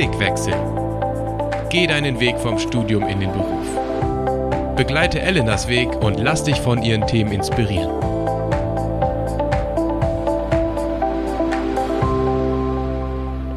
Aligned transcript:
Blickwechsel. 0.00 0.54
Geh 1.68 1.86
deinen 1.86 2.20
Weg 2.20 2.38
vom 2.38 2.58
Studium 2.58 3.06
in 3.06 3.20
den 3.20 3.30
Beruf. 3.32 4.74
Begleite 4.74 5.20
Elenas 5.20 5.68
Weg 5.68 5.94
und 6.02 6.18
lass 6.18 6.42
dich 6.42 6.58
von 6.58 6.82
ihren 6.82 7.06
Themen 7.06 7.32
inspirieren. 7.32 7.90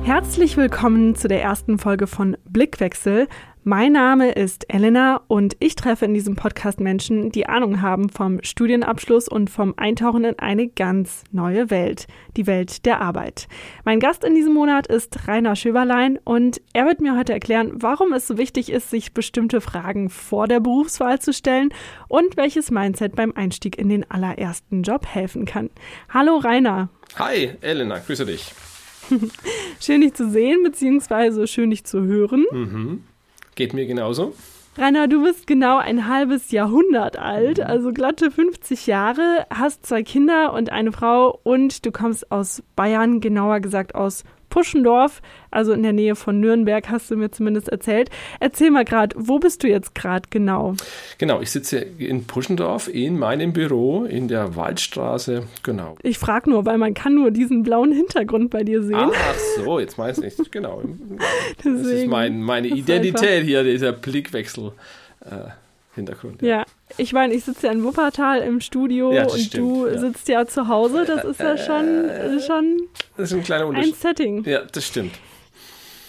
Herzlich 0.04 0.58
willkommen 0.58 1.16
zu 1.16 1.30
der 1.30 1.42
ersten 1.42 1.80
Folge 1.80 2.08
von 2.08 2.36
Blickwechsel. 2.44 3.30
Mein 3.66 3.94
Name 3.94 4.34
ist 4.34 4.66
Elena 4.68 5.22
und 5.30 5.56
ich 5.62 5.76
treffe 5.76 6.04
in 6.04 6.14
diesem 6.14 6.36
Podcast 6.36 6.82
Menschen, 6.82 7.32
die 7.32 7.46
Ahnung 7.46 7.82
haben 7.82 8.10
vom 8.10 8.44
Studienabschluss 8.44 9.30
und 9.30 9.50
vom 9.50 9.74
Eintauchen 9.78 10.26
in 10.26 10.38
eine 10.38 10.68
ganz 10.68 11.24
neue 11.32 11.70
Welt, 11.70 12.08
die 12.36 12.46
Welt 12.46 12.86
der 12.86 13.00
Arbeit. 13.00 13.48
Mein 13.86 14.02
Gast 14.02 14.26
in 14.26 14.36
diesem 14.36 14.54
Monat 14.54 14.88
ist 14.88 15.30
Rainer 15.30 15.56
Schöberlein 15.56 16.20
und 16.26 16.60
er 16.74 16.86
wird 16.86 17.00
mir 17.00 17.18
heute 17.18 17.32
erklären, 17.32 17.72
warum 17.76 18.12
es 18.12 18.28
so 18.28 18.38
wichtig 18.38 18.70
ist, 18.70 18.90
sich 18.90 19.14
bestimmte 19.14 19.62
Fragen 19.62 20.10
vor 20.10 20.50
der 20.50 20.60
Berufswahl 20.60 21.22
zu 21.22 21.32
stellen 21.32 21.70
und 22.10 22.36
welches 22.36 22.70
Mindset 22.70 23.16
beim 23.16 23.32
Einstieg 23.34 23.78
in 23.78 23.88
den 23.88 24.12
allerersten 24.12 24.84
Job 24.84 25.06
helfen 25.06 25.46
kann. 25.46 25.70
Hallo 26.10 26.36
Rainer. 26.36 26.90
Hi 27.16 27.52
Elena, 27.62 28.00
grüße 28.00 28.26
dich. 28.26 28.54
schön 29.80 30.02
dich 30.02 30.16
zu 30.16 30.30
sehen, 30.30 30.64
beziehungsweise 30.64 31.48
schön 31.48 31.70
dich 31.70 31.86
zu 31.86 32.04
hören. 32.04 32.46
Mhm. 32.52 33.04
Geht 33.56 33.74
mir 33.74 33.86
genauso. 33.86 34.34
Rainer, 34.76 35.08
du 35.08 35.24
bist 35.24 35.46
genau 35.46 35.78
ein 35.78 36.08
halbes 36.08 36.50
Jahrhundert 36.50 37.16
alt, 37.18 37.60
mhm. 37.60 37.66
also 37.66 37.92
glatte 37.92 38.32
50 38.32 38.88
Jahre, 38.88 39.46
hast 39.52 39.86
zwei 39.86 40.02
Kinder 40.02 40.54
und 40.54 40.72
eine 40.72 40.92
Frau 40.92 41.40
und 41.44 41.86
du 41.86 41.92
kommst 41.92 42.32
aus 42.32 42.64
Bayern, 42.76 43.20
genauer 43.20 43.60
gesagt 43.60 43.94
aus 43.94 44.24
Puschendorf, 44.54 45.24
also 45.50 45.74
in 45.74 45.82
der 45.82 45.94
Nähe 45.94 46.16
von 46.16 46.40
Nürnberg, 46.40 46.88
hast 46.88 47.10
du 47.10 47.16
mir 47.16 47.32
zumindest 47.32 47.70
erzählt. 47.70 48.12
Erzähl 48.40 48.70
mal 48.70 48.86
gerade, 48.86 49.16
wo 49.18 49.40
bist 49.40 49.64
du 49.64 49.68
jetzt 49.68 49.96
gerade 49.96 50.30
genau? 50.30 50.76
Genau, 51.18 51.42
ich 51.42 51.50
sitze 51.50 51.80
in 51.80 52.26
Puschendorf 52.28 52.88
in 52.88 53.18
meinem 53.18 53.52
Büro 53.52 54.04
in 54.04 54.28
der 54.28 54.56
Waldstraße, 54.56 55.48
genau. 55.64 55.98
Ich 56.04 56.20
frage 56.20 56.52
nur, 56.52 56.68
weil 56.68 56.78
man 56.78 56.94
kann 56.94 57.16
nur 57.16 57.32
diesen 57.32 57.64
blauen 57.64 57.92
Hintergrund 57.92 58.52
bei 58.52 58.64
dir 58.64 58.84
sehen. 58.84 59.10
Ach 59.12 59.36
so, 59.58 59.80
jetzt 59.80 59.98
meinst 59.98 60.22
du 60.22 60.26
nicht, 60.26 60.52
genau. 60.52 60.84
Deswegen, 60.84 61.18
das 61.64 61.88
ist 61.88 62.08
mein, 62.08 62.40
meine 62.40 62.68
Identität 62.68 63.46
hier, 63.46 63.64
dieser 63.64 63.92
Blickwechsel. 63.92 64.74
Äh, 65.22 65.50
Hintergrund. 65.96 66.42
Ja. 66.42 66.48
ja. 66.48 66.66
ich 66.98 67.14
meine, 67.14 67.34
ich 67.34 67.44
sitze 67.44 67.68
ja 67.68 67.74
in 67.74 67.84
Wuppertal 67.84 68.42
im 68.42 68.62
Studio 68.62 69.14
ja, 69.14 69.24
und 69.24 69.40
stimmt, 69.40 69.64
du 69.64 69.88
ja. 69.88 69.98
sitzt 70.00 70.28
ja 70.28 70.46
zu 70.46 70.68
Hause. 70.68 71.06
Das 71.06 71.24
ist 71.24 71.40
ja 71.40 71.58
schon, 71.58 72.10
äh, 72.10 72.40
schon 72.40 72.88
das 73.16 73.32
ist 73.32 73.38
ein, 73.38 73.44
kleiner 73.44 73.68
Unterschied. 73.68 73.94
ein 73.94 74.00
Setting. 74.00 74.44
Ja, 74.46 74.62
das 74.72 74.86
stimmt. 74.88 75.14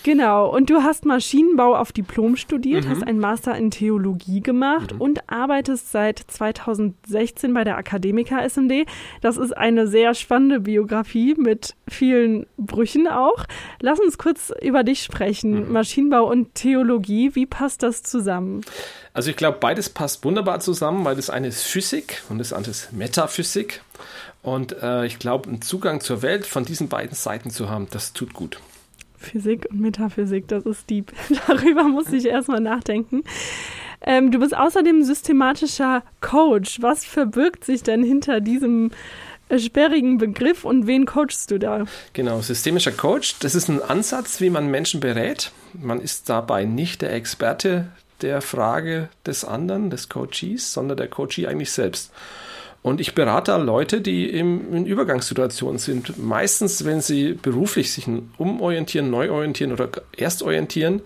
Genau, 0.04 0.54
und 0.54 0.68
du 0.68 0.82
hast 0.82 1.06
Maschinenbau 1.06 1.74
auf 1.74 1.90
Diplom 1.90 2.36
studiert, 2.36 2.84
mhm. 2.84 2.90
hast 2.90 3.06
einen 3.06 3.20
Master 3.20 3.56
in 3.56 3.70
Theologie 3.70 4.42
gemacht 4.42 4.92
mhm. 4.92 5.00
und 5.00 5.30
arbeitest 5.30 5.92
seit 5.92 6.18
2016 6.18 7.54
bei 7.54 7.64
der 7.64 7.78
Akademiker 7.78 8.42
SMD. 8.46 8.86
Das 9.22 9.38
ist 9.38 9.56
eine 9.56 9.86
sehr 9.86 10.12
spannende 10.12 10.60
Biografie 10.60 11.34
mit 11.38 11.74
vielen 11.88 12.44
Brüchen 12.58 13.08
auch. 13.08 13.46
Lass 13.80 13.98
uns 13.98 14.18
kurz 14.18 14.52
über 14.60 14.84
dich 14.84 15.02
sprechen. 15.02 15.68
Mhm. 15.68 15.72
Maschinenbau 15.72 16.30
und 16.30 16.54
Theologie, 16.54 17.34
wie 17.34 17.46
passt 17.46 17.82
das 17.82 18.02
zusammen? 18.02 18.60
Also 19.14 19.30
ich 19.30 19.36
glaube, 19.36 19.56
beides 19.58 19.88
passt 19.88 20.22
wunderbar 20.22 20.60
zusammen, 20.60 21.06
weil 21.06 21.16
das 21.16 21.30
eine 21.30 21.48
ist 21.48 21.62
Physik 21.62 22.22
und 22.28 22.36
das 22.36 22.52
andere 22.52 22.72
ist 22.72 22.92
Metaphysik. 22.92 23.80
Und 24.42 24.76
äh, 24.82 25.06
ich 25.06 25.18
glaube, 25.18 25.48
einen 25.48 25.62
Zugang 25.62 26.02
zur 26.02 26.20
Welt 26.20 26.44
von 26.44 26.66
diesen 26.66 26.90
beiden 26.90 27.14
Seiten 27.14 27.48
zu 27.48 27.70
haben, 27.70 27.86
das 27.90 28.12
tut 28.12 28.34
gut. 28.34 28.58
Physik 29.24 29.66
und 29.70 29.80
Metaphysik, 29.80 30.48
das 30.48 30.64
ist 30.64 30.88
deep. 30.90 31.12
Darüber 31.46 31.84
muss 31.84 32.12
ich 32.12 32.26
erstmal 32.26 32.60
nachdenken. 32.60 33.24
Ähm, 34.00 34.30
du 34.30 34.38
bist 34.38 34.56
außerdem 34.56 35.02
systematischer 35.02 36.02
Coach. 36.20 36.82
Was 36.82 37.04
verbirgt 37.04 37.64
sich 37.64 37.82
denn 37.82 38.02
hinter 38.02 38.40
diesem 38.40 38.90
äh, 39.48 39.58
sperrigen 39.58 40.18
Begriff 40.18 40.64
und 40.64 40.86
wen 40.86 41.06
coachst 41.06 41.50
du 41.50 41.58
da? 41.58 41.84
Genau, 42.12 42.40
systemischer 42.40 42.92
Coach, 42.92 43.38
das 43.40 43.54
ist 43.54 43.68
ein 43.68 43.82
Ansatz, 43.82 44.40
wie 44.40 44.50
man 44.50 44.70
Menschen 44.70 45.00
berät. 45.00 45.52
Man 45.72 46.00
ist 46.00 46.28
dabei 46.28 46.64
nicht 46.64 47.02
der 47.02 47.12
Experte 47.12 47.88
der 48.20 48.40
Frage 48.40 49.08
des 49.26 49.44
anderen, 49.44 49.90
des 49.90 50.08
Coaches, 50.08 50.72
sondern 50.72 50.96
der 50.96 51.08
Coachee 51.08 51.46
eigentlich 51.46 51.72
selbst. 51.72 52.12
Und 52.84 53.00
ich 53.00 53.14
berate 53.14 53.50
da 53.50 53.56
Leute, 53.56 54.02
die 54.02 54.28
im, 54.28 54.74
in 54.74 54.84
Übergangssituationen 54.84 55.78
sind. 55.78 56.22
Meistens, 56.22 56.84
wenn 56.84 57.00
sie 57.00 57.32
beruflich 57.32 57.90
sich 57.90 58.06
umorientieren, 58.36 59.08
neu 59.08 59.30
orientieren 59.30 59.72
oder 59.72 59.88
erst 60.14 60.42
orientieren. 60.42 61.00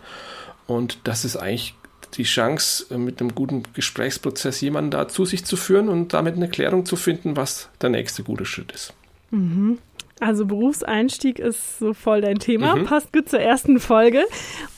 Und 0.67 0.99
das 1.05 1.25
ist 1.25 1.37
eigentlich 1.37 1.77
die 2.15 2.25
Chance, 2.25 2.99
mit 2.99 3.21
einem 3.21 3.33
guten 3.33 3.63
Gesprächsprozess 3.75 4.61
jemanden 4.61 4.91
da 4.91 5.07
zu 5.07 5.25
sich 5.25 5.45
zu 5.45 5.57
führen 5.57 5.89
und 5.89 6.13
damit 6.13 6.35
eine 6.35 6.49
Klärung 6.49 6.85
zu 6.85 6.97
finden, 6.97 7.37
was 7.37 7.69
der 7.81 7.91
nächste 7.91 8.25
gute 8.25 8.45
Schritt 8.45 8.73
ist. 8.73 8.93
Mhm. 9.31 9.79
Also 10.19 10.47
Berufseinstieg 10.47 11.39
ist 11.39 11.79
so 11.79 11.95
voll 11.95 12.23
dein 12.23 12.41
Thema, 12.41 12.75
mhm. 12.75 12.87
passt 12.87 13.13
gut 13.13 13.29
zur 13.29 13.39
ersten 13.39 13.79
Folge. 13.79 14.25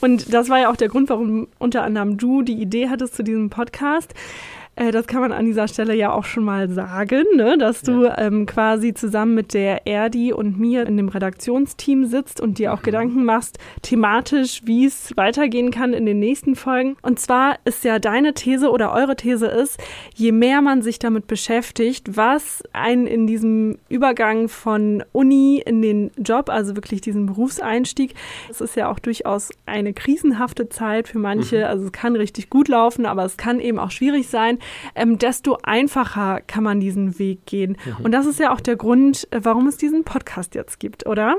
Und 0.01 0.31
das 0.31 0.49
war 0.49 0.59
ja 0.59 0.69
auch 0.69 0.75
der 0.75 0.89
Grund, 0.89 1.09
warum 1.09 1.47
unter 1.57 1.81
anderem 1.81 2.19
du 2.19 2.43
die 2.43 2.61
Idee 2.61 2.89
hattest 2.89 3.15
zu 3.15 3.23
diesem 3.23 3.49
Podcast. 3.49 4.13
Äh, 4.75 4.91
das 4.91 5.05
kann 5.05 5.19
man 5.19 5.33
an 5.33 5.45
dieser 5.45 5.67
Stelle 5.67 5.93
ja 5.95 6.13
auch 6.13 6.23
schon 6.23 6.45
mal 6.45 6.69
sagen, 6.69 7.25
ne? 7.35 7.57
dass 7.57 7.81
du 7.81 8.05
ja. 8.05 8.17
ähm, 8.17 8.45
quasi 8.45 8.93
zusammen 8.93 9.35
mit 9.35 9.53
der 9.53 9.85
Erdi 9.85 10.31
und 10.31 10.59
mir 10.59 10.87
in 10.87 10.95
dem 10.95 11.09
Redaktionsteam 11.09 12.05
sitzt 12.05 12.39
und 12.39 12.57
dir 12.57 12.73
auch 12.73 12.79
mhm. 12.79 12.83
Gedanken 12.83 13.25
machst, 13.25 13.57
thematisch, 13.81 14.61
wie 14.63 14.85
es 14.85 15.11
weitergehen 15.17 15.71
kann 15.71 15.93
in 15.93 16.05
den 16.05 16.19
nächsten 16.19 16.55
Folgen. 16.55 16.95
Und 17.01 17.19
zwar 17.19 17.57
ist 17.65 17.83
ja 17.83 17.99
deine 17.99 18.33
These 18.33 18.69
oder 18.69 18.93
eure 18.93 19.17
These 19.17 19.47
ist, 19.47 19.77
je 20.15 20.31
mehr 20.31 20.61
man 20.61 20.81
sich 20.81 20.99
damit 20.99 21.27
beschäftigt, 21.27 22.15
was 22.15 22.63
einen 22.71 23.07
in 23.07 23.27
diesem 23.27 23.77
Übergang 23.89 24.47
von 24.47 25.03
Uni 25.11 25.61
in 25.65 25.81
den 25.81 26.11
Job, 26.17 26.49
also 26.49 26.77
wirklich 26.77 27.01
diesen 27.01 27.25
Berufseinstieg, 27.25 28.13
es 28.49 28.61
ist 28.61 28.77
ja 28.77 28.89
auch 28.89 28.99
durchaus 28.99 29.49
eine 29.65 29.91
krisenhafte 29.93 30.69
Zeit 30.69 31.09
für 31.09 31.19
manche. 31.19 31.57
Mhm. 31.57 31.63
Also 31.65 31.85
es 31.85 31.91
kann 31.91 32.15
richtig 32.15 32.49
gut 32.49 32.69
laufen, 32.69 33.05
aber 33.05 33.25
es 33.25 33.35
kann 33.35 33.59
eben 33.59 33.77
auch 33.77 33.91
schwierig 33.91 34.29
sein 34.29 34.59
ähm, 34.95 35.17
desto 35.17 35.57
einfacher 35.63 36.41
kann 36.41 36.63
man 36.63 36.79
diesen 36.79 37.19
Weg 37.19 37.45
gehen. 37.45 37.77
Mhm. 37.85 38.05
Und 38.05 38.11
das 38.11 38.25
ist 38.25 38.39
ja 38.39 38.53
auch 38.53 38.61
der 38.61 38.75
Grund, 38.75 39.27
äh, 39.31 39.39
warum 39.43 39.67
es 39.67 39.77
diesen 39.77 40.03
Podcast 40.03 40.55
jetzt 40.55 40.79
gibt, 40.79 41.05
oder? 41.05 41.35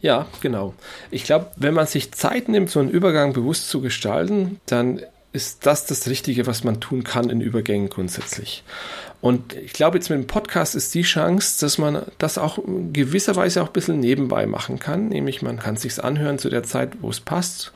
Ja, 0.00 0.26
genau. 0.40 0.74
Ich 1.10 1.24
glaube, 1.24 1.50
wenn 1.56 1.74
man 1.74 1.86
sich 1.86 2.12
Zeit 2.12 2.48
nimmt, 2.48 2.70
so 2.70 2.80
einen 2.80 2.90
Übergang 2.90 3.32
bewusst 3.32 3.70
zu 3.70 3.80
gestalten, 3.80 4.60
dann 4.66 5.00
ist 5.32 5.66
das 5.66 5.86
das 5.86 6.08
Richtige, 6.08 6.46
was 6.46 6.62
man 6.62 6.80
tun 6.80 7.04
kann 7.04 7.30
in 7.30 7.40
Übergängen 7.40 7.88
grundsätzlich. 7.88 8.64
Und 9.22 9.54
ich 9.54 9.72
glaube, 9.72 9.96
jetzt 9.96 10.10
mit 10.10 10.18
dem 10.18 10.26
Podcast 10.26 10.74
ist 10.74 10.92
die 10.94 11.02
Chance, 11.02 11.64
dass 11.64 11.78
man 11.78 12.02
das 12.18 12.38
auch 12.38 12.58
in 12.58 12.92
gewisser 12.92 13.36
Weise 13.36 13.62
auch 13.62 13.68
ein 13.68 13.72
bisschen 13.72 14.00
nebenbei 14.00 14.46
machen 14.46 14.80
kann. 14.80 15.08
Nämlich 15.08 15.42
man 15.42 15.60
kann 15.60 15.76
sich's 15.76 16.00
anhören 16.00 16.40
zu 16.40 16.50
der 16.50 16.64
Zeit, 16.64 16.90
wo 17.00 17.08
es 17.08 17.20
passt, 17.20 17.72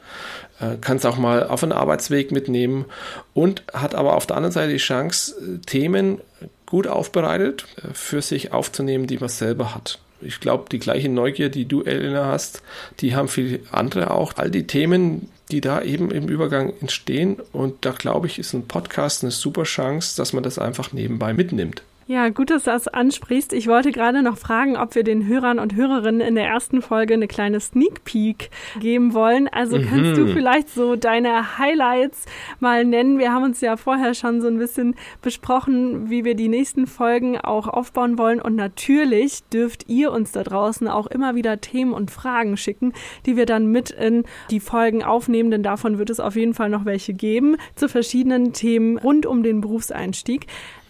äh, 0.61 0.77
kann 0.81 0.97
es 0.97 1.07
auch 1.07 1.19
mal 1.19 1.47
auf 1.47 1.62
einen 1.62 1.71
Arbeitsweg 1.71 2.33
mitnehmen 2.33 2.84
und 3.33 3.62
hat 3.73 3.95
aber 3.95 4.17
auf 4.17 4.27
der 4.27 4.37
anderen 4.37 4.53
Seite 4.53 4.73
die 4.73 4.79
Chance, 4.79 5.37
äh, 5.41 5.59
Themen 5.65 6.21
gut 6.67 6.89
aufbereitet 6.89 7.65
äh, 7.77 7.95
für 7.95 8.23
sich 8.23 8.53
aufzunehmen, 8.53 9.07
die 9.07 9.19
man 9.19 9.28
selber 9.28 9.73
hat 9.73 10.01
ich 10.21 10.41
glaube, 10.41 10.66
die 10.71 10.78
gleiche 10.78 11.09
Neugier, 11.09 11.49
die 11.49 11.66
du, 11.66 11.82
Elena, 11.82 12.27
hast, 12.27 12.62
die 13.00 13.15
haben 13.15 13.28
viele 13.28 13.60
andere 13.71 14.10
auch. 14.10 14.34
All 14.37 14.50
die 14.50 14.66
Themen, 14.66 15.28
die 15.50 15.60
da 15.60 15.82
eben 15.82 16.10
im 16.10 16.28
Übergang 16.28 16.72
entstehen. 16.81 17.37
Und 17.53 17.84
da 17.84 17.93
glaube 17.93 18.27
ich, 18.27 18.38
ist 18.38 18.53
ein 18.53 18.66
Podcast 18.66 19.22
eine 19.22 19.31
super 19.31 19.65
Chance, 19.65 20.16
dass 20.16 20.32
man 20.32 20.43
das 20.43 20.59
einfach 20.59 20.93
nebenbei 20.93 21.32
mitnimmt. 21.32 21.82
Ja, 22.09 22.28
gut, 22.28 22.50
dass 22.50 22.62
du 22.62 22.71
das 22.71 22.87
ansprichst. 22.87 23.53
Ich 23.53 23.67
wollte 23.67 23.91
gerade 23.91 24.22
noch 24.22 24.39
fragen, 24.39 24.77
ob 24.77 24.94
wir 24.94 25.03
den 25.03 25.27
Hörern 25.27 25.59
und 25.59 25.75
Hörerinnen 25.75 26.21
in 26.21 26.37
der 26.37 26.47
ersten 26.47 26.80
Folge 26.80 27.15
eine 27.15 27.27
kleine 27.27 27.59
Sneak 27.59 28.04
Peek 28.04 28.51
geben 28.78 29.13
wollen. 29.13 29.48
Also 29.48 29.77
mhm. 29.77 29.86
kannst 29.89 30.21
du 30.21 30.28
vielleicht 30.28 30.69
so 30.69 30.95
deine 30.95 31.59
Highlights 31.59 32.27
mal 32.60 32.84
nennen? 32.84 33.19
Wir 33.19 33.33
haben 33.33 33.42
uns 33.42 33.60
ja 33.60 33.77
vorher 33.77 34.15
schon 34.15 34.41
so 34.41 34.47
ein 34.47 34.59
bisschen 34.59 34.95
besprochen, 35.21 36.09
wie 36.09 36.25
wir 36.25 36.36
die 36.36 36.48
nächsten 36.48 36.86
Folgen 36.86 37.41
auch 37.41 37.66
aufbauen 37.66 38.19
wollen. 38.19 38.41
Und 38.41 38.54
natürlich 38.54 39.42
dürft 39.53 39.89
ihr 39.89 40.13
uns 40.13 40.30
da 40.30 40.45
draußen 40.45 40.86
auch 40.86 41.09
immer 41.09 41.34
wieder 41.34 41.60
Themen 41.60 41.92
und 41.92 42.13
Fragen 42.13 42.57
schicken, 42.57 42.92
die 43.27 43.36
wir 43.36 43.47
dann 43.47 43.66
mit 43.66 43.91
in 43.91 44.22
die 44.53 44.60
Folgen 44.60 45.03
aufnehmen, 45.03 45.51
denn 45.51 45.65
davon 45.65 45.98
wird 45.98 46.10
es 46.10 46.21
auf 46.21 46.36
jeden 46.36 46.54
Fall 46.54 46.69
noch 46.69 46.84
welche 46.84 47.15
geben 47.15 47.57
zu 47.75 47.89
verschiedenen 47.89 48.53
Themen 48.53 48.97
rund 48.97 49.27
um 49.27 49.42
den 49.42 49.60
Berufseinstieg. 49.60 50.47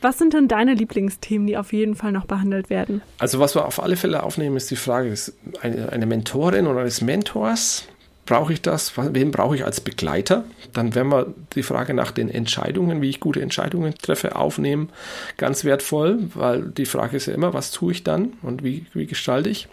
Was 0.06 0.18
sind 0.18 0.34
denn 0.34 0.46
deine 0.46 0.74
Lieblingsthemen, 0.74 1.48
die 1.48 1.56
auf 1.56 1.72
jeden 1.72 1.96
Fall 1.96 2.12
noch 2.12 2.26
behandelt 2.26 2.70
werden? 2.70 3.02
Also 3.18 3.40
was 3.40 3.56
wir 3.56 3.66
auf 3.66 3.82
alle 3.82 3.96
Fälle 3.96 4.22
aufnehmen, 4.22 4.56
ist 4.56 4.70
die 4.70 4.76
Frage, 4.76 5.08
ist 5.08 5.34
eine, 5.62 5.90
eine 5.90 6.06
Mentorin 6.06 6.68
oder 6.68 6.82
eines 6.82 7.00
Mentors, 7.00 7.88
brauche 8.24 8.52
ich 8.52 8.62
das? 8.62 8.92
Wen 8.96 9.32
brauche 9.32 9.56
ich 9.56 9.64
als 9.64 9.80
Begleiter? 9.80 10.44
Dann 10.72 10.94
werden 10.94 11.08
wir 11.08 11.34
die 11.56 11.64
Frage 11.64 11.92
nach 11.92 12.12
den 12.12 12.28
Entscheidungen, 12.28 13.02
wie 13.02 13.10
ich 13.10 13.18
gute 13.18 13.42
Entscheidungen 13.42 13.96
treffe, 13.96 14.36
aufnehmen. 14.36 14.90
Ganz 15.38 15.64
wertvoll, 15.64 16.20
weil 16.34 16.62
die 16.62 16.86
Frage 16.86 17.16
ist 17.16 17.26
ja 17.26 17.34
immer, 17.34 17.52
was 17.52 17.72
tue 17.72 17.90
ich 17.90 18.04
dann 18.04 18.34
und 18.42 18.62
wie, 18.62 18.86
wie 18.92 19.06
gestalte 19.06 19.50
ich? 19.50 19.66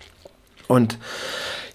Und 0.68 0.97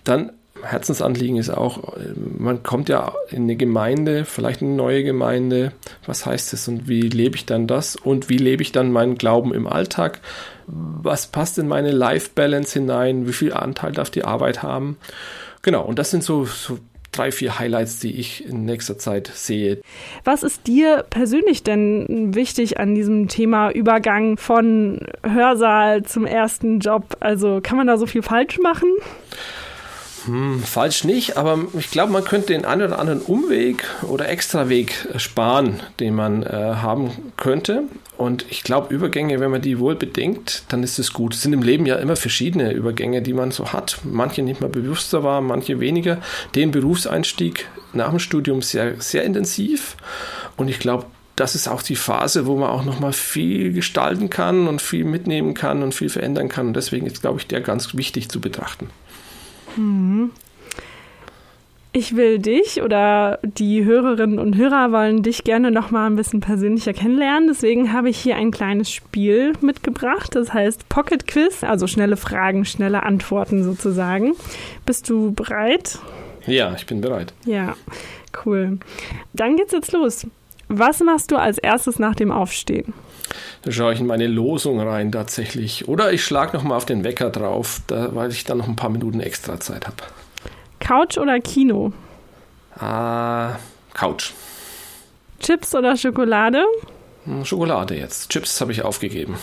dann 0.03 0.33
Herzensanliegen 0.63 1.37
ist 1.37 1.51
auch, 1.51 1.95
man 2.39 2.63
kommt 2.63 2.89
ja 2.89 3.15
in 3.31 3.45
eine 3.45 3.57
Gemeinde, 3.57 4.25
vielleicht 4.25 4.63
eine 4.63 4.73
neue 4.73 5.05
Gemeinde. 5.05 5.73
Was 6.07 6.27
heißt 6.27 6.53
es 6.53 6.69
und 6.69 6.89
wie 6.89 7.03
lebe 7.03 7.37
ich 7.37 7.47
dann 7.47 7.67
das? 7.67 7.97
Und 7.97 8.29
wie 8.29 8.39
lebe 8.39 8.63
ich 8.63 8.73
dann 8.73 8.93
meinen 8.93 9.17
Glauben 9.17 9.55
im 9.55 9.67
Alltag? 9.67 10.21
Was 10.67 11.27
passt 11.27 11.59
in 11.59 11.69
meine 11.69 11.93
Life 11.93 12.31
Balance 12.35 12.79
hinein? 12.79 13.27
Wie 13.27 13.33
viel 13.33 13.53
Anteil 13.53 13.93
darf 13.93 14.11
die 14.11 14.25
Arbeit 14.25 14.63
haben? 14.63 14.99
Genau, 15.63 15.85
und 15.85 15.99
das 15.99 16.11
sind 16.11 16.23
so, 16.23 16.45
so 16.45 16.79
drei, 17.13 17.33
vier 17.33 17.59
Highlights, 17.59 17.99
die 17.99 18.19
ich 18.19 18.47
in 18.47 18.65
nächster 18.65 18.99
Zeit 18.99 19.29
sehe. 19.29 19.81
Was 20.25 20.43
ist 20.43 20.67
dir 20.67 21.05
persönlich 21.09 21.63
denn 21.63 22.35
wichtig 22.35 22.79
an 22.79 22.95
diesem 22.95 23.29
Thema 23.29 23.71
Übergang 23.71 24.37
von 24.37 25.01
Hörsaal 25.23 26.03
zum 26.05 26.27
ersten 26.27 26.81
Job? 26.81 27.17
Also 27.21 27.61
kann 27.63 27.77
man 27.77 27.87
da 27.87 27.97
so 27.97 28.07
viel 28.07 28.23
falsch 28.23 28.59
machen? 28.59 28.89
Hm, 30.29 30.63
falsch 30.63 31.05
nicht, 31.05 31.39
aber 31.39 31.59
ich 31.79 31.91
glaube, 31.91 32.13
man 32.13 32.23
könnte 32.23 32.49
den 32.49 32.67
einen 32.67 32.83
oder 32.83 32.99
anderen 32.99 33.23
Umweg 33.23 33.85
oder 34.03 34.29
Extraweg 34.29 35.09
sparen, 35.17 35.81
den 36.01 36.15
man 36.15 36.43
äh, 36.43 36.51
haben 36.53 37.13
könnte. 37.39 37.85
Und 38.19 38.45
ich 38.51 38.63
glaube, 38.63 38.93
Übergänge, 38.95 39.41
wenn 39.41 39.51
man 39.51 39.63
die 39.63 39.79
wohl 39.79 39.95
bedenkt, 39.95 40.65
dann 40.69 40.83
ist 40.83 40.99
es 40.99 41.15
gut. 41.15 41.35
Es 41.35 41.41
sind 41.41 41.55
im 41.55 41.63
Leben 41.63 41.87
ja 41.87 41.97
immer 41.97 42.15
verschiedene 42.15 42.73
Übergänge, 42.73 43.23
die 43.23 43.33
man 43.33 43.53
so 43.53 43.73
hat. 43.73 44.01
Manche 44.05 44.43
nicht 44.43 44.61
mehr 44.61 44.69
bewusster 44.69 45.25
war, 45.25 45.41
manche 45.41 45.81
weniger. 45.81 46.19
Den 46.55 46.73
Berufseinstieg 46.73 47.67
nach 47.95 48.11
dem 48.11 48.19
Studium 48.19 48.61
sehr, 48.61 49.01
sehr 49.01 49.25
intensiv. 49.25 49.97
Und 50.59 50.69
ich 50.69 50.79
glaube, 50.79 51.07
das 51.37 51.55
ist 51.55 51.69
auch 51.69 51.81
die 51.81 51.97
Phase, 51.97 52.45
wo 52.45 52.57
man 52.57 52.69
auch 52.69 52.85
noch 52.85 53.01
mal 53.01 53.15
viel 53.15 53.73
gestalten 53.73 54.29
kann 54.29 54.69
und 54.69 54.83
viel 54.83 55.05
mitnehmen 55.05 55.55
kann 55.55 55.83
und 55.83 55.95
viel 55.95 56.11
verändern 56.11 56.51
kann. 56.51 56.67
Und 56.67 56.75
deswegen 56.75 57.07
ist, 57.07 57.23
glaube 57.23 57.41
ich, 57.41 57.47
der 57.47 57.63
ganz 57.63 57.97
wichtig 57.97 58.29
zu 58.29 58.41
betrachten. 58.41 58.91
Mhm. 59.77 60.31
Ich 61.93 62.15
will 62.15 62.39
dich 62.39 62.83
oder 62.83 63.39
die 63.43 63.85
Hörerinnen 63.85 64.39
und 64.39 64.57
Hörer 64.57 64.93
wollen 64.93 65.23
dich 65.23 65.43
gerne 65.43 65.71
noch 65.71 65.91
mal 65.91 66.07
ein 66.07 66.17
bisschen 66.17 66.41
persönlicher 66.41 66.93
kennenlernen. 66.93 67.49
Deswegen 67.49 67.93
habe 67.93 68.11
ich 68.11 68.19
hier 68.19 68.37
ein 68.37 68.51
kleines 68.51 68.93
Spiel 68.93 69.55
mitgebracht. 69.63 70.35
Das 70.35 70.53
heißt 70.53 70.89
Pocket 70.91 71.27
Quiz, 71.27 71.65
also 71.65 71.87
schnelle 71.87 72.17
Fragen, 72.17 72.67
schnelle 72.67 73.03
Antworten 73.05 73.65
sozusagen. 73.65 74.35
Bist 74.85 75.09
du 75.09 75.33
bereit? 75.33 75.99
Ja, 76.47 76.75
ich 76.75 76.87
bin 76.87 77.01
bereit. 77.01 77.33
Ja, 77.47 77.75
cool. 78.45 78.79
Dann 79.33 79.57
geht's 79.57 79.73
jetzt 79.73 79.93
los. 79.93 80.27
Was 80.69 81.01
machst 81.01 81.31
du 81.31 81.37
als 81.37 81.57
erstes 81.57 81.99
nach 81.99 82.15
dem 82.15 82.31
Aufstehen? 82.31 82.93
Da 83.63 83.73
schaue 83.73 83.93
ich 83.93 84.01
in 84.01 84.07
meine 84.07 84.27
Losung 84.27 84.81
rein 84.81 85.13
tatsächlich. 85.13 85.89
Oder 85.89 86.13
ich 86.13 86.25
schlage 86.25 86.57
nochmal 86.57 86.77
auf 86.77 86.87
den 86.87 87.05
Wecker 87.05 87.31
drauf, 87.31 87.81
da, 87.87 88.15
weil 88.15 88.31
ich 88.31 88.45
dann 88.45 88.59
noch 88.59 88.69
ein 88.69 88.77
paar 88.77 88.91
Minuten 88.91 89.21
extra 89.21 89.61
Zeit 89.61 89.87
habe. 89.87 89.97
Couch 90.81 91.19
oder 91.19 91.41
Kino? 91.41 91.93
Ah, 92.79 93.57
Couch. 93.95 94.33
Chips 95.41 95.75
oder 95.75 95.97
Schokolade? 95.97 96.65
Hm, 97.25 97.45
Schokolade 97.45 97.97
jetzt. 97.97 98.31
Chips 98.31 98.61
habe 98.61 98.73
ich 98.73 98.83
aufgegeben. 98.83 99.37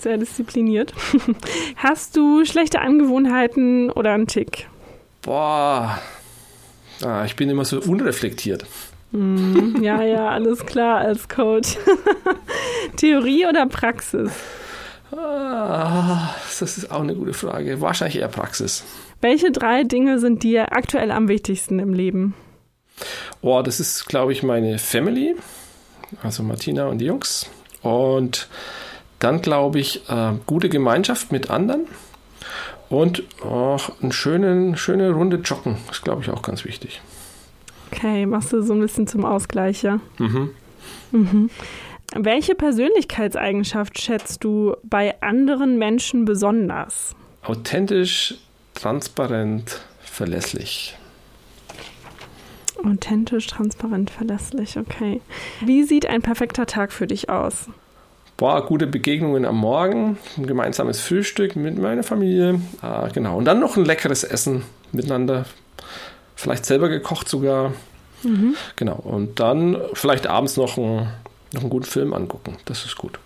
Sehr 0.00 0.18
diszipliniert. 0.18 0.92
Hast 1.76 2.16
du 2.16 2.44
schlechte 2.44 2.80
Angewohnheiten 2.80 3.90
oder 3.90 4.12
einen 4.12 4.26
Tick? 4.26 4.68
Boah, 5.22 6.00
ah, 7.04 7.24
ich 7.24 7.36
bin 7.36 7.48
immer 7.48 7.64
so 7.64 7.80
unreflektiert. 7.80 8.66
Mm, 9.12 9.82
ja, 9.82 10.02
ja, 10.02 10.28
alles 10.30 10.64
klar 10.64 10.98
als 10.98 11.28
Coach. 11.28 11.76
Theorie 12.96 13.46
oder 13.46 13.66
Praxis? 13.66 14.32
Ah, 15.14 16.34
das 16.58 16.78
ist 16.78 16.90
auch 16.90 17.02
eine 17.02 17.14
gute 17.14 17.34
Frage. 17.34 17.80
Wahrscheinlich 17.80 18.18
eher 18.18 18.28
Praxis. 18.28 18.84
Welche 19.20 19.52
drei 19.52 19.84
Dinge 19.84 20.18
sind 20.18 20.42
dir 20.42 20.72
aktuell 20.72 21.10
am 21.10 21.28
wichtigsten 21.28 21.78
im 21.78 21.92
Leben? 21.92 22.34
Oh, 23.42 23.60
das 23.62 23.80
ist, 23.80 24.06
glaube 24.06 24.32
ich, 24.32 24.42
meine 24.42 24.78
Family, 24.78 25.36
also 26.22 26.42
Martina 26.42 26.86
und 26.86 26.98
die 26.98 27.06
Jungs. 27.06 27.46
Und 27.82 28.48
dann, 29.18 29.42
glaube 29.42 29.78
ich, 29.78 30.08
äh, 30.08 30.32
gute 30.46 30.68
Gemeinschaft 30.68 31.32
mit 31.32 31.50
anderen. 31.50 31.86
Und 32.88 33.22
auch 33.42 33.90
eine 34.02 34.12
schöne, 34.12 34.76
schöne 34.76 35.10
Runde 35.12 35.36
Joggen 35.36 35.76
ist, 35.90 36.02
glaube 36.02 36.22
ich, 36.22 36.30
auch 36.30 36.42
ganz 36.42 36.64
wichtig. 36.64 37.00
Okay, 37.92 38.24
machst 38.24 38.52
du 38.52 38.62
so 38.62 38.72
ein 38.72 38.80
bisschen 38.80 39.06
zum 39.06 39.24
Ausgleich, 39.24 39.82
ja? 39.82 40.00
Mhm. 40.18 40.50
mhm. 41.12 41.50
Welche 42.14 42.54
Persönlichkeitseigenschaft 42.54 43.98
schätzt 43.98 44.44
du 44.44 44.76
bei 44.82 45.14
anderen 45.22 45.78
Menschen 45.78 46.26
besonders? 46.26 47.14
Authentisch, 47.42 48.34
transparent, 48.74 49.80
verlässlich. 50.00 50.96
Authentisch, 52.84 53.46
transparent, 53.46 54.10
verlässlich, 54.10 54.76
okay. 54.78 55.20
Wie 55.64 55.84
sieht 55.84 56.06
ein 56.06 56.20
perfekter 56.20 56.66
Tag 56.66 56.92
für 56.92 57.06
dich 57.06 57.30
aus? 57.30 57.68
Boah, 58.36 58.66
gute 58.66 58.86
Begegnungen 58.86 59.46
am 59.46 59.56
Morgen, 59.56 60.18
ein 60.36 60.46
gemeinsames 60.46 61.00
Frühstück 61.00 61.56
mit 61.56 61.78
meiner 61.78 62.02
Familie, 62.02 62.60
ah, 62.82 63.08
genau. 63.12 63.38
Und 63.38 63.44
dann 63.46 63.60
noch 63.60 63.76
ein 63.76 63.84
leckeres 63.84 64.24
Essen 64.24 64.64
miteinander, 64.90 65.46
vielleicht 66.36 66.64
selber 66.64 66.88
gekocht 66.88 67.28
sogar. 67.28 67.72
Mhm. 68.22 68.54
Genau. 68.76 68.96
Und 68.96 69.40
dann 69.40 69.76
vielleicht 69.94 70.26
abends 70.26 70.56
noch, 70.56 70.76
ein, 70.76 71.08
noch 71.52 71.60
einen 71.60 71.70
guten 71.70 71.86
Film 71.86 72.12
angucken. 72.12 72.56
Das 72.64 72.84
ist 72.84 72.96
gut. 72.96 73.18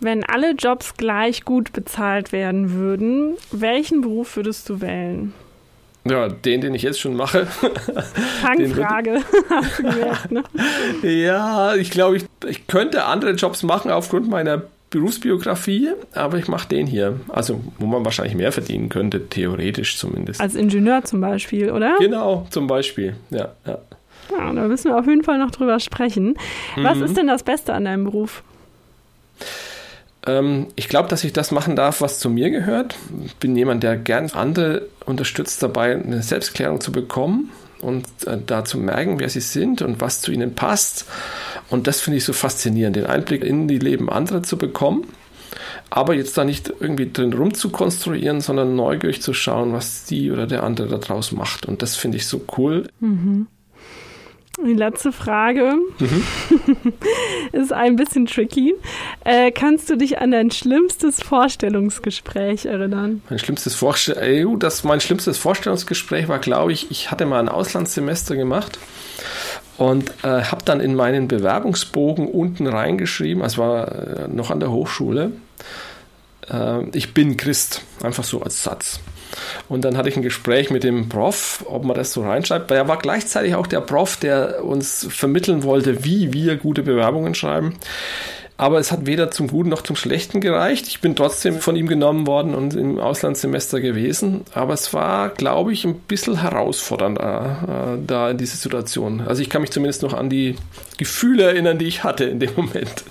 Wenn 0.00 0.24
alle 0.24 0.52
Jobs 0.52 0.94
gleich 0.94 1.44
gut 1.44 1.72
bezahlt 1.72 2.32
werden 2.32 2.72
würden, 2.72 3.36
welchen 3.52 4.00
Beruf 4.00 4.36
würdest 4.36 4.68
du 4.68 4.80
wählen? 4.80 5.32
Ja, 6.04 6.28
den, 6.28 6.60
den 6.60 6.74
ich 6.74 6.82
jetzt 6.82 6.98
schon 6.98 7.14
mache. 7.14 7.46
Fangfrage. 8.40 9.20
ne? 10.30 10.42
Ja, 11.02 11.76
ich 11.76 11.92
glaube, 11.92 12.16
ich, 12.16 12.24
ich 12.46 12.66
könnte 12.66 13.04
andere 13.04 13.32
Jobs 13.32 13.62
machen 13.62 13.92
aufgrund 13.92 14.28
meiner 14.28 14.62
Berufsbiografie, 14.92 15.88
aber 16.14 16.38
ich 16.38 16.46
mache 16.46 16.68
den 16.68 16.86
hier. 16.86 17.18
Also, 17.28 17.60
wo 17.78 17.86
man 17.86 18.04
wahrscheinlich 18.04 18.36
mehr 18.36 18.52
verdienen 18.52 18.88
könnte, 18.88 19.28
theoretisch 19.28 19.96
zumindest. 19.96 20.40
Als 20.40 20.54
Ingenieur 20.54 21.02
zum 21.02 21.20
Beispiel, 21.20 21.72
oder? 21.72 21.96
Genau, 21.98 22.46
zum 22.50 22.68
Beispiel, 22.68 23.16
ja. 23.30 23.52
Ja, 23.66 23.78
ja 24.30 24.52
da 24.52 24.68
müssen 24.68 24.90
wir 24.90 24.98
auf 24.98 25.06
jeden 25.06 25.24
Fall 25.24 25.38
noch 25.38 25.50
drüber 25.50 25.80
sprechen. 25.80 26.36
Was 26.76 26.98
mhm. 26.98 27.04
ist 27.04 27.16
denn 27.16 27.26
das 27.26 27.42
Beste 27.42 27.72
an 27.72 27.86
deinem 27.86 28.04
Beruf? 28.04 28.44
Ähm, 30.26 30.68
ich 30.76 30.88
glaube, 30.88 31.08
dass 31.08 31.24
ich 31.24 31.32
das 31.32 31.50
machen 31.50 31.74
darf, 31.74 32.00
was 32.00 32.20
zu 32.20 32.30
mir 32.30 32.50
gehört. 32.50 32.94
Ich 33.24 33.34
bin 33.36 33.56
jemand, 33.56 33.82
der 33.82 33.96
gern 33.96 34.30
andere 34.32 34.82
unterstützt 35.06 35.62
dabei, 35.62 35.96
eine 35.96 36.22
Selbstklärung 36.22 36.80
zu 36.80 36.92
bekommen 36.92 37.50
und 37.82 38.06
äh, 38.26 38.38
da 38.44 38.64
zu 38.64 38.78
merken, 38.78 39.20
wer 39.20 39.28
sie 39.28 39.40
sind 39.40 39.82
und 39.82 40.00
was 40.00 40.20
zu 40.20 40.32
ihnen 40.32 40.54
passt. 40.54 41.04
Und 41.68 41.86
das 41.86 42.00
finde 42.00 42.18
ich 42.18 42.24
so 42.24 42.32
faszinierend, 42.32 42.96
den 42.96 43.06
Einblick 43.06 43.44
in 43.44 43.68
die 43.68 43.78
Leben 43.78 44.10
anderer 44.10 44.42
zu 44.42 44.56
bekommen. 44.56 45.06
Aber 45.90 46.14
jetzt 46.14 46.38
da 46.38 46.44
nicht 46.44 46.72
irgendwie 46.80 47.12
drin 47.12 47.34
rumzukonstruieren, 47.34 48.40
sondern 48.40 48.74
neugierig 48.74 49.20
zu 49.20 49.34
schauen, 49.34 49.72
was 49.74 50.04
die 50.04 50.30
oder 50.30 50.46
der 50.46 50.62
andere 50.62 50.98
daraus 50.98 51.32
macht. 51.32 51.66
Und 51.66 51.82
das 51.82 51.96
finde 51.96 52.16
ich 52.16 52.26
so 52.26 52.44
cool. 52.56 52.88
Mhm. 53.00 53.46
Die 54.64 54.74
letzte 54.74 55.12
Frage 55.12 55.74
mhm. 55.98 56.24
ist 57.52 57.72
ein 57.72 57.96
bisschen 57.96 58.26
tricky. 58.26 58.74
Äh, 59.24 59.50
kannst 59.50 59.90
du 59.90 59.96
dich 59.96 60.18
an 60.18 60.30
dein 60.30 60.50
schlimmstes 60.50 61.22
Vorstellungsgespräch 61.22 62.66
erinnern? 62.66 63.22
Mein 63.28 63.38
schlimmstes, 63.38 63.74
Vorstell 63.74 64.46
äh, 64.46 64.56
das, 64.58 64.84
mein 64.84 65.00
schlimmstes 65.00 65.38
Vorstellungsgespräch 65.38 66.28
war, 66.28 66.38
glaube 66.38 66.72
ich, 66.72 66.90
ich 66.90 67.10
hatte 67.10 67.26
mal 67.26 67.40
ein 67.40 67.48
Auslandssemester 67.48 68.36
gemacht 68.36 68.78
und 69.78 70.10
äh, 70.22 70.42
habe 70.42 70.64
dann 70.64 70.80
in 70.80 70.94
meinen 70.94 71.28
Bewerbungsbogen 71.28 72.28
unten 72.28 72.66
reingeschrieben, 72.66 73.42
es 73.42 73.58
war 73.58 73.90
äh, 73.90 74.28
noch 74.28 74.50
an 74.50 74.60
der 74.60 74.70
Hochschule, 74.70 75.32
äh, 76.50 76.88
ich 76.96 77.14
bin 77.14 77.36
Christ, 77.36 77.82
einfach 78.02 78.24
so 78.24 78.42
als 78.42 78.62
Satz. 78.62 79.00
Und 79.68 79.84
dann 79.84 79.96
hatte 79.96 80.08
ich 80.08 80.16
ein 80.16 80.22
Gespräch 80.22 80.70
mit 80.70 80.84
dem 80.84 81.08
Prof, 81.08 81.64
ob 81.68 81.84
man 81.84 81.96
das 81.96 82.12
so 82.12 82.22
reinschreibt, 82.22 82.70
weil 82.70 82.78
er 82.78 82.88
war 82.88 82.98
gleichzeitig 82.98 83.54
auch 83.54 83.66
der 83.66 83.80
Prof, 83.80 84.16
der 84.16 84.64
uns 84.64 85.06
vermitteln 85.10 85.62
wollte, 85.62 86.04
wie 86.04 86.32
wir 86.32 86.56
gute 86.56 86.82
Bewerbungen 86.82 87.34
schreiben. 87.34 87.74
Aber 88.62 88.78
es 88.78 88.92
hat 88.92 89.06
weder 89.06 89.32
zum 89.32 89.48
Guten 89.48 89.70
noch 89.70 89.82
zum 89.82 89.96
Schlechten 89.96 90.40
gereicht. 90.40 90.86
Ich 90.86 91.00
bin 91.00 91.16
trotzdem 91.16 91.58
von 91.58 91.74
ihm 91.74 91.88
genommen 91.88 92.28
worden 92.28 92.54
und 92.54 92.74
im 92.74 93.00
Auslandssemester 93.00 93.80
gewesen. 93.80 94.42
Aber 94.54 94.74
es 94.74 94.94
war, 94.94 95.30
glaube 95.30 95.72
ich, 95.72 95.84
ein 95.84 95.98
bisschen 95.98 96.40
herausfordernder 96.40 97.96
äh, 97.96 98.06
da 98.06 98.30
in 98.30 98.38
dieser 98.38 98.56
Situation. 98.56 99.22
Also 99.26 99.42
ich 99.42 99.50
kann 99.50 99.62
mich 99.62 99.72
zumindest 99.72 100.02
noch 100.02 100.12
an 100.14 100.30
die 100.30 100.54
Gefühle 100.96 101.42
erinnern, 101.42 101.78
die 101.78 101.86
ich 101.86 102.04
hatte 102.04 102.24
in 102.24 102.38
dem 102.38 102.50
Moment. 102.54 103.04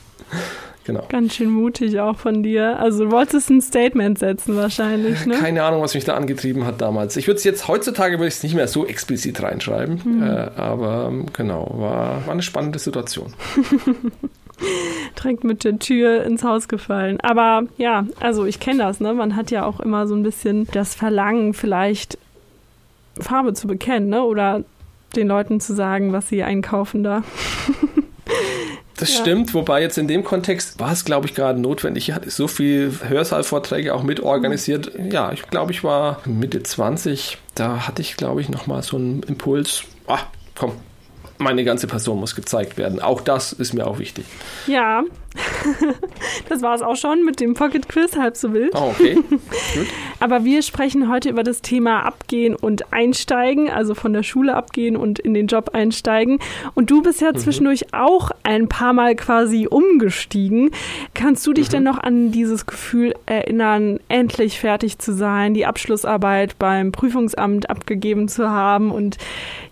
Genau. 0.83 1.05
Ganz 1.09 1.35
schön 1.35 1.49
mutig 1.49 1.99
auch 1.99 2.17
von 2.17 2.41
dir. 2.41 2.79
Also 2.79 3.05
du 3.05 3.11
wolltest 3.11 3.49
ein 3.49 3.61
Statement 3.61 4.17
setzen 4.17 4.55
wahrscheinlich, 4.55 5.25
ne? 5.25 5.35
Keine 5.35 5.63
Ahnung, 5.63 5.81
was 5.81 5.93
mich 5.93 6.05
da 6.05 6.15
angetrieben 6.15 6.65
hat 6.65 6.81
damals. 6.81 7.15
Ich 7.17 7.27
würde 7.27 7.37
es 7.37 7.43
jetzt, 7.43 7.67
heutzutage 7.67 8.17
würde 8.17 8.27
ich 8.27 8.35
es 8.35 8.43
nicht 8.43 8.55
mehr 8.55 8.67
so 8.67 8.85
explizit 8.85 9.41
reinschreiben. 9.43 10.03
Hm. 10.03 10.23
Äh, 10.23 10.25
aber 10.55 11.07
ähm, 11.09 11.27
genau, 11.33 11.71
war, 11.77 12.25
war 12.25 12.31
eine 12.31 12.41
spannende 12.41 12.79
Situation. 12.79 13.33
Direkt 15.21 15.43
mit 15.43 15.63
der 15.63 15.77
Tür 15.79 16.23
ins 16.23 16.43
Haus 16.43 16.67
gefallen. 16.67 17.19
Aber 17.21 17.63
ja, 17.77 18.05
also 18.19 18.45
ich 18.45 18.59
kenne 18.59 18.79
das, 18.79 18.99
ne? 18.99 19.13
Man 19.13 19.35
hat 19.35 19.51
ja 19.51 19.65
auch 19.65 19.79
immer 19.79 20.07
so 20.07 20.15
ein 20.15 20.23
bisschen 20.23 20.67
das 20.71 20.95
Verlangen, 20.95 21.53
vielleicht 21.53 22.17
Farbe 23.19 23.53
zu 23.53 23.67
bekennen, 23.67 24.09
ne? 24.09 24.23
Oder 24.23 24.63
den 25.15 25.27
Leuten 25.27 25.59
zu 25.59 25.73
sagen, 25.73 26.13
was 26.13 26.29
sie 26.29 26.41
einkaufen 26.43 27.03
da. 27.03 27.23
Das 29.01 29.15
ja. 29.15 29.21
stimmt, 29.21 29.55
wobei 29.55 29.81
jetzt 29.81 29.97
in 29.97 30.07
dem 30.07 30.23
Kontext 30.23 30.79
war 30.79 30.91
es, 30.91 31.05
glaube 31.05 31.25
ich, 31.25 31.33
gerade 31.33 31.59
notwendig. 31.59 32.07
Ich 32.07 32.13
hatte 32.13 32.29
so 32.29 32.47
viele 32.47 32.91
Hörsaalvorträge 33.09 33.95
auch 33.95 34.03
mitorganisiert. 34.03 34.95
Mhm. 34.95 35.09
Ja, 35.09 35.31
ich 35.31 35.41
glaube, 35.49 35.71
ich 35.71 35.83
war 35.83 36.21
Mitte 36.25 36.61
20. 36.61 37.39
Da 37.55 37.87
hatte 37.87 38.03
ich, 38.03 38.15
glaube 38.15 38.41
ich, 38.41 38.49
nochmal 38.49 38.83
so 38.83 38.97
einen 38.97 39.23
Impuls. 39.23 39.85
Ah, 40.05 40.19
komm, 40.53 40.73
meine 41.39 41.63
ganze 41.63 41.87
Person 41.87 42.19
muss 42.19 42.35
gezeigt 42.35 42.77
werden. 42.77 42.99
Auch 42.99 43.21
das 43.21 43.53
ist 43.53 43.73
mir 43.73 43.87
auch 43.87 43.97
wichtig. 43.97 44.25
Ja, 44.67 45.01
das 46.49 46.61
war 46.61 46.75
es 46.75 46.81
auch 46.81 46.95
schon 46.95 47.23
mit 47.23 47.39
dem 47.39 47.53
Pocket 47.53 47.87
Quiz, 47.87 48.17
halb 48.17 48.35
so 48.35 48.53
wild. 48.53 48.71
Oh, 48.75 48.91
okay. 48.91 49.15
Gut. 49.29 49.87
Aber 50.19 50.43
wir 50.43 50.61
sprechen 50.61 51.09
heute 51.09 51.29
über 51.29 51.43
das 51.43 51.61
Thema 51.61 52.01
Abgehen 52.01 52.55
und 52.55 52.91
Einsteigen, 52.91 53.69
also 53.69 53.95
von 53.95 54.13
der 54.13 54.23
Schule 54.23 54.55
abgehen 54.55 54.95
und 54.95 55.19
in 55.19 55.33
den 55.33 55.47
Job 55.47 55.71
einsteigen. 55.73 56.39
Und 56.73 56.91
du 56.91 57.01
bist 57.01 57.21
ja 57.21 57.31
mhm. 57.31 57.37
zwischendurch 57.37 57.93
auch 57.93 58.31
ein 58.43 58.67
paar 58.67 58.93
Mal 58.93 59.15
quasi 59.15 59.67
umgestiegen. 59.67 60.71
Kannst 61.13 61.47
du 61.47 61.53
dich 61.53 61.67
mhm. 61.67 61.71
denn 61.71 61.83
noch 61.83 61.97
an 61.99 62.31
dieses 62.31 62.65
Gefühl 62.65 63.13
erinnern, 63.25 63.99
endlich 64.09 64.59
fertig 64.59 64.99
zu 64.99 65.13
sein, 65.13 65.53
die 65.53 65.65
Abschlussarbeit 65.65 66.59
beim 66.59 66.91
Prüfungsamt 66.91 67.69
abgegeben 67.69 68.27
zu 68.27 68.49
haben 68.49 68.91
und 68.91 69.17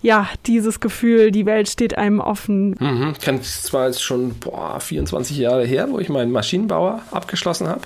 ja, 0.02 0.30
dieses 0.46 0.80
Gefühl, 0.80 1.32
die 1.32 1.46
Welt 1.46 1.68
steht 1.68 1.98
einem 1.98 2.22
offen? 2.22 2.76
Mhm. 2.80 3.14
Ich 3.18 3.20
kann 3.20 3.42
zwar 3.44 3.88
jetzt 3.88 4.02
schon 4.02 4.36
boah, 4.36 4.80
24 4.80 5.38
Jahre 5.38 5.49
Jahre 5.50 5.66
her, 5.66 5.88
wo 5.90 6.00
ich 6.00 6.10
meinen 6.10 6.32
Maschinenbauer 6.32 7.02
abgeschlossen 7.12 7.68
habe. 7.68 7.82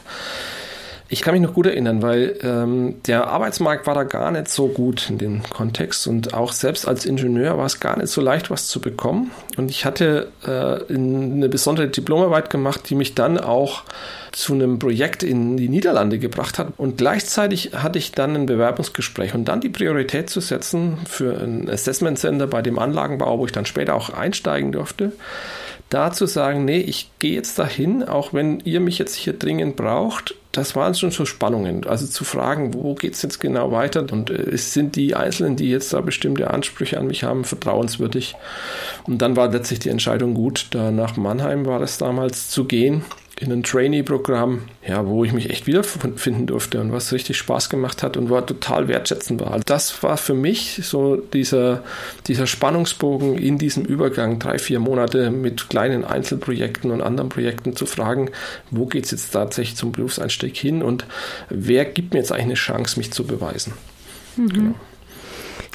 Ich 1.13 1.21
kann 1.21 1.35
mich 1.35 1.43
noch 1.43 1.53
gut 1.53 1.67
erinnern, 1.67 2.01
weil 2.01 2.39
ähm, 2.41 2.95
der 3.05 3.27
Arbeitsmarkt 3.27 3.85
war 3.85 3.93
da 3.93 4.03
gar 4.03 4.31
nicht 4.31 4.47
so 4.47 4.67
gut 4.67 5.11
in 5.11 5.19
dem 5.19 5.43
Kontext 5.43 6.07
und 6.07 6.33
auch 6.33 6.53
selbst 6.53 6.87
als 6.87 7.05
Ingenieur 7.05 7.55
war 7.55 7.67
es 7.67 7.79
gar 7.79 7.97
nicht 7.99 8.07
so 8.07 8.19
leicht, 8.19 8.49
was 8.49 8.67
zu 8.67 8.79
bekommen. 8.79 9.29
Und 9.55 9.69
ich 9.69 9.85
hatte 9.85 10.29
äh, 10.43 10.91
eine 10.91 11.49
besondere 11.49 11.87
Diplomarbeit 11.87 12.49
gemacht, 12.49 12.89
die 12.89 12.95
mich 12.95 13.13
dann 13.13 13.37
auch 13.37 13.83
zu 14.31 14.53
einem 14.53 14.79
Projekt 14.79 15.21
in 15.21 15.55
die 15.55 15.69
Niederlande 15.69 16.17
gebracht 16.17 16.57
hat. 16.57 16.69
Und 16.77 16.97
gleichzeitig 16.97 17.73
hatte 17.75 17.99
ich 17.99 18.13
dann 18.13 18.35
ein 18.35 18.45
Bewerbungsgespräch 18.47 19.35
und 19.35 19.45
dann 19.45 19.61
die 19.61 19.69
Priorität 19.69 20.31
zu 20.31 20.39
setzen 20.39 20.97
für 21.07 21.39
ein 21.39 21.69
Assessment 21.69 22.17
Center 22.17 22.47
bei 22.47 22.63
dem 22.63 22.79
Anlagenbau, 22.79 23.37
wo 23.37 23.45
ich 23.45 23.51
dann 23.51 23.67
später 23.67 23.93
auch 23.93 24.09
einsteigen 24.09 24.71
durfte 24.71 25.11
da 25.93 26.11
zu 26.11 26.25
sagen, 26.25 26.65
nee, 26.65 26.79
ich 26.79 27.09
gehe 27.19 27.33
jetzt 27.33 27.59
dahin, 27.59 28.03
auch 28.03 28.33
wenn 28.33 28.59
ihr 28.61 28.79
mich 28.79 28.97
jetzt 28.97 29.15
hier 29.15 29.33
dringend 29.33 29.75
braucht, 29.75 30.35
das 30.51 30.75
waren 30.75 30.93
schon 30.93 31.11
so 31.11 31.25
Spannungen. 31.25 31.85
Also 31.85 32.05
zu 32.05 32.23
fragen, 32.23 32.73
wo 32.73 32.93
geht 32.95 33.13
es 33.13 33.21
jetzt 33.21 33.39
genau 33.39 33.71
weiter 33.71 34.05
und 34.11 34.29
äh, 34.29 34.57
sind 34.57 34.95
die 34.95 35.15
Einzelnen, 35.15 35.55
die 35.55 35.69
jetzt 35.69 35.93
da 35.93 36.01
bestimmte 36.01 36.51
Ansprüche 36.51 36.99
an 36.99 37.07
mich 37.07 37.23
haben, 37.23 37.43
vertrauenswürdig. 37.43 38.35
Und 39.05 39.21
dann 39.21 39.35
war 39.35 39.51
letztlich 39.51 39.79
die 39.79 39.89
Entscheidung 39.89 40.33
gut, 40.33 40.67
da 40.71 40.91
nach 40.91 41.17
Mannheim 41.17 41.65
war 41.65 41.81
es 41.81 41.97
damals 41.97 42.49
zu 42.49 42.65
gehen 42.65 43.03
in 43.39 43.51
ein 43.51 43.63
Trainee-Programm, 43.63 44.61
ja, 44.87 45.05
wo 45.07 45.23
ich 45.23 45.33
mich 45.33 45.49
echt 45.49 45.65
wiederfinden 45.65 46.45
durfte 46.45 46.79
und 46.79 46.91
was 46.91 47.11
richtig 47.11 47.37
Spaß 47.37 47.69
gemacht 47.69 48.03
hat 48.03 48.15
und 48.15 48.29
war 48.29 48.45
total 48.45 48.87
wertschätzend 48.87 49.41
war. 49.41 49.51
Also 49.51 49.63
das 49.65 50.03
war 50.03 50.17
für 50.17 50.35
mich 50.35 50.81
so 50.83 51.15
dieser, 51.17 51.83
dieser 52.27 52.45
Spannungsbogen 52.45 53.37
in 53.37 53.57
diesem 53.57 53.85
Übergang, 53.85 54.37
drei, 54.37 54.59
vier 54.59 54.79
Monate 54.79 55.31
mit 55.31 55.69
kleinen 55.69 56.05
Einzelprojekten 56.05 56.91
und 56.91 57.01
anderen 57.01 57.29
Projekten 57.29 57.75
zu 57.75 57.85
fragen, 57.85 58.29
wo 58.69 58.85
geht 58.85 59.05
es 59.05 59.11
jetzt 59.11 59.31
tatsächlich 59.31 59.77
zum 59.77 59.91
Berufseinstieg 59.91 60.55
hin 60.55 60.83
und 60.83 61.05
wer 61.49 61.85
gibt 61.85 62.13
mir 62.13 62.19
jetzt 62.19 62.31
eigentlich 62.31 62.43
eine 62.43 62.53
Chance, 62.53 62.99
mich 62.99 63.11
zu 63.11 63.25
beweisen. 63.25 63.73
Mhm. 64.37 64.49
Genau. 64.49 64.75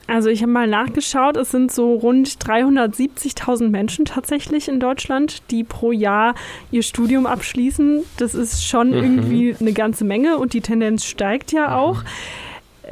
Also 0.08 0.30
ich 0.30 0.40
habe 0.40 0.50
mal 0.50 0.66
nachgeschaut, 0.66 1.36
es 1.36 1.50
sind 1.50 1.70
so 1.70 1.94
rund 1.94 2.28
370.000 2.28 3.68
Menschen 3.68 4.06
tatsächlich 4.06 4.66
in 4.66 4.80
Deutschland, 4.80 5.42
die 5.50 5.64
pro 5.64 5.92
Jahr 5.92 6.34
ihr 6.70 6.82
Studium 6.82 7.26
abschließen. 7.26 8.04
Das 8.16 8.34
ist 8.34 8.66
schon 8.66 8.88
mhm. 8.88 8.94
irgendwie 8.94 9.56
eine 9.60 9.74
ganze 9.74 10.04
Menge 10.04 10.38
und 10.38 10.54
die 10.54 10.62
Tendenz 10.62 11.04
steigt 11.04 11.52
ja 11.52 11.68
mhm. 11.68 11.74
auch. 11.74 12.04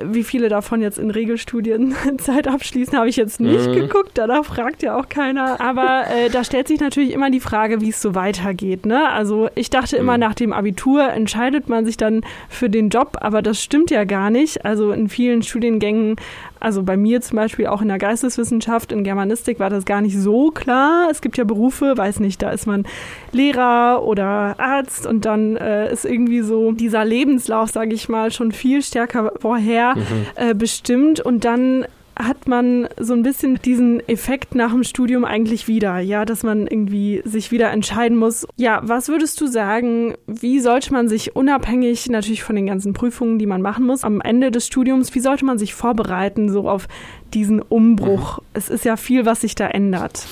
Wie 0.05 0.25
viele 0.25 0.51
davon 0.51 0.83
jetzt 0.83 0.99
in 0.99 1.11
Regelstudienzeit 1.11 2.49
abschließen, 2.49 2.99
habe 2.99 3.09
ich 3.09 3.17
jetzt 3.17 3.41
nicht 3.41 3.67
mhm. 3.67 3.73
geguckt. 3.73 4.11
Danach 4.13 4.45
fragt 4.45 4.83
ja 4.83 4.95
auch 5.01 5.09
keiner. 5.09 5.59
Aber 5.59 6.05
äh, 6.15 6.29
da 6.29 6.45
stellt 6.45 6.69
sich 6.69 6.81
natürlich 6.81 7.15
immer 7.15 7.31
die 7.31 7.41
Frage, 7.41 7.81
wie 7.81 7.89
es 7.89 8.03
so 8.03 8.15
weitergeht. 8.15 8.85
Ne? 8.85 9.09
Also 9.11 9.49
ich 9.55 9.71
dachte 9.71 9.97
immer, 9.97 10.19
mhm. 10.19 10.21
nach 10.21 10.35
dem 10.35 10.53
Abitur 10.53 11.09
entscheidet 11.09 11.71
man 11.71 11.87
sich 11.87 11.97
dann 11.97 12.27
für 12.51 12.69
den 12.69 12.91
Job, 12.91 13.17
aber 13.23 13.41
das 13.41 13.63
stimmt 13.63 13.91
ja 13.91 14.05
gar 14.05 14.29
nicht. 14.29 14.67
Also 14.67 14.93
in 14.93 15.09
vielen 15.09 15.43
Studiengängen 15.43 16.17
also 16.61 16.83
bei 16.83 16.97
mir 16.97 17.21
zum 17.21 17.37
Beispiel 17.37 17.67
auch 17.67 17.83
in 17.83 17.89
der 17.89 17.99
Geisteswissenschaft, 17.99 18.93
in 18.93 19.05
Germanistik 19.05 19.59
war 19.61 19.71
das 19.71 19.85
gar 19.85 20.01
nicht 20.01 20.19
so 20.19 20.51
klar. 20.51 21.09
Es 21.11 21.21
gibt 21.21 21.37
ja 21.37 21.45
Berufe, 21.45 21.97
weiß 21.97 22.21
nicht, 22.21 22.43
da 22.43 22.51
ist 22.51 22.67
man 22.67 22.87
Lehrer 23.33 24.03
oder 24.05 24.59
Arzt 24.59 25.07
und 25.07 25.25
dann 25.25 25.57
äh, 25.57 25.93
ist 25.93 26.05
irgendwie 26.05 26.41
so 26.41 26.73
dieser 26.73 27.05
Lebenslauf, 27.05 27.71
sage 27.71 27.95
ich 27.95 28.09
mal, 28.09 28.31
schon 28.33 28.53
viel 28.53 28.83
stärker 28.83 29.33
vorher 29.39 29.97
mhm. 29.97 30.03
äh, 30.35 30.55
bestimmt 30.55 31.21
und 31.21 31.45
dann 31.45 31.87
hat 32.19 32.49
man 32.49 32.89
so 32.99 33.13
ein 33.13 33.23
bisschen 33.23 33.61
diesen 33.61 34.07
Effekt 34.09 34.55
nach 34.55 34.73
dem 34.73 34.85
Studium 34.85 35.25
eigentlich 35.25 35.69
wieder, 35.69 35.99
ja, 35.99 36.25
dass 36.25 36.43
man 36.43 36.67
irgendwie 36.67 37.21
sich 37.25 37.53
wieder 37.53 37.71
entscheiden 37.71 38.17
muss. 38.17 38.47
Ja, 38.57 38.81
was 38.83 39.09
würdest 39.09 39.41
du 39.41 39.47
sagen, 39.47 40.15
wie 40.27 40.61
sollte 40.61 40.93
man 40.93 41.09
sich 41.09 41.37
unabhängig 41.37 42.09
natürlich 42.09 42.43
von 42.43 42.57
den 42.57 42.67
ganzen 42.67 42.95
Prüfungen, 42.95 43.39
die 43.39 43.47
man 43.47 43.61
machen 43.61 43.85
muss, 43.87 44.03
am 44.03 44.21
Ende 44.23 44.51
des 44.51 44.67
Studiums, 44.67 45.15
wie 45.15 45.21
sollte 45.21 45.45
man 45.45 45.59
sich 45.59 45.75
vorbereiten 45.75 46.49
so 46.49 46.69
auf 46.69 46.89
diesen 47.35 47.61
Umbruch? 47.61 48.39
Mhm. 48.39 48.45
Es 48.55 48.71
ist 48.71 48.85
ja 48.87 48.97
viel, 48.97 49.27
was 49.27 49.43
sich 49.43 49.55
da 49.55 49.69
ändert. 49.69 50.27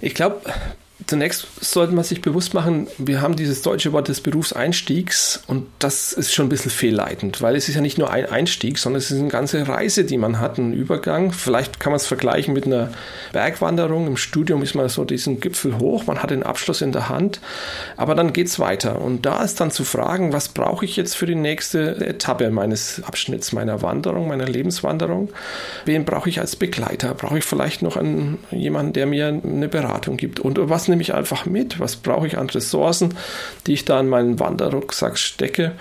Ich 0.00 0.14
glaube, 0.14 0.40
Zunächst 1.06 1.46
sollte 1.60 1.94
man 1.94 2.02
sich 2.02 2.20
bewusst 2.20 2.52
machen, 2.52 2.88
wir 2.98 3.20
haben 3.20 3.36
dieses 3.36 3.62
deutsche 3.62 3.92
Wort 3.92 4.08
des 4.08 4.20
Berufseinstiegs 4.20 5.40
und 5.46 5.68
das 5.78 6.12
ist 6.12 6.34
schon 6.34 6.46
ein 6.46 6.48
bisschen 6.48 6.72
fehlleitend, 6.72 7.42
weil 7.42 7.54
es 7.54 7.68
ist 7.68 7.76
ja 7.76 7.80
nicht 7.80 7.96
nur 7.96 8.10
ein 8.10 8.26
Einstieg, 8.26 8.76
sondern 8.78 8.98
es 8.98 9.12
ist 9.12 9.20
eine 9.20 9.28
ganze 9.28 9.68
Reise, 9.68 10.02
die 10.04 10.18
man 10.18 10.40
hat, 10.40 10.58
ein 10.58 10.72
Übergang. 10.72 11.30
Vielleicht 11.30 11.78
kann 11.78 11.92
man 11.92 11.98
es 11.98 12.08
vergleichen 12.08 12.54
mit 12.54 12.66
einer 12.66 12.90
Bergwanderung. 13.32 14.08
Im 14.08 14.16
Studium 14.16 14.62
ist 14.62 14.74
man 14.74 14.88
so 14.88 15.04
diesen 15.04 15.38
Gipfel 15.38 15.78
hoch, 15.78 16.06
man 16.06 16.24
hat 16.24 16.30
den 16.30 16.42
Abschluss 16.42 16.82
in 16.82 16.90
der 16.90 17.08
Hand, 17.08 17.40
aber 17.96 18.16
dann 18.16 18.32
geht 18.32 18.48
es 18.48 18.58
weiter. 18.58 19.00
Und 19.00 19.26
da 19.26 19.44
ist 19.44 19.60
dann 19.60 19.70
zu 19.70 19.84
fragen, 19.84 20.32
was 20.32 20.48
brauche 20.48 20.84
ich 20.84 20.96
jetzt 20.96 21.16
für 21.16 21.26
die 21.26 21.36
nächste 21.36 22.04
Etappe 22.04 22.50
meines 22.50 23.00
Abschnitts, 23.04 23.52
meiner 23.52 23.80
Wanderung, 23.80 24.26
meiner 24.26 24.46
Lebenswanderung? 24.46 25.28
Wen 25.84 26.04
brauche 26.04 26.28
ich 26.28 26.40
als 26.40 26.56
Begleiter? 26.56 27.14
Brauche 27.14 27.38
ich 27.38 27.44
vielleicht 27.44 27.82
noch 27.82 27.96
einen, 27.96 28.38
jemanden, 28.50 28.92
der 28.92 29.06
mir 29.06 29.28
eine 29.28 29.68
Beratung 29.68 30.16
gibt? 30.16 30.40
Und 30.40 30.58
was 30.60 30.88
nehme 30.96 31.02
ich 31.02 31.14
einfach 31.14 31.44
mit? 31.44 31.78
Was 31.78 31.96
brauche 31.96 32.26
ich 32.26 32.38
an 32.38 32.48
Ressourcen, 32.48 33.14
die 33.66 33.74
ich 33.74 33.84
da 33.84 34.00
in 34.00 34.08
meinen 34.08 34.40
Wanderrucksack 34.40 35.18
stecke? 35.18 35.72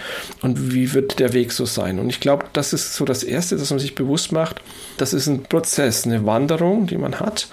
Und 0.42 0.74
wie 0.74 0.94
wird 0.94 1.20
der 1.20 1.32
Weg 1.32 1.54
so 1.54 1.66
sein? 1.66 2.00
Und 2.00 2.10
ich 2.10 2.20
glaube, 2.20 2.46
das 2.52 2.74
ist 2.74 2.96
so 2.96 3.06
das 3.06 3.24
Erste, 3.24 3.56
dass 3.56 3.70
man 3.70 3.80
sich 3.80 3.96
bewusst 3.96 4.34
macht, 4.34 4.62
das 4.98 5.14
ist 5.14 5.28
ein 5.28 5.44
Prozess, 5.44 6.06
eine 6.06 6.26
Wanderung, 6.26 6.88
die 6.88 6.98
man 6.98 7.20
hat. 7.22 7.48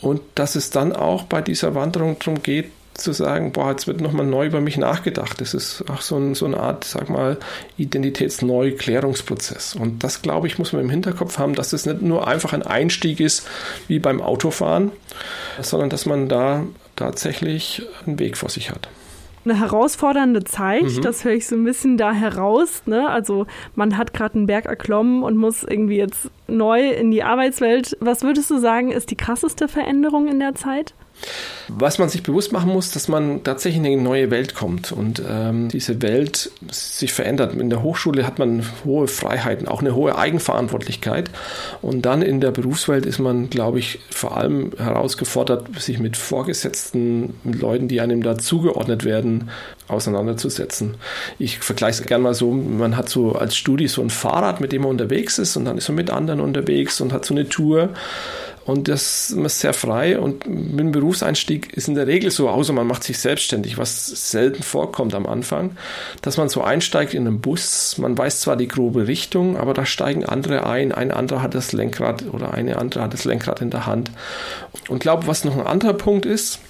Und 0.00 0.20
dass 0.36 0.54
es 0.54 0.70
dann 0.70 0.92
auch 0.92 1.24
bei 1.24 1.42
dieser 1.42 1.74
Wanderung 1.74 2.18
darum 2.20 2.42
geht, 2.42 2.70
zu 2.94 3.12
sagen, 3.12 3.52
boah, 3.52 3.70
jetzt 3.70 3.86
wird 3.86 4.00
nochmal 4.00 4.26
neu 4.26 4.46
über 4.46 4.60
mich 4.60 4.76
nachgedacht. 4.76 5.40
Das 5.40 5.54
ist 5.54 5.84
auch 5.88 6.02
so, 6.02 6.16
ein, 6.16 6.34
so 6.34 6.44
eine 6.46 6.58
Art, 6.58 6.84
sag 6.84 7.08
mal, 7.08 7.38
Identitätsneuklärungsprozess. 7.78 9.74
Und 9.74 10.04
das, 10.04 10.20
glaube 10.22 10.46
ich, 10.46 10.58
muss 10.58 10.72
man 10.72 10.82
im 10.82 10.90
Hinterkopf 10.90 11.38
haben, 11.38 11.54
dass 11.54 11.72
es 11.72 11.86
nicht 11.86 12.02
nur 12.02 12.28
einfach 12.28 12.52
ein 12.52 12.62
Einstieg 12.62 13.20
ist 13.20 13.46
wie 13.88 13.98
beim 13.98 14.20
Autofahren, 14.20 14.92
sondern 15.60 15.88
dass 15.90 16.04
man 16.06 16.28
da 16.28 16.64
tatsächlich 16.96 17.82
einen 18.06 18.18
Weg 18.18 18.36
vor 18.36 18.48
sich 18.48 18.70
hat 18.70 18.88
eine 19.44 19.58
herausfordernde 19.58 20.44
Zeit, 20.44 20.84
mhm. 20.84 21.02
das 21.02 21.24
höre 21.24 21.32
ich 21.32 21.46
so 21.46 21.56
ein 21.56 21.64
bisschen 21.64 21.96
da 21.96 22.12
heraus. 22.12 22.82
Ne? 22.86 23.08
Also 23.08 23.46
man 23.74 23.96
hat 23.96 24.14
gerade 24.14 24.36
einen 24.36 24.46
Berg 24.46 24.66
erklommen 24.66 25.22
und 25.22 25.36
muss 25.36 25.64
irgendwie 25.64 25.96
jetzt 25.96 26.30
neu 26.46 26.90
in 26.90 27.10
die 27.10 27.22
Arbeitswelt. 27.22 27.96
Was 28.00 28.22
würdest 28.22 28.50
du 28.50 28.58
sagen, 28.58 28.92
ist 28.92 29.10
die 29.10 29.16
krasseste 29.16 29.68
Veränderung 29.68 30.28
in 30.28 30.38
der 30.38 30.54
Zeit? 30.54 30.94
Was 31.68 31.98
man 31.98 32.08
sich 32.08 32.22
bewusst 32.22 32.52
machen 32.52 32.70
muss, 32.70 32.90
dass 32.90 33.08
man 33.08 33.44
tatsächlich 33.44 33.80
in 33.80 33.86
eine 33.86 34.02
neue 34.02 34.30
Welt 34.30 34.54
kommt 34.54 34.92
und 34.92 35.22
ähm, 35.28 35.68
diese 35.68 36.02
Welt 36.02 36.50
sich 36.70 37.12
verändert. 37.12 37.54
In 37.54 37.70
der 37.70 37.82
Hochschule 37.82 38.26
hat 38.26 38.38
man 38.38 38.64
hohe 38.84 39.08
Freiheiten, 39.08 39.68
auch 39.68 39.80
eine 39.80 39.94
hohe 39.94 40.16
Eigenverantwortlichkeit 40.16 41.30
und 41.80 42.02
dann 42.02 42.20
in 42.22 42.40
der 42.40 42.50
Berufswelt 42.50 43.06
ist 43.06 43.20
man, 43.20 43.48
glaube 43.48 43.78
ich, 43.78 44.00
vor 44.10 44.36
allem 44.36 44.72
herausgefordert, 44.76 45.80
sich 45.80 45.98
mit 45.98 46.16
Vorgesetzten, 46.16 47.34
mit 47.44 47.60
Leuten, 47.60 47.88
die 47.88 48.00
einem 48.00 48.22
da 48.22 48.36
zugeordnet 48.36 49.04
werden, 49.04 49.50
auseinanderzusetzen. 49.88 50.96
Ich 51.38 51.58
vergleiche 51.58 52.02
es 52.02 52.06
gerne 52.06 52.24
mal 52.24 52.34
so, 52.34 52.50
man 52.50 52.96
hat 52.96 53.08
so 53.08 53.32
als 53.32 53.56
Studi 53.56 53.88
so 53.88 54.02
ein 54.02 54.10
Fahrrad, 54.10 54.60
mit 54.60 54.72
dem 54.72 54.82
man 54.82 54.90
unterwegs 54.90 55.38
ist 55.38 55.56
und 55.56 55.64
dann 55.64 55.78
ist 55.78 55.88
man 55.88 55.96
mit 55.96 56.10
anderen 56.10 56.40
unterwegs 56.40 57.00
und 57.00 57.12
hat 57.12 57.24
so 57.24 57.34
eine 57.34 57.48
Tour 57.48 57.90
und 58.64 58.88
das 58.88 59.30
ist 59.30 59.60
sehr 59.60 59.74
frei. 59.74 60.18
Und 60.18 60.46
mit 60.46 60.80
dem 60.80 60.92
Berufseinstieg 60.92 61.72
ist 61.72 61.88
in 61.88 61.94
der 61.94 62.06
Regel 62.06 62.30
so, 62.30 62.48
außer 62.48 62.72
man 62.72 62.86
macht 62.86 63.04
sich 63.04 63.18
selbstständig, 63.18 63.78
was 63.78 64.06
selten 64.30 64.62
vorkommt 64.62 65.14
am 65.14 65.26
Anfang, 65.26 65.76
dass 66.22 66.36
man 66.36 66.48
so 66.48 66.62
einsteigt 66.62 67.14
in 67.14 67.26
einen 67.26 67.40
Bus, 67.40 67.98
man 67.98 68.16
weiß 68.16 68.40
zwar 68.40 68.56
die 68.56 68.68
grobe 68.68 69.06
Richtung, 69.06 69.56
aber 69.56 69.74
da 69.74 69.84
steigen 69.84 70.24
andere 70.24 70.66
ein, 70.66 70.92
ein 70.92 71.10
anderer 71.10 71.42
hat 71.42 71.54
das 71.54 71.72
Lenkrad 71.72 72.24
oder 72.32 72.54
eine 72.54 72.78
andere 72.78 73.02
hat 73.02 73.12
das 73.12 73.24
Lenkrad 73.24 73.60
in 73.60 73.70
der 73.70 73.86
Hand. 73.86 74.10
Und 74.88 75.00
glaube, 75.00 75.26
was 75.26 75.44
noch 75.44 75.56
ein 75.56 75.66
anderer 75.66 75.94
Punkt 75.94 76.26
ist, 76.26 76.60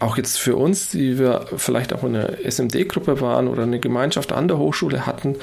auch 0.00 0.16
jetzt 0.16 0.38
für 0.38 0.56
uns, 0.56 0.90
die 0.90 1.18
wir 1.18 1.46
vielleicht 1.56 1.92
auch 1.92 2.04
in 2.04 2.16
einer 2.16 2.44
SMD-Gruppe 2.44 3.20
waren 3.20 3.48
oder 3.48 3.62
eine 3.62 3.78
Gemeinschaft 3.78 4.32
an 4.32 4.48
der 4.48 4.58
Hochschule 4.58 5.06
hatten, 5.06 5.36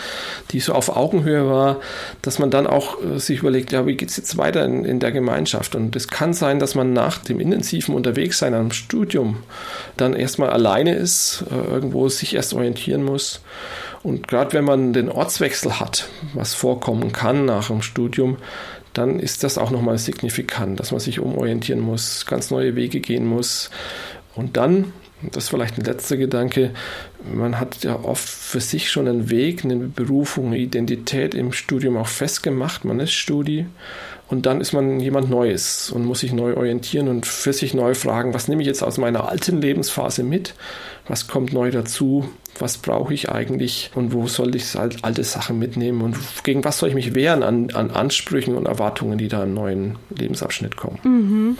die 0.51 0.59
so 0.59 0.74
auf 0.74 0.95
Augenhöhe 0.95 1.47
war, 1.50 1.79
dass 2.21 2.39
man 2.39 2.51
dann 2.51 2.67
auch 2.67 2.97
äh, 3.01 3.19
sich 3.19 3.39
überlegt, 3.39 3.71
ja, 3.71 3.85
wie 3.85 3.95
geht 3.95 4.09
es 4.09 4.17
jetzt 4.17 4.38
weiter 4.38 4.65
in, 4.65 4.85
in 4.85 5.00
der 5.00 5.12
Gemeinschaft? 5.12 5.75
Und 5.75 5.95
es 5.95 6.07
kann 6.07 6.33
sein, 6.33 6.59
dass 6.59 6.75
man 6.75 6.93
nach 6.93 7.17
dem 7.17 7.39
intensiven 7.39 7.95
Unterwegssein 7.95 8.53
am 8.53 8.71
Studium 8.71 9.38
dann 9.97 10.13
erstmal 10.13 10.50
alleine 10.50 10.95
ist, 10.95 11.43
äh, 11.51 11.74
irgendwo 11.74 12.09
sich 12.09 12.35
erst 12.35 12.53
orientieren 12.53 13.03
muss. 13.03 13.41
Und 14.03 14.27
gerade 14.27 14.53
wenn 14.53 14.65
man 14.65 14.93
den 14.93 15.09
Ortswechsel 15.09 15.79
hat, 15.79 16.07
was 16.33 16.53
vorkommen 16.53 17.12
kann 17.12 17.45
nach 17.45 17.67
dem 17.67 17.81
Studium, 17.81 18.38
dann 18.97 19.19
ist 19.19 19.43
das 19.43 19.57
auch 19.57 19.71
nochmal 19.71 19.97
signifikant, 19.97 20.79
dass 20.79 20.91
man 20.91 21.00
sich 21.00 21.19
umorientieren 21.19 21.81
muss, 21.81 22.25
ganz 22.25 22.50
neue 22.50 22.75
Wege 22.75 23.01
gehen 23.01 23.25
muss. 23.25 23.69
Und 24.36 24.58
dann, 24.58 24.94
das 25.32 25.46
ist 25.46 25.50
vielleicht 25.50 25.77
ein 25.77 25.86
letzter 25.86 26.18
Gedanke, 26.18 26.72
man 27.34 27.60
hat 27.60 27.84
ja 27.84 28.00
oft 28.04 28.27
für 28.27 28.60
sich 28.60 28.92
schon 28.92 29.08
einen 29.08 29.30
Weg, 29.30 29.63
eine 29.63 29.77
Berufung, 29.77 30.48
eine 30.48 30.58
Identität 30.58 31.34
im 31.34 31.54
Studium 31.54 31.98
auch 31.98 32.08
festgemacht. 32.08 32.86
Man 32.86 33.00
ist 33.00 33.13
Studi 33.13 33.65
und 34.27 34.46
dann 34.46 34.60
ist 34.60 34.74
man 34.74 35.00
jemand 35.00 35.30
Neues 35.30 35.92
und 35.92 36.06
muss 36.06 36.22
sich 36.22 36.34
neu 36.34 36.56
orientieren 36.56 37.08
und 37.08 37.25
für 37.25 37.54
sich 37.54 37.74
neu 37.74 37.94
fragen, 37.94 38.34
was 38.34 38.48
nehme 38.48 38.62
ich 38.62 38.68
jetzt 38.68 38.84
aus 38.84 38.98
meiner 38.98 39.30
alten 39.30 39.62
Lebensphase 39.62 40.24
mit? 40.24 40.56
Was 41.08 41.27
kommt 41.27 41.54
neu 41.54 41.70
dazu? 41.70 42.27
Was 42.58 42.77
brauche 42.77 43.13
ich 43.13 43.30
eigentlich 43.30 43.92
und 43.96 44.13
wo 44.13 44.27
soll 44.27 44.56
ich 44.56 44.65
alte 44.77 45.24
Sachen 45.24 45.60
mitnehmen 45.60 46.01
und 46.01 46.18
gegen 46.44 46.63
was 46.63 46.80
soll 46.80 46.89
ich 46.89 46.96
mich 46.96 47.13
wehren 47.13 47.44
an, 47.44 47.70
an 47.72 47.92
Ansprüchen 47.92 48.56
und 48.56 48.65
Erwartungen, 48.65 49.18
die 49.18 49.27
da 49.27 49.44
im 49.44 49.54
neuen 49.54 49.98
Lebensabschnitt 50.10 50.75
kommen? 50.75 51.00
Mhm. 51.04 51.58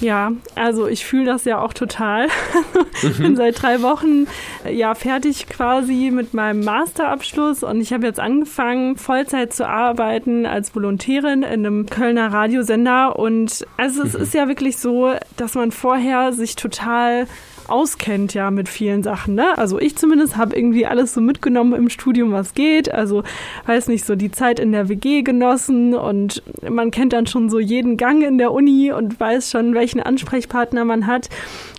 Ja, 0.00 0.32
also 0.54 0.88
ich 0.88 1.04
fühle 1.04 1.26
das 1.26 1.44
ja 1.44 1.60
auch 1.60 1.72
total. 1.72 2.28
Ich 3.02 3.16
bin 3.16 3.34
seit 3.34 3.62
drei 3.62 3.80
Wochen 3.80 4.26
ja 4.70 4.94
fertig 4.94 5.48
quasi 5.48 6.10
mit 6.12 6.34
meinem 6.34 6.62
Masterabschluss 6.64 7.62
und 7.62 7.80
ich 7.80 7.94
habe 7.94 8.06
jetzt 8.06 8.20
angefangen, 8.20 8.96
Vollzeit 8.96 9.54
zu 9.54 9.66
arbeiten 9.66 10.44
als 10.44 10.74
Volontärin 10.74 11.42
in 11.42 11.64
einem 11.64 11.86
Kölner 11.86 12.30
Radiosender. 12.30 13.18
Und 13.18 13.66
also 13.78 14.02
es 14.02 14.14
mhm. 14.14 14.22
ist 14.22 14.34
ja 14.34 14.48
wirklich 14.48 14.76
so, 14.76 15.14
dass 15.38 15.54
man 15.54 15.72
vorher 15.72 16.32
sich 16.32 16.56
total 16.56 17.26
auskennt 17.70 18.34
ja 18.34 18.50
mit 18.50 18.68
vielen 18.68 19.02
Sachen. 19.02 19.34
Ne? 19.34 19.56
Also 19.58 19.78
ich 19.78 19.96
zumindest 19.96 20.36
habe 20.36 20.56
irgendwie 20.56 20.86
alles 20.86 21.14
so 21.14 21.20
mitgenommen 21.20 21.72
im 21.74 21.88
Studium, 21.88 22.32
was 22.32 22.54
geht. 22.54 22.92
Also 22.92 23.22
weiß 23.66 23.88
nicht, 23.88 24.04
so 24.04 24.16
die 24.16 24.30
Zeit 24.30 24.60
in 24.60 24.72
der 24.72 24.88
WG 24.88 25.22
genossen 25.22 25.94
und 25.94 26.42
man 26.68 26.90
kennt 26.90 27.12
dann 27.12 27.26
schon 27.26 27.50
so 27.50 27.58
jeden 27.58 27.96
Gang 27.96 28.22
in 28.22 28.38
der 28.38 28.52
Uni 28.52 28.92
und 28.92 29.18
weiß 29.18 29.50
schon, 29.50 29.74
welchen 29.74 30.00
Ansprechpartner 30.00 30.84
man 30.84 31.06
hat 31.06 31.28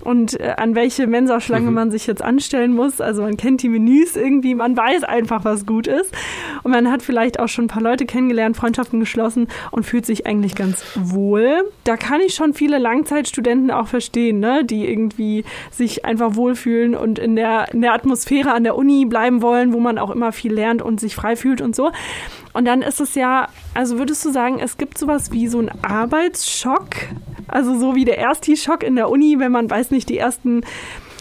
und 0.03 0.39
äh, 0.39 0.53
an 0.57 0.75
welche 0.75 1.07
Mensaschlange 1.07 1.69
mhm. 1.69 1.75
man 1.75 1.91
sich 1.91 2.07
jetzt 2.07 2.21
anstellen 2.21 2.73
muss. 2.73 3.01
Also 3.01 3.21
man 3.21 3.37
kennt 3.37 3.61
die 3.63 3.69
Menüs 3.69 4.15
irgendwie, 4.15 4.55
man 4.55 4.75
weiß 4.75 5.03
einfach, 5.03 5.45
was 5.45 5.65
gut 5.65 5.87
ist. 5.87 6.13
Und 6.63 6.71
man 6.71 6.91
hat 6.91 7.01
vielleicht 7.01 7.39
auch 7.39 7.47
schon 7.47 7.65
ein 7.65 7.69
paar 7.69 7.83
Leute 7.83 8.05
kennengelernt, 8.05 8.57
Freundschaften 8.57 8.99
geschlossen 8.99 9.47
und 9.71 9.85
fühlt 9.85 10.05
sich 10.05 10.25
eigentlich 10.25 10.55
ganz 10.55 10.83
wohl. 10.95 11.63
Da 11.83 11.97
kann 11.97 12.21
ich 12.21 12.33
schon 12.33 12.53
viele 12.53 12.77
Langzeitstudenten 12.77 13.71
auch 13.71 13.87
verstehen, 13.87 14.39
ne? 14.39 14.63
die 14.63 14.87
irgendwie 14.87 15.43
sich 15.81 16.05
einfach 16.05 16.35
wohlfühlen 16.35 16.93
und 16.93 17.17
in 17.17 17.35
der, 17.35 17.73
in 17.73 17.81
der 17.81 17.93
Atmosphäre 17.93 18.53
an 18.53 18.63
der 18.63 18.75
Uni 18.75 19.05
bleiben 19.05 19.41
wollen, 19.41 19.73
wo 19.73 19.79
man 19.79 19.97
auch 19.97 20.11
immer 20.11 20.31
viel 20.31 20.53
lernt 20.53 20.83
und 20.83 20.99
sich 20.99 21.15
frei 21.15 21.35
fühlt 21.35 21.59
und 21.59 21.75
so. 21.75 21.91
Und 22.53 22.65
dann 22.65 22.83
ist 22.83 23.01
es 23.01 23.15
ja, 23.15 23.47
also 23.73 23.97
würdest 23.97 24.23
du 24.23 24.31
sagen, 24.31 24.59
es 24.59 24.77
gibt 24.77 24.99
sowas 24.99 25.31
wie 25.31 25.47
so 25.47 25.57
einen 25.57 25.71
Arbeitsschock? 25.81 26.89
Also 27.47 27.79
so 27.79 27.95
wie 27.95 28.05
der 28.05 28.19
Ersti-Schock 28.19 28.83
in 28.83 28.95
der 28.95 29.09
Uni, 29.09 29.39
wenn 29.39 29.51
man, 29.51 29.69
weiß 29.69 29.89
nicht, 29.89 30.07
die 30.09 30.19
ersten 30.19 30.61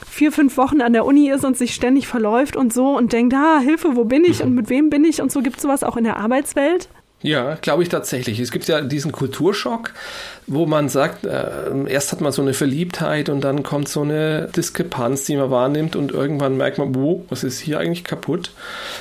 vier, 0.07 0.31
fünf 0.31 0.59
Wochen 0.59 0.83
an 0.83 0.93
der 0.93 1.07
Uni 1.07 1.31
ist 1.31 1.47
und 1.47 1.57
sich 1.57 1.75
ständig 1.75 2.07
verläuft 2.07 2.55
und 2.55 2.75
so 2.75 2.95
und 2.97 3.15
denkt, 3.15 3.33
ah, 3.33 3.61
Hilfe, 3.61 3.97
wo 3.97 4.05
bin 4.05 4.25
ich 4.25 4.43
und 4.43 4.55
mit 4.55 4.69
wem 4.69 4.91
bin 4.91 5.05
ich 5.05 5.23
und 5.23 5.33
so. 5.33 5.41
Gibt 5.41 5.57
es 5.57 5.63
sowas 5.63 5.83
auch 5.83 5.97
in 5.97 6.05
der 6.05 6.19
Arbeitswelt? 6.19 6.91
Ja, 7.23 7.59
glaube 7.61 7.83
ich 7.83 7.91
tatsächlich. 7.91 8.41
Es 8.41 8.51
gibt 8.51 8.67
ja 8.67 8.81
diesen 8.81 9.13
Kulturschock, 9.13 9.93
wo 10.47 10.65
man 10.65 10.89
sagt, 10.89 11.25
äh, 11.27 11.51
erst 11.87 12.13
hat 12.13 12.23
man 12.23 12.33
so 12.33 12.41
eine 12.41 12.55
Verliebtheit 12.55 13.29
und 13.29 13.43
dann 13.43 13.63
kommt 13.63 13.89
so 13.89 14.01
eine 14.01 14.49
Diskrepanz, 14.57 15.25
die 15.25 15.37
man 15.37 15.51
wahrnimmt 15.51 15.97
und 15.97 16.13
irgendwann 16.13 16.57
merkt 16.57 16.79
man, 16.79 16.95
wo, 16.95 17.27
was 17.29 17.45
ist 17.45 17.61
hier 17.61 17.79
eigentlich 17.79 18.05
kaputt 18.05 18.53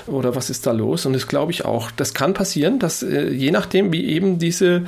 oder 0.05 0.35
was 0.35 0.49
ist 0.49 0.67
da 0.67 0.73
los? 0.73 1.05
Und 1.05 1.13
das 1.13 1.27
glaube 1.27 1.53
ich 1.53 1.63
auch. 1.63 1.91
Das 1.91 2.13
kann 2.13 2.33
passieren, 2.33 2.77
dass 2.77 3.03
äh, 3.03 3.29
je 3.29 3.51
nachdem, 3.51 3.93
wie 3.93 4.05
eben 4.09 4.37
diese 4.37 4.83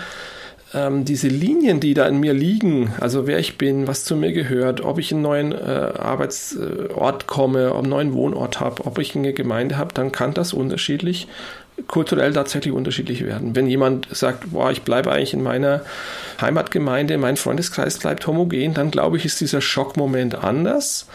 ähm, 0.74 1.06
diese 1.06 1.28
Linien, 1.28 1.80
die 1.80 1.94
da 1.94 2.06
in 2.08 2.20
mir 2.20 2.34
liegen, 2.34 2.94
also 3.00 3.28
wer 3.28 3.40
ich 3.40 3.58
bin, 3.58 3.88
was 3.88 4.06
zu 4.06 4.16
mir 4.16 4.32
gehört, 4.32 4.82
ob 4.82 5.00
ich 5.00 5.12
einen 5.12 5.22
neuen 5.22 5.52
äh, 5.52 5.56
Arbeitsort 5.56 7.28
komme, 7.28 7.74
ob 7.74 7.80
einen 7.80 7.90
neuen 7.90 8.14
Wohnort 8.14 8.60
habe, 8.60 8.86
ob 8.86 8.98
ich 9.00 9.16
eine 9.16 9.34
Gemeinde 9.34 9.78
habe, 9.78 9.94
dann 9.94 10.12
kann 10.12 10.34
das 10.34 10.54
unterschiedlich 10.54 11.28
kulturell 11.88 12.34
tatsächlich 12.34 12.74
unterschiedlich 12.74 13.24
werden. 13.26 13.56
Wenn 13.56 13.68
jemand 13.68 14.08
sagt, 14.12 14.52
boah, 14.52 14.72
ich 14.72 14.84
bleibe 14.84 15.12
eigentlich 15.12 15.34
in 15.34 15.44
meiner 15.44 15.82
Heimatgemeinde, 16.40 17.18
mein 17.18 17.38
Freundeskreis 17.38 17.98
bleibt 17.98 18.26
homogen, 18.28 18.74
dann 18.74 18.92
glaube 18.92 19.18
ich, 19.18 19.26
ist 19.26 19.42
dieser 19.42 19.62
Schockmoment 19.62 20.36
anders. 20.36 21.08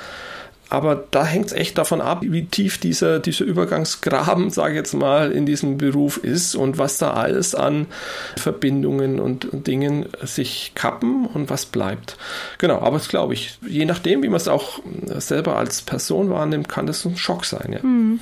Aber 0.69 1.05
da 1.11 1.25
hängt 1.25 1.47
es 1.47 1.53
echt 1.53 1.79
davon 1.79 2.01
ab, 2.01 2.23
wie 2.23 2.45
tief 2.47 2.79
dieser, 2.79 3.21
dieser 3.21 3.45
Übergangsgraben, 3.45 4.51
sage 4.51 4.75
ich 4.75 4.79
jetzt 4.79 4.95
mal, 4.95 5.31
in 5.31 5.47
diesem 5.47 5.79
Beruf 5.79 6.17
ist 6.17 6.57
und 6.57 6.79
was 6.79 6.99
da 6.99 7.13
alles 7.13 7.55
an 7.55 7.87
Verbindungen 8.37 9.21
und 9.21 9.49
Dingen 9.53 10.07
sich 10.23 10.73
kappen 10.75 11.27
und 11.27 11.51
was 11.51 11.67
bleibt. 11.67 12.17
Genau, 12.59 12.81
aber 12.81 12.99
das 12.99 13.09
glaube 13.09 13.35
ich, 13.35 13.59
je 13.67 13.85
nachdem, 13.85 14.23
wie 14.23 14.29
man 14.29 14.39
es 14.39 14.49
auch 14.49 14.81
selber 15.19 15.57
als 15.57 15.83
Person 15.83 16.31
wahrnimmt, 16.31 16.69
kann 16.69 16.87
das 16.87 17.05
ein 17.05 17.17
Schock 17.17 17.45
sein. 17.45 17.73
Ja. 17.73 17.87
Mhm. 17.87 18.21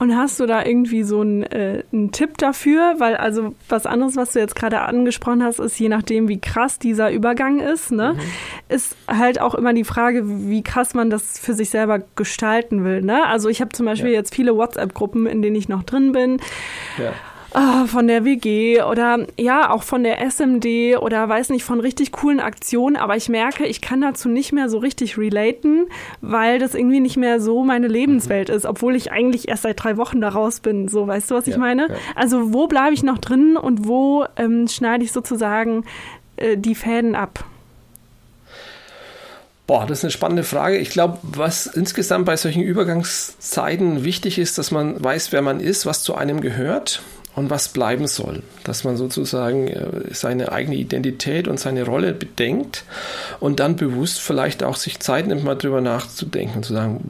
Und 0.00 0.16
hast 0.16 0.40
du 0.40 0.46
da 0.46 0.64
irgendwie 0.64 1.02
so 1.02 1.20
einen, 1.20 1.42
äh, 1.42 1.84
einen 1.92 2.10
Tipp 2.10 2.38
dafür? 2.38 2.94
Weil 2.96 3.16
also 3.16 3.54
was 3.68 3.84
anderes, 3.84 4.16
was 4.16 4.32
du 4.32 4.38
jetzt 4.38 4.56
gerade 4.56 4.80
angesprochen 4.80 5.44
hast, 5.44 5.58
ist 5.58 5.78
je 5.78 5.90
nachdem, 5.90 6.26
wie 6.26 6.40
krass 6.40 6.78
dieser 6.78 7.12
Übergang 7.12 7.60
ist, 7.60 7.92
ne, 7.92 8.14
mhm. 8.14 8.20
ist 8.70 8.96
halt 9.06 9.42
auch 9.42 9.54
immer 9.54 9.74
die 9.74 9.84
Frage, 9.84 10.22
wie 10.24 10.62
krass 10.62 10.94
man 10.94 11.10
das 11.10 11.38
für 11.38 11.52
sich 11.52 11.68
selber 11.68 12.00
gestalten 12.16 12.82
will. 12.82 13.02
Ne? 13.02 13.26
Also 13.26 13.50
ich 13.50 13.60
habe 13.60 13.72
zum 13.72 13.84
Beispiel 13.84 14.08
ja. 14.08 14.16
jetzt 14.16 14.34
viele 14.34 14.56
WhatsApp-Gruppen, 14.56 15.26
in 15.26 15.42
denen 15.42 15.56
ich 15.56 15.68
noch 15.68 15.82
drin 15.82 16.12
bin. 16.12 16.40
Ja 16.96 17.12
oh, 17.54 17.86
von 17.86 18.06
der 18.06 18.24
WG 18.24 18.82
oder 18.82 19.26
ja, 19.38 19.70
auch 19.70 19.82
von 19.82 20.02
der 20.02 20.20
SMD 20.30 20.98
oder 21.00 21.28
weiß 21.28 21.50
nicht, 21.50 21.64
von 21.64 21.80
richtig 21.80 22.12
coolen 22.12 22.40
Aktionen, 22.40 22.96
aber 22.96 23.16
ich 23.16 23.28
merke, 23.28 23.66
ich 23.66 23.80
kann 23.80 24.00
dazu 24.00 24.28
nicht 24.28 24.52
mehr 24.52 24.68
so 24.68 24.78
richtig 24.78 25.18
relaten, 25.18 25.86
weil 26.20 26.58
das 26.58 26.74
irgendwie 26.74 27.00
nicht 27.00 27.16
mehr 27.16 27.40
so 27.40 27.64
meine 27.64 27.88
Lebenswelt 27.88 28.48
ist, 28.48 28.66
obwohl 28.66 28.96
ich 28.96 29.12
eigentlich 29.12 29.48
erst 29.48 29.62
seit 29.62 29.82
drei 29.82 29.96
Wochen 29.96 30.20
daraus 30.20 30.60
bin. 30.60 30.88
So, 30.88 31.06
weißt 31.06 31.30
du, 31.30 31.34
was 31.34 31.46
ich 31.46 31.54
ja, 31.54 31.60
meine? 31.60 31.88
Ja. 31.88 31.94
Also 32.14 32.52
wo 32.52 32.66
bleibe 32.66 32.94
ich 32.94 33.02
noch 33.02 33.18
drin 33.18 33.56
und 33.56 33.86
wo 33.86 34.24
ähm, 34.36 34.68
schneide 34.68 35.04
ich 35.04 35.12
sozusagen 35.12 35.84
äh, 36.36 36.56
die 36.56 36.74
Fäden 36.74 37.14
ab? 37.14 37.44
Boah, 39.66 39.86
das 39.86 39.98
ist 39.98 40.04
eine 40.04 40.10
spannende 40.10 40.42
Frage. 40.42 40.78
Ich 40.78 40.90
glaube, 40.90 41.18
was 41.22 41.66
insgesamt 41.66 42.24
bei 42.24 42.36
solchen 42.36 42.62
Übergangszeiten 42.62 44.02
wichtig 44.02 44.38
ist, 44.38 44.58
dass 44.58 44.72
man 44.72 45.02
weiß, 45.02 45.30
wer 45.30 45.42
man 45.42 45.60
ist, 45.60 45.86
was 45.86 46.02
zu 46.02 46.16
einem 46.16 46.40
gehört 46.40 47.02
und 47.36 47.48
was 47.48 47.68
bleiben 47.68 48.06
soll. 48.06 48.42
Dass 48.64 48.84
man 48.84 48.96
sozusagen 48.96 49.68
äh, 49.68 49.88
seine 50.12 50.52
eigene 50.52 50.76
Identität 50.76 51.46
und 51.46 51.60
seine 51.60 51.84
Rolle 51.84 52.12
bedenkt 52.12 52.84
und 53.38 53.60
dann 53.60 53.76
bewusst 53.76 54.20
vielleicht 54.20 54.62
auch 54.62 54.76
sich 54.76 54.98
Zeit 55.00 55.26
nimmt, 55.26 55.44
mal 55.44 55.54
drüber 55.54 55.80
nachzudenken 55.80 56.58
und 56.58 56.64
zu 56.64 56.74
sagen, 56.74 57.00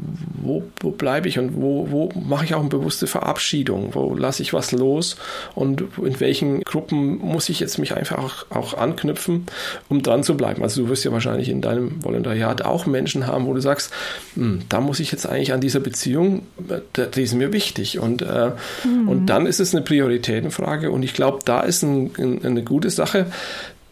wo, 0.43 0.63
wo 0.81 0.91
bleibe 0.91 1.29
ich 1.29 1.39
und 1.39 1.57
wo, 1.57 1.91
wo 1.91 2.11
mache 2.15 2.45
ich 2.45 2.55
auch 2.55 2.61
eine 2.61 2.69
bewusste 2.69 3.07
Verabschiedung, 3.07 3.95
wo 3.95 4.15
lasse 4.15 4.43
ich 4.43 4.53
was 4.53 4.73
los 4.73 5.17
und 5.55 5.85
in 6.03 6.21
welchen 6.21 6.61
Gruppen 6.63 7.19
muss 7.19 7.49
ich 7.49 7.61
jetzt 7.61 7.79
mich 7.79 7.97
einfach 7.97 8.19
auch, 8.19 8.47
auch 8.51 8.75
anknüpfen, 8.75 9.47
um 9.89 10.03
dran 10.03 10.23
zu 10.23 10.37
bleiben. 10.37 10.63
Also 10.63 10.83
du 10.83 10.89
wirst 10.91 11.05
ja 11.05 11.13
wahrscheinlich 11.13 11.49
in 11.49 11.63
deinem 11.63 12.05
Volontariat 12.05 12.63
auch 12.63 12.87
Menschen 12.87 13.27
haben, 13.27 13.47
wo 13.47 13.55
du 13.55 13.61
sagst, 13.61 13.93
hm, 14.35 14.61
da 14.69 14.81
muss 14.81 15.01
ich 15.01 15.13
jetzt 15.13 15.27
eigentlich 15.27 15.53
an 15.53 15.61
dieser 15.61 15.81
Beziehung, 15.81 16.43
äh, 16.69 17.07
die 17.15 17.23
ist 17.23 17.35
mir 17.35 17.53
wichtig 17.53 17.99
und, 17.99 18.23
äh, 18.23 18.53
mhm. 18.85 19.09
und 19.09 19.27
dann 19.27 19.47
ist 19.47 19.61
es 19.61 19.75
eine 19.75 19.83
Priorität 19.83 20.10
Prioritätenfrage. 20.11 20.91
Und 20.91 21.03
ich 21.03 21.15
glaube, 21.15 21.39
da 21.45 21.61
ist 21.61 21.83
ein, 21.83 22.11
ein, 22.19 22.45
eine 22.45 22.65
gute 22.65 22.91
Sache. 22.91 23.27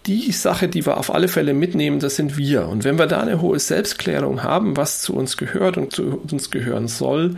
Die 0.06 0.32
Sache, 0.32 0.68
die 0.68 0.86
wir 0.86 0.96
auf 0.96 1.14
alle 1.14 1.28
Fälle 1.28 1.52
mitnehmen, 1.52 2.00
das 2.00 2.16
sind 2.16 2.38
wir. 2.38 2.66
Und 2.68 2.84
wenn 2.84 2.98
wir 2.98 3.06
da 3.06 3.20
eine 3.20 3.40
hohe 3.40 3.58
Selbstklärung 3.58 4.42
haben, 4.42 4.76
was 4.76 5.02
zu 5.02 5.14
uns 5.14 5.36
gehört 5.36 5.76
und 5.76 5.92
zu 5.92 6.22
uns 6.30 6.50
gehören 6.50 6.88
soll, 6.88 7.36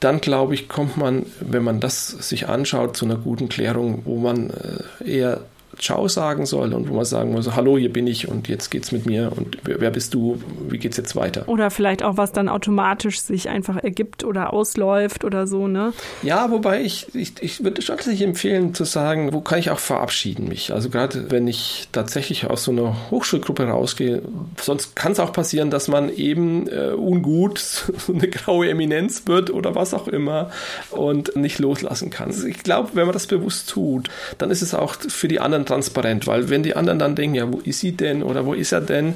dann 0.00 0.20
glaube 0.20 0.54
ich, 0.54 0.68
kommt 0.68 0.96
man, 0.96 1.26
wenn 1.40 1.62
man 1.62 1.78
das 1.78 2.08
sich 2.08 2.48
anschaut, 2.48 2.96
zu 2.96 3.04
einer 3.04 3.16
guten 3.16 3.48
Klärung, 3.48 4.02
wo 4.04 4.16
man 4.16 4.50
äh, 4.50 5.10
eher 5.10 5.42
Ciao 5.78 6.08
sagen 6.08 6.46
soll 6.46 6.72
und 6.72 6.88
wo 6.88 6.94
man 6.94 7.04
sagen 7.04 7.32
muss, 7.32 7.54
hallo, 7.54 7.78
hier 7.78 7.92
bin 7.92 8.06
ich 8.06 8.28
und 8.28 8.48
jetzt 8.48 8.70
geht's 8.70 8.92
mit 8.92 9.06
mir 9.06 9.32
und 9.36 9.58
wer 9.64 9.90
bist 9.90 10.14
du, 10.14 10.40
wie 10.68 10.78
geht's 10.78 10.96
jetzt 10.96 11.16
weiter? 11.16 11.48
Oder 11.48 11.70
vielleicht 11.70 12.02
auch, 12.02 12.16
was 12.16 12.32
dann 12.32 12.48
automatisch 12.48 13.20
sich 13.20 13.48
einfach 13.48 13.76
ergibt 13.76 14.24
oder 14.24 14.52
ausläuft 14.52 15.24
oder 15.24 15.46
so, 15.46 15.68
ne? 15.68 15.92
Ja, 16.22 16.50
wobei 16.50 16.82
ich, 16.82 17.14
ich, 17.14 17.34
ich 17.40 17.64
würde 17.64 17.82
schon 17.82 17.96
empfehlen 17.96 18.74
zu 18.74 18.84
sagen, 18.84 19.32
wo 19.32 19.40
kann 19.40 19.58
ich 19.58 19.70
auch 19.70 19.78
verabschieden 19.78 20.48
mich? 20.48 20.72
Also 20.72 20.90
gerade 20.90 21.30
wenn 21.30 21.48
ich 21.48 21.88
tatsächlich 21.92 22.46
aus 22.46 22.64
so 22.64 22.72
einer 22.72 23.10
Hochschulgruppe 23.10 23.64
rausgehe, 23.64 24.22
sonst 24.60 24.96
kann 24.96 25.12
es 25.12 25.20
auch 25.20 25.32
passieren, 25.32 25.70
dass 25.70 25.88
man 25.88 26.08
eben 26.08 26.68
äh, 26.68 26.92
ungut 26.92 27.58
so 27.58 28.12
eine 28.12 28.28
graue 28.28 28.68
Eminenz 28.68 29.26
wird 29.26 29.50
oder 29.50 29.74
was 29.74 29.94
auch 29.94 30.08
immer 30.08 30.50
und 30.90 31.36
nicht 31.36 31.58
loslassen 31.58 32.10
kann. 32.10 32.28
Also 32.28 32.46
ich 32.46 32.62
glaube, 32.62 32.90
wenn 32.94 33.06
man 33.06 33.12
das 33.12 33.26
bewusst 33.26 33.68
tut, 33.68 34.08
dann 34.38 34.50
ist 34.50 34.62
es 34.62 34.74
auch 34.74 34.94
für 34.94 35.28
die 35.28 35.40
anderen 35.40 35.65
transparent, 35.66 36.26
weil 36.26 36.48
wenn 36.48 36.62
die 36.62 36.76
anderen 36.76 36.98
dann 36.98 37.14
denken, 37.14 37.34
ja, 37.34 37.52
wo 37.52 37.58
ist 37.58 37.80
sie 37.80 37.92
denn 37.92 38.22
oder 38.22 38.46
wo 38.46 38.54
ist 38.54 38.72
er 38.72 38.80
denn, 38.80 39.14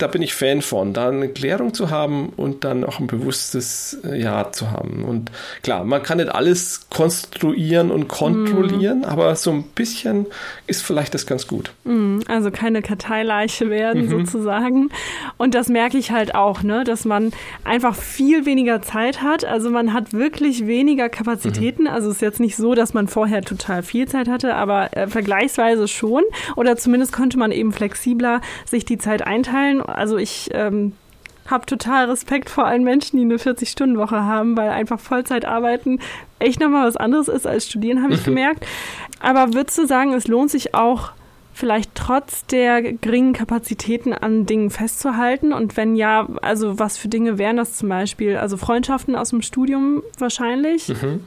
da 0.00 0.06
bin 0.06 0.22
ich 0.22 0.34
Fan 0.34 0.62
von, 0.62 0.94
da 0.94 1.08
eine 1.08 1.28
Klärung 1.28 1.74
zu 1.74 1.90
haben 1.90 2.30
und 2.30 2.64
dann 2.64 2.84
auch 2.84 3.00
ein 3.00 3.06
bewusstes 3.06 3.98
äh, 4.04 4.20
Ja 4.20 4.50
zu 4.50 4.70
haben. 4.70 5.04
Und 5.04 5.30
klar, 5.62 5.84
man 5.84 6.02
kann 6.02 6.18
nicht 6.18 6.34
alles 6.34 6.88
konstruieren 6.90 7.90
und 7.90 8.08
kontrollieren, 8.08 9.00
mm. 9.00 9.04
aber 9.04 9.36
so 9.36 9.50
ein 9.50 9.62
bisschen 9.62 10.26
ist 10.66 10.82
vielleicht 10.82 11.14
das 11.14 11.26
ganz 11.26 11.46
gut. 11.46 11.72
Mm, 11.84 12.20
also 12.28 12.50
keine 12.50 12.82
Karteileiche 12.82 13.68
werden 13.68 14.06
mhm. 14.06 14.08
sozusagen. 14.08 14.90
Und 15.36 15.54
das 15.54 15.68
merke 15.68 15.98
ich 15.98 16.10
halt 16.10 16.34
auch, 16.34 16.62
ne, 16.62 16.84
dass 16.84 17.04
man 17.04 17.32
einfach 17.64 17.94
viel 17.94 18.46
weniger 18.46 18.80
Zeit 18.82 19.22
hat. 19.22 19.44
Also 19.44 19.70
man 19.70 19.92
hat 19.92 20.12
wirklich 20.12 20.66
weniger 20.66 21.08
Kapazitäten. 21.08 21.82
Mhm. 21.82 21.88
Also 21.88 22.08
es 22.08 22.16
ist 22.16 22.22
jetzt 22.22 22.40
nicht 22.40 22.56
so, 22.56 22.74
dass 22.74 22.94
man 22.94 23.08
vorher 23.08 23.42
total 23.42 23.82
viel 23.82 24.08
Zeit 24.08 24.28
hatte, 24.28 24.54
aber 24.54 24.96
äh, 24.96 25.06
vergleichsweise 25.08 25.88
schon. 25.88 26.22
Oder 26.56 26.76
zumindest 26.76 27.12
konnte 27.12 27.38
man 27.38 27.52
eben 27.52 27.72
flexibler 27.72 28.40
sich 28.64 28.84
die 28.84 28.98
Zeit 28.98 29.26
einteilen 29.26 29.82
also 29.94 30.16
ich 30.16 30.50
ähm, 30.52 30.92
habe 31.46 31.66
total 31.66 32.08
Respekt 32.10 32.50
vor 32.50 32.66
allen 32.66 32.84
Menschen, 32.84 33.16
die 33.16 33.24
eine 33.24 33.36
40-Stunden-Woche 33.36 34.24
haben, 34.24 34.56
weil 34.56 34.70
einfach 34.70 35.00
Vollzeit 35.00 35.44
arbeiten 35.44 35.98
echt 36.38 36.60
nochmal 36.60 36.86
was 36.86 36.96
anderes 36.96 37.28
ist 37.28 37.46
als 37.46 37.66
studieren, 37.66 38.02
habe 38.02 38.14
ich 38.14 38.20
mhm. 38.20 38.24
gemerkt. 38.24 38.66
Aber 39.20 39.52
würdest 39.54 39.78
du 39.78 39.86
sagen, 39.86 40.12
es 40.12 40.26
lohnt 40.26 40.50
sich 40.50 40.74
auch 40.74 41.12
vielleicht 41.52 41.94
trotz 41.94 42.46
der 42.46 42.80
geringen 42.80 43.32
Kapazitäten 43.32 44.12
an 44.12 44.46
Dingen 44.46 44.70
festzuhalten? 44.70 45.52
Und 45.52 45.76
wenn 45.76 45.96
ja, 45.96 46.26
also 46.42 46.78
was 46.78 46.96
für 46.96 47.08
Dinge 47.08 47.38
wären 47.38 47.56
das 47.56 47.76
zum 47.76 47.88
Beispiel? 47.88 48.36
Also 48.36 48.56
Freundschaften 48.56 49.14
aus 49.14 49.30
dem 49.30 49.42
Studium 49.42 50.02
wahrscheinlich? 50.18 50.88
Mhm. 50.88 51.24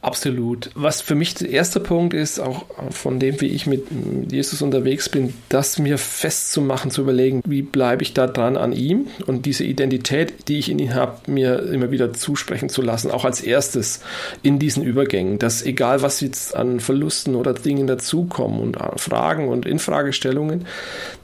Absolut. 0.00 0.70
Was 0.76 1.00
für 1.00 1.16
mich 1.16 1.34
der 1.34 1.50
erste 1.50 1.80
Punkt 1.80 2.14
ist, 2.14 2.38
auch 2.38 2.66
von 2.90 3.18
dem, 3.18 3.40
wie 3.40 3.48
ich 3.48 3.66
mit 3.66 3.88
Jesus 4.30 4.62
unterwegs 4.62 5.08
bin, 5.08 5.34
das 5.48 5.80
mir 5.80 5.98
festzumachen, 5.98 6.92
zu 6.92 7.00
überlegen, 7.00 7.42
wie 7.44 7.62
bleibe 7.62 8.04
ich 8.04 8.14
da 8.14 8.28
dran 8.28 8.56
an 8.56 8.72
ihm 8.72 9.08
und 9.26 9.44
diese 9.44 9.64
Identität, 9.64 10.46
die 10.46 10.60
ich 10.60 10.70
in 10.70 10.78
ihm 10.78 10.94
habe, 10.94 11.28
mir 11.28 11.64
immer 11.64 11.90
wieder 11.90 12.12
zusprechen 12.12 12.68
zu 12.68 12.80
lassen, 12.80 13.10
auch 13.10 13.24
als 13.24 13.40
erstes 13.40 14.00
in 14.42 14.60
diesen 14.60 14.84
Übergängen, 14.84 15.40
dass 15.40 15.64
egal 15.64 16.00
was 16.00 16.20
jetzt 16.20 16.54
an 16.54 16.78
Verlusten 16.78 17.34
oder 17.34 17.52
Dingen 17.52 17.88
dazukommen 17.88 18.60
und 18.60 18.78
Fragen 19.00 19.48
und 19.48 19.66
Infragestellungen, 19.66 20.66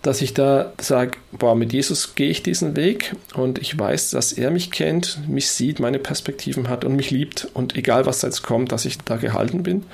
dass 0.02 0.20
ich 0.20 0.34
da 0.34 0.72
sage, 0.80 1.12
boah, 1.30 1.54
mit 1.54 1.72
Jesus 1.72 2.16
gehe 2.16 2.28
ich 2.28 2.42
diesen 2.42 2.74
Weg 2.74 3.14
und 3.34 3.58
ich 3.58 3.78
weiß, 3.78 4.10
dass 4.10 4.32
er 4.32 4.50
mich 4.50 4.72
kennt, 4.72 5.20
mich 5.28 5.48
sieht, 5.48 5.78
meine 5.78 6.00
Perspektiven 6.00 6.68
hat 6.68 6.84
und 6.84 6.96
mich 6.96 7.12
liebt 7.12 7.48
und 7.54 7.76
egal 7.76 8.04
was 8.04 8.22
jetzt 8.22 8.42
kommt, 8.42 8.63
dass 8.66 8.84
ich 8.84 8.98
da 8.98 9.16
gehalten 9.16 9.62
bin. 9.62 9.84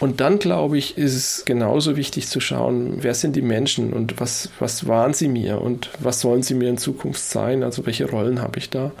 Und 0.00 0.20
dann 0.20 0.38
glaube 0.38 0.78
ich, 0.78 0.98
ist 0.98 1.14
es 1.14 1.44
genauso 1.44 1.96
wichtig 1.96 2.28
zu 2.28 2.40
schauen, 2.40 2.98
wer 3.00 3.14
sind 3.14 3.36
die 3.36 3.42
Menschen 3.42 3.92
und 3.92 4.20
was, 4.20 4.50
was 4.58 4.86
waren 4.86 5.14
sie 5.14 5.28
mir 5.28 5.60
und 5.60 5.90
was 6.00 6.20
sollen 6.20 6.42
sie 6.42 6.54
mir 6.54 6.68
in 6.68 6.78
Zukunft 6.78 7.22
sein, 7.22 7.62
also 7.62 7.86
welche 7.86 8.08
Rollen 8.08 8.40
habe 8.42 8.58
ich 8.58 8.70
da. 8.70 8.92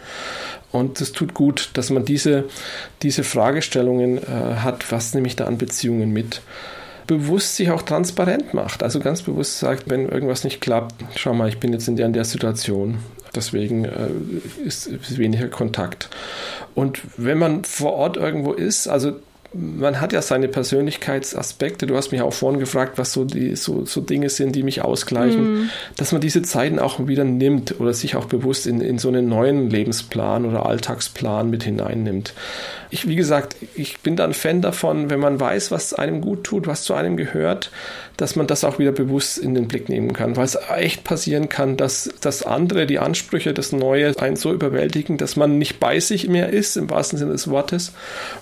Und 0.72 1.00
es 1.00 1.12
tut 1.12 1.34
gut, 1.34 1.70
dass 1.74 1.90
man 1.90 2.04
diese, 2.04 2.44
diese 3.02 3.24
Fragestellungen 3.24 4.18
äh, 4.18 4.56
hat, 4.56 4.90
was 4.92 5.14
nehme 5.14 5.26
ich 5.26 5.36
da 5.36 5.46
an 5.46 5.58
Beziehungen 5.58 6.12
mit 6.12 6.42
bewusst 7.10 7.56
sich 7.56 7.72
auch 7.72 7.82
transparent 7.82 8.54
macht. 8.54 8.84
Also 8.84 9.00
ganz 9.00 9.22
bewusst 9.22 9.58
sagt, 9.58 9.90
wenn 9.90 10.08
irgendwas 10.08 10.44
nicht 10.44 10.60
klappt, 10.60 10.94
schau 11.16 11.34
mal, 11.34 11.48
ich 11.48 11.58
bin 11.58 11.72
jetzt 11.72 11.88
in 11.88 11.96
der, 11.96 12.06
in 12.06 12.12
der 12.12 12.24
Situation. 12.24 12.98
Deswegen 13.34 13.84
äh, 13.84 14.08
ist, 14.64 14.86
ist 14.86 15.18
weniger 15.18 15.48
Kontakt. 15.48 16.10
Und 16.74 17.00
wenn 17.16 17.38
man 17.38 17.64
vor 17.64 17.92
Ort 17.92 18.16
irgendwo 18.16 18.52
ist, 18.52 18.88
also 18.88 19.12
man 19.52 20.00
hat 20.00 20.12
ja 20.12 20.22
seine 20.22 20.46
Persönlichkeitsaspekte. 20.46 21.86
Du 21.86 21.96
hast 21.96 22.12
mich 22.12 22.22
auch 22.22 22.32
vorhin 22.32 22.60
gefragt, 22.60 22.98
was 22.98 23.12
so 23.12 23.24
die 23.24 23.56
so, 23.56 23.84
so 23.84 24.00
Dinge 24.00 24.28
sind, 24.30 24.54
die 24.54 24.62
mich 24.62 24.82
ausgleichen, 24.82 25.64
mm. 25.64 25.70
dass 25.96 26.12
man 26.12 26.20
diese 26.20 26.42
Zeiten 26.42 26.78
auch 26.78 27.08
wieder 27.08 27.24
nimmt 27.24 27.80
oder 27.80 27.92
sich 27.92 28.14
auch 28.14 28.26
bewusst 28.26 28.68
in, 28.68 28.80
in 28.80 28.98
so 28.98 29.08
einen 29.08 29.28
neuen 29.28 29.68
Lebensplan 29.68 30.44
oder 30.44 30.66
Alltagsplan 30.66 31.50
mit 31.50 31.64
hineinnimmt. 31.64 32.32
Ich, 32.90 33.08
wie 33.08 33.16
gesagt, 33.16 33.56
ich 33.74 34.00
bin 34.00 34.16
da 34.16 34.24
ein 34.24 34.34
Fan 34.34 34.62
davon, 34.62 35.10
wenn 35.10 35.20
man 35.20 35.40
weiß, 35.40 35.70
was 35.70 35.94
einem 35.94 36.20
gut 36.20 36.44
tut, 36.44 36.66
was 36.66 36.82
zu 36.84 36.94
einem 36.94 37.16
gehört, 37.16 37.70
dass 38.16 38.36
man 38.36 38.46
das 38.46 38.64
auch 38.64 38.78
wieder 38.78 38.92
bewusst 38.92 39.38
in 39.38 39.54
den 39.54 39.66
Blick 39.66 39.88
nehmen 39.88 40.12
kann, 40.12 40.36
weil 40.36 40.44
es 40.44 40.58
echt 40.76 41.04
passieren 41.04 41.48
kann, 41.48 41.76
dass 41.76 42.10
das 42.20 42.42
andere, 42.42 42.86
die 42.86 42.98
Ansprüche, 42.98 43.54
das 43.54 43.72
Neue 43.72 44.14
einen 44.20 44.36
so 44.36 44.52
überwältigen, 44.52 45.16
dass 45.16 45.36
man 45.36 45.58
nicht 45.58 45.80
bei 45.80 46.00
sich 46.00 46.28
mehr 46.28 46.50
ist, 46.50 46.76
im 46.76 46.90
wahrsten 46.90 47.18
Sinne 47.18 47.32
des 47.32 47.48
Wortes, 47.48 47.92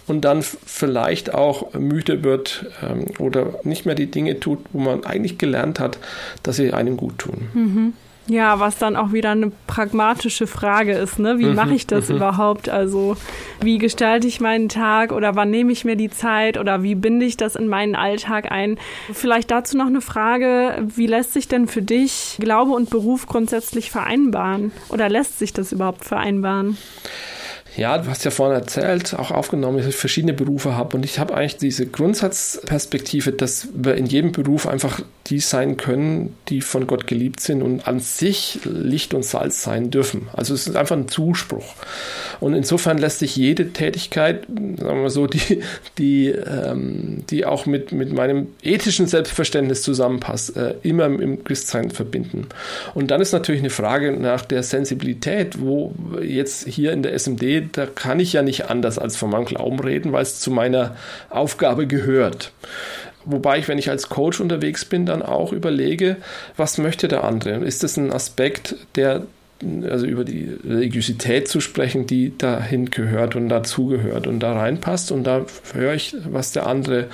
und 0.06 0.22
dann 0.22 0.42
vielleicht 0.42 0.97
auch 1.34 1.74
müde 1.74 2.24
wird 2.24 2.66
ähm, 2.82 3.06
oder 3.18 3.54
nicht 3.64 3.86
mehr 3.86 3.94
die 3.94 4.10
Dinge 4.10 4.40
tut, 4.40 4.60
wo 4.72 4.80
man 4.80 5.04
eigentlich 5.04 5.38
gelernt 5.38 5.80
hat, 5.80 5.98
dass 6.42 6.56
sie 6.56 6.72
einem 6.72 6.96
gut 6.96 7.18
tun. 7.18 7.48
Mhm. 7.54 7.92
Ja, 8.28 8.60
was 8.60 8.76
dann 8.76 8.94
auch 8.94 9.12
wieder 9.12 9.30
eine 9.30 9.50
pragmatische 9.66 10.46
Frage 10.46 10.92
ist, 10.92 11.18
ne? 11.18 11.38
Wie 11.38 11.46
mhm, 11.46 11.54
mache 11.54 11.74
ich 11.74 11.86
das 11.86 12.10
mhm. 12.10 12.16
überhaupt? 12.16 12.68
Also, 12.68 13.16
wie 13.62 13.78
gestalte 13.78 14.26
ich 14.26 14.38
meinen 14.38 14.68
Tag 14.68 15.12
oder 15.12 15.34
wann 15.34 15.50
nehme 15.50 15.72
ich 15.72 15.86
mir 15.86 15.96
die 15.96 16.10
Zeit 16.10 16.58
oder 16.58 16.82
wie 16.82 16.94
binde 16.94 17.24
ich 17.24 17.38
das 17.38 17.56
in 17.56 17.68
meinen 17.68 17.96
Alltag 17.96 18.52
ein? 18.52 18.78
Vielleicht 19.12 19.50
dazu 19.50 19.78
noch 19.78 19.86
eine 19.86 20.02
Frage, 20.02 20.76
wie 20.94 21.06
lässt 21.06 21.32
sich 21.32 21.48
denn 21.48 21.68
für 21.68 21.80
dich 21.80 22.36
Glaube 22.38 22.72
und 22.72 22.90
Beruf 22.90 23.26
grundsätzlich 23.26 23.90
vereinbaren? 23.90 24.72
Oder 24.90 25.08
lässt 25.08 25.38
sich 25.38 25.54
das 25.54 25.72
überhaupt 25.72 26.04
vereinbaren? 26.04 26.76
Ja, 27.76 27.98
du 27.98 28.08
hast 28.08 28.24
ja 28.24 28.30
vorhin 28.30 28.58
erzählt, 28.58 29.14
auch 29.14 29.30
aufgenommen, 29.30 29.78
dass 29.78 29.86
ich 29.86 29.96
verschiedene 29.96 30.32
Berufe 30.32 30.74
habe 30.74 30.96
und 30.96 31.04
ich 31.04 31.18
habe 31.18 31.34
eigentlich 31.34 31.58
diese 31.58 31.86
Grundsatzperspektive, 31.86 33.32
dass 33.32 33.68
wir 33.72 33.94
in 33.94 34.06
jedem 34.06 34.32
Beruf 34.32 34.66
einfach 34.66 35.00
die 35.28 35.40
sein 35.40 35.76
können, 35.76 36.34
die 36.48 36.60
von 36.60 36.86
Gott 36.86 37.06
geliebt 37.06 37.40
sind 37.40 37.62
und 37.62 37.86
an 37.86 38.00
sich 38.00 38.60
Licht 38.64 39.12
und 39.14 39.24
Salz 39.24 39.62
sein 39.62 39.90
dürfen. 39.90 40.28
Also 40.32 40.54
es 40.54 40.66
ist 40.66 40.76
einfach 40.76 40.96
ein 40.96 41.08
Zuspruch. 41.08 41.74
Und 42.40 42.54
insofern 42.54 42.98
lässt 42.98 43.18
sich 43.18 43.36
jede 43.36 43.72
Tätigkeit, 43.72 44.46
sagen 44.46 45.02
wir 45.02 45.10
so, 45.10 45.26
die, 45.26 45.62
die, 45.98 46.28
ähm, 46.28 47.24
die 47.28 47.44
auch 47.44 47.66
mit, 47.66 47.92
mit 47.92 48.12
meinem 48.12 48.48
ethischen 48.62 49.06
Selbstverständnis 49.06 49.82
zusammenpasst, 49.82 50.56
äh, 50.56 50.74
immer 50.82 51.06
im 51.06 51.44
Christsein 51.44 51.90
verbinden. 51.90 52.46
Und 52.94 53.10
dann 53.10 53.20
ist 53.20 53.32
natürlich 53.32 53.60
eine 53.60 53.70
Frage 53.70 54.12
nach 54.12 54.44
der 54.44 54.62
Sensibilität, 54.62 55.60
wo 55.60 55.94
jetzt 56.22 56.66
hier 56.66 56.92
in 56.92 57.02
der 57.02 57.12
SMD, 57.12 57.57
da 57.60 57.86
kann 57.86 58.20
ich 58.20 58.32
ja 58.32 58.42
nicht 58.42 58.70
anders 58.70 58.98
als 58.98 59.16
von 59.16 59.30
meinem 59.30 59.44
Glauben 59.44 59.80
reden, 59.80 60.12
weil 60.12 60.22
es 60.22 60.40
zu 60.40 60.50
meiner 60.50 60.96
Aufgabe 61.30 61.86
gehört. 61.86 62.52
Wobei 63.24 63.58
ich, 63.58 63.68
wenn 63.68 63.78
ich 63.78 63.90
als 63.90 64.08
Coach 64.08 64.40
unterwegs 64.40 64.84
bin, 64.84 65.04
dann 65.04 65.22
auch 65.22 65.52
überlege, 65.52 66.16
was 66.56 66.78
möchte 66.78 67.08
der 67.08 67.24
andere? 67.24 67.64
Ist 67.64 67.82
das 67.82 67.96
ein 67.96 68.12
Aspekt, 68.12 68.76
der 68.96 69.26
also 69.90 70.06
über 70.06 70.24
die 70.24 70.56
Religiosität 70.64 71.48
zu 71.48 71.60
sprechen, 71.60 72.06
die 72.06 72.36
dahin 72.36 72.90
gehört 72.90 73.34
und 73.34 73.48
dazugehört 73.48 74.26
und 74.26 74.40
da 74.40 74.52
reinpasst. 74.52 75.10
Und 75.10 75.24
da 75.24 75.44
höre 75.74 75.94
ich, 75.94 76.14
was 76.30 76.52
der 76.52 76.66
andere 76.66 77.06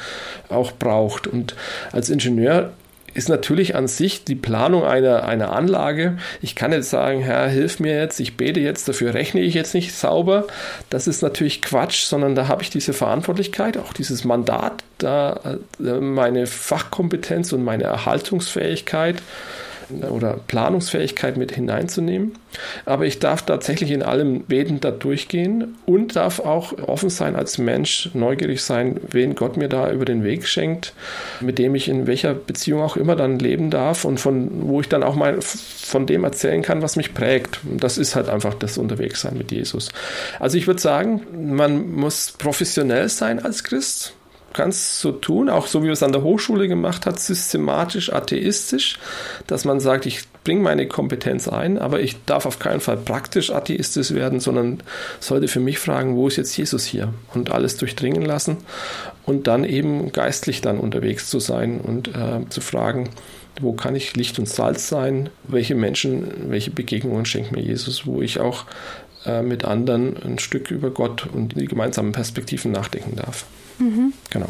auch 0.49 0.73
braucht. 0.73 1.27
Und 1.27 1.55
als 1.93 2.11
Ingenieur 2.11 2.73
ist 3.15 3.29
natürlich 3.29 3.75
an 3.77 3.87
sich 3.89 4.25
die 4.25 4.35
Planung 4.35 4.85
einer, 4.85 5.25
einer 5.25 5.53
Anlage. 5.53 6.19
Ich 6.43 6.55
kann 6.55 6.73
jetzt 6.73 6.91
sagen, 6.91 7.21
Herr, 7.21 7.49
hilf 7.49 7.81
mir 7.81 7.97
jetzt, 7.97 8.21
ich 8.21 8.37
bete 8.37 8.61
jetzt, 8.61 8.89
dafür 8.89 9.15
rechne 9.15 9.41
ich 9.41 9.55
jetzt 9.55 9.75
nicht 9.75 9.95
sauber. 9.95 10.47
Das 10.91 11.07
ist 11.07 11.23
natürlich 11.23 11.63
Quatsch, 11.63 12.05
sondern 12.05 12.35
da 12.35 12.49
habe 12.49 12.63
ich 12.63 12.71
diese 12.71 12.93
Verantwortlichkeit, 12.93 13.79
auch 13.79 13.93
dieses 13.93 14.25
Mandat, 14.25 14.85
da 14.99 15.59
äh, 15.81 16.01
meine 16.01 16.47
Fachkompetenz 16.47 17.53
und 17.53 17.65
meine 17.65 17.85
Erhaltungsfähigkeit 17.85 19.23
oder 20.03 20.39
Planungsfähigkeit 20.47 21.37
mit 21.37 21.53
hineinzunehmen. 21.53 22.33
Aber 22.85 23.07
ich 23.07 23.19
darf 23.19 23.43
tatsächlich 23.43 23.91
in 23.91 24.03
allem 24.03 24.43
betend 24.43 24.85
da 24.85 24.91
durchgehen 24.91 25.77
und 25.87 26.17
darf 26.17 26.41
auch 26.41 26.73
offen 26.79 27.11
sein 27.11 27.37
als 27.37 27.59
Mensch, 27.59 28.11
neugierig 28.15 28.63
sein, 28.63 29.01
wen 29.11 29.35
Gott 29.35 29.57
mir 29.57 29.69
da 29.69 29.91
über 29.91 30.05
den 30.05 30.25
Weg 30.25 30.47
schenkt, 30.47 30.95
mit 31.41 31.59
dem 31.59 31.75
ich 31.75 31.89
in 31.89 32.07
welcher 32.07 32.35
Beziehung 32.35 32.83
auch 32.83 32.97
immer 32.97 33.17
dann 33.17 33.39
leben 33.39 33.71
darf 33.71 34.05
und 34.05 34.21
von 34.21 34.69
wo 34.69 34.81
ich 34.81 34.89
dann 34.89 35.03
auch 35.03 35.15
mal 35.15 35.39
von 35.41 36.07
dem 36.07 36.25
erzählen 36.25 36.63
kann, 36.63 36.83
was 36.83 36.97
mich 36.97 37.15
prägt. 37.15 37.61
Das 37.65 37.99
ist 37.99 38.17
halt 38.17 38.29
einfach 38.29 38.55
das 38.55 38.79
Unterwegssein 38.79 39.37
mit 39.37 39.53
Jesus. 39.53 39.91
Also 40.39 40.59
ich 40.59 40.67
würde 40.67 40.81
sagen, 40.81 41.23
man 41.55 41.93
muss 41.93 42.33
professionell 42.33 43.09
sein 43.09 43.45
als 43.45 43.65
Christ 43.65 44.15
kannst 44.55 45.01
so 45.01 45.13
tun, 45.13 45.51
auch 45.51 45.67
so 45.67 45.83
wie 45.83 45.89
es 45.89 46.03
an 46.03 46.13
der 46.13 46.23
Hochschule 46.23 46.69
gemacht 46.69 47.05
hat, 47.05 47.21
systematisch 47.21 48.13
atheistisch, 48.13 48.99
dass 49.47 49.65
man 49.65 49.81
sagt, 49.81 50.07
ich 50.07 50.23
bringe 50.45 50.63
meine 50.63 50.87
Kompetenz 50.87 51.49
ein, 51.49 51.79
aber 51.79 52.01
ich 52.01 52.25
darf 52.25 52.47
auf 52.47 52.59
keinen 52.59 52.81
Fall 52.81 52.97
praktisch 52.97 53.51
atheistisch 53.51 54.13
werden, 54.13 54.41
sondern 54.41 54.83
sollte 55.21 55.49
für 55.49 55.61
mich 55.61 55.79
fragen, 55.79 56.17
wo 56.17 56.29
ist 56.29 56.37
jetzt 56.37 56.57
Jesus 56.57 56.85
hier? 56.85 57.13
Und 57.35 57.51
alles 57.51 57.77
durchdringen 57.77 58.23
lassen 58.23 58.59
und 59.27 59.47
dann 59.47 59.65
eben 59.65 60.13
geistlich 60.13 60.61
dann 60.61 60.79
unterwegs 60.79 61.29
zu 61.29 61.41
sein 61.41 61.81
und 61.81 62.09
äh, 62.09 62.49
zu 62.49 62.61
fragen, 62.61 63.11
wo 63.61 63.73
kann 63.73 63.95
ich 63.95 64.17
Licht 64.17 64.39
und 64.39 64.49
Salz 64.49 64.89
sein? 64.89 65.31
Welche 65.45 65.75
Menschen, 65.75 66.51
welche 66.51 66.71
Begegnungen 66.71 67.25
schenkt 67.25 67.53
mir 67.53 67.63
Jesus, 67.63 68.07
wo 68.07 68.21
ich 68.21 68.41
auch 68.41 68.65
äh, 69.27 69.43
mit 69.43 69.65
anderen 69.65 70.17
ein 70.23 70.39
Stück 70.39 70.71
über 70.71 70.91
Gott 70.91 71.29
und 71.33 71.61
die 71.61 71.67
gemeinsamen 71.67 72.13
Perspektiven 72.13 72.73
nachdenken 72.73 73.17
darf. 73.17 73.45
Mhm. 73.79 74.13
Genau. 74.31 74.49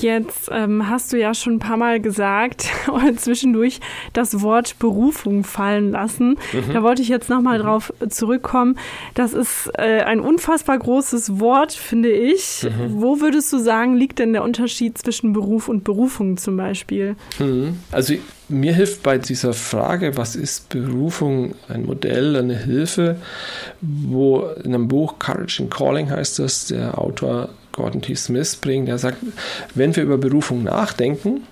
Jetzt 0.00 0.48
ähm, 0.50 0.88
hast 0.88 1.12
du 1.12 1.18
ja 1.18 1.34
schon 1.34 1.54
ein 1.54 1.58
paar 1.58 1.76
Mal 1.76 2.00
gesagt 2.00 2.66
oder 2.88 3.16
zwischendurch 3.16 3.80
das 4.12 4.42
Wort 4.42 4.78
Berufung 4.78 5.44
fallen 5.44 5.92
lassen. 5.92 6.36
Mhm. 6.52 6.72
Da 6.72 6.82
wollte 6.82 7.02
ich 7.02 7.08
jetzt 7.08 7.30
nochmal 7.30 7.58
mhm. 7.58 7.62
drauf 7.62 7.92
zurückkommen. 8.08 8.78
Das 9.14 9.32
ist 9.32 9.70
äh, 9.74 10.02
ein 10.02 10.20
unfassbar 10.20 10.78
großes 10.78 11.38
Wort, 11.40 11.72
finde 11.72 12.10
ich. 12.10 12.64
Mhm. 12.64 13.00
Wo 13.00 13.20
würdest 13.20 13.52
du 13.52 13.58
sagen, 13.58 13.96
liegt 13.96 14.18
denn 14.18 14.32
der 14.32 14.42
Unterschied 14.42 14.98
zwischen 14.98 15.32
Beruf 15.32 15.68
und 15.68 15.84
Berufung 15.84 16.36
zum 16.36 16.56
Beispiel? 16.56 17.16
Mhm. 17.38 17.78
Also 17.90 18.14
mir 18.48 18.74
hilft 18.74 19.02
bei 19.02 19.18
dieser 19.18 19.52
Frage, 19.52 20.16
was 20.16 20.36
ist 20.36 20.68
Berufung, 20.68 21.54
ein 21.68 21.84
Modell, 21.84 22.36
eine 22.36 22.56
Hilfe, 22.56 23.16
wo 23.80 24.46
in 24.62 24.74
einem 24.74 24.88
Buch 24.88 25.18
Courage 25.18 25.62
and 25.62 25.72
Calling 25.72 26.10
heißt 26.10 26.38
das, 26.38 26.66
der 26.66 26.98
Autor 26.98 27.48
Gordon 27.72 28.02
T. 28.02 28.14
Smith 28.14 28.56
bringt. 28.56 28.88
Er 28.88 28.98
sagt, 28.98 29.18
wenn 29.74 29.94
wir 29.96 30.02
über 30.02 30.18
Berufung 30.18 30.62
nachdenken, 30.62 31.42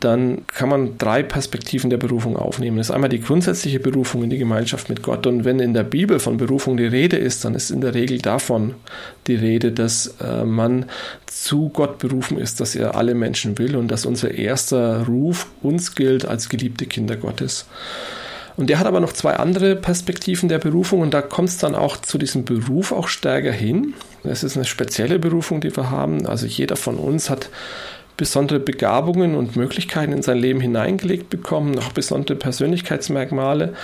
dann 0.00 0.42
kann 0.48 0.68
man 0.68 0.98
drei 0.98 1.22
Perspektiven 1.22 1.90
der 1.90 1.96
Berufung 1.96 2.36
aufnehmen. 2.36 2.78
Das 2.78 2.88
ist 2.88 2.94
einmal 2.94 3.10
die 3.10 3.20
grundsätzliche 3.20 3.80
Berufung 3.80 4.22
in 4.24 4.30
die 4.30 4.38
Gemeinschaft 4.38 4.88
mit 4.88 5.02
Gott. 5.02 5.26
Und 5.26 5.44
wenn 5.44 5.60
in 5.60 5.74
der 5.74 5.84
Bibel 5.84 6.18
von 6.18 6.36
Berufung 6.36 6.76
die 6.76 6.86
Rede 6.86 7.16
ist, 7.16 7.44
dann 7.44 7.54
ist 7.54 7.70
in 7.70 7.80
der 7.80 7.94
Regel 7.94 8.18
davon 8.18 8.74
die 9.26 9.36
Rede, 9.36 9.72
dass 9.72 10.16
äh, 10.20 10.44
man 10.44 10.86
zu 11.26 11.68
Gott 11.68 11.98
berufen 11.98 12.38
ist, 12.38 12.60
dass 12.60 12.74
er 12.74 12.94
alle 12.96 13.14
Menschen 13.14 13.58
will 13.58 13.76
und 13.76 13.88
dass 13.88 14.06
unser 14.06 14.32
erster 14.32 15.06
Ruf 15.06 15.46
uns 15.62 15.94
gilt 15.94 16.26
als 16.26 16.48
geliebte 16.48 16.86
Kinder 16.86 17.16
Gottes. 17.16 17.66
Und 18.58 18.70
der 18.70 18.80
hat 18.80 18.88
aber 18.88 18.98
noch 18.98 19.12
zwei 19.12 19.34
andere 19.34 19.76
Perspektiven 19.76 20.48
der 20.48 20.58
Berufung 20.58 21.00
und 21.00 21.14
da 21.14 21.22
kommt 21.22 21.48
es 21.48 21.58
dann 21.58 21.76
auch 21.76 21.96
zu 21.96 22.18
diesem 22.18 22.44
Beruf 22.44 22.90
auch 22.90 23.06
stärker 23.06 23.52
hin. 23.52 23.94
Das 24.24 24.42
ist 24.42 24.56
eine 24.56 24.64
spezielle 24.64 25.20
Berufung, 25.20 25.60
die 25.60 25.74
wir 25.76 25.90
haben. 25.90 26.26
Also 26.26 26.46
jeder 26.46 26.74
von 26.74 26.96
uns 26.96 27.30
hat 27.30 27.50
besondere 28.18 28.58
Begabungen 28.58 29.36
und 29.36 29.56
Möglichkeiten 29.56 30.12
in 30.12 30.22
sein 30.22 30.38
Leben 30.38 30.60
hineingelegt 30.60 31.30
bekommen, 31.30 31.78
auch 31.78 31.92
besondere 31.92 32.36
Persönlichkeitsmerkmale. 32.36 33.74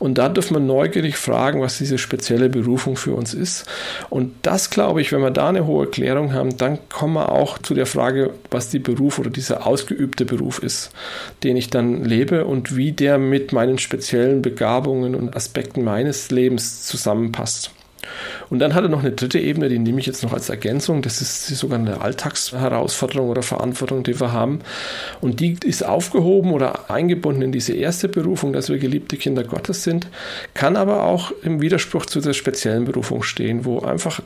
Und 0.00 0.18
da 0.18 0.28
dürfen 0.28 0.56
wir 0.56 0.60
neugierig 0.60 1.16
fragen, 1.16 1.62
was 1.62 1.78
diese 1.78 1.96
spezielle 1.96 2.50
Berufung 2.50 2.96
für 2.96 3.14
uns 3.14 3.32
ist. 3.32 3.66
Und 4.10 4.34
das 4.42 4.68
glaube 4.68 5.00
ich, 5.00 5.12
wenn 5.12 5.22
wir 5.22 5.30
da 5.30 5.48
eine 5.48 5.66
hohe 5.66 5.86
Klärung 5.86 6.34
haben, 6.34 6.56
dann 6.58 6.78
kommen 6.90 7.14
wir 7.14 7.30
auch 7.30 7.56
zu 7.58 7.72
der 7.72 7.86
Frage, 7.86 8.34
was 8.50 8.68
die 8.68 8.80
Beruf 8.80 9.18
oder 9.18 9.30
dieser 9.30 9.64
ausgeübte 9.66 10.24
Beruf 10.24 10.58
ist, 10.58 10.90
den 11.44 11.56
ich 11.56 11.70
dann 11.70 12.04
lebe 12.04 12.44
und 12.44 12.76
wie 12.76 12.92
der 12.92 13.16
mit 13.18 13.52
meinen 13.52 13.78
speziellen 13.78 14.42
Begabungen 14.42 15.14
und 15.14 15.36
Aspekten 15.36 15.84
meines 15.84 16.32
Lebens 16.32 16.84
zusammenpasst. 16.84 17.70
Und 18.50 18.58
dann 18.58 18.74
hat 18.74 18.84
er 18.84 18.88
noch 18.88 19.00
eine 19.00 19.12
dritte 19.12 19.38
Ebene, 19.38 19.68
die 19.68 19.78
nehme 19.78 20.00
ich 20.00 20.06
jetzt 20.06 20.22
noch 20.22 20.32
als 20.32 20.48
Ergänzung. 20.48 21.02
Das 21.02 21.20
ist 21.20 21.50
die 21.50 21.54
sogenannte 21.54 22.00
Alltagsherausforderung 22.00 23.28
oder 23.28 23.42
Verantwortung, 23.42 24.02
die 24.02 24.18
wir 24.20 24.32
haben. 24.32 24.60
Und 25.20 25.40
die 25.40 25.56
ist 25.64 25.84
aufgehoben 25.84 26.52
oder 26.52 26.90
eingebunden 26.90 27.42
in 27.42 27.52
diese 27.52 27.74
erste 27.74 28.08
Berufung, 28.08 28.52
dass 28.52 28.68
wir 28.68 28.78
geliebte 28.78 29.16
Kinder 29.16 29.44
Gottes 29.44 29.84
sind, 29.84 30.08
kann 30.54 30.76
aber 30.76 31.04
auch 31.04 31.32
im 31.42 31.60
Widerspruch 31.60 32.06
zu 32.06 32.20
der 32.20 32.32
speziellen 32.32 32.84
Berufung 32.84 33.22
stehen, 33.22 33.64
wo 33.64 33.80
einfach 33.80 34.20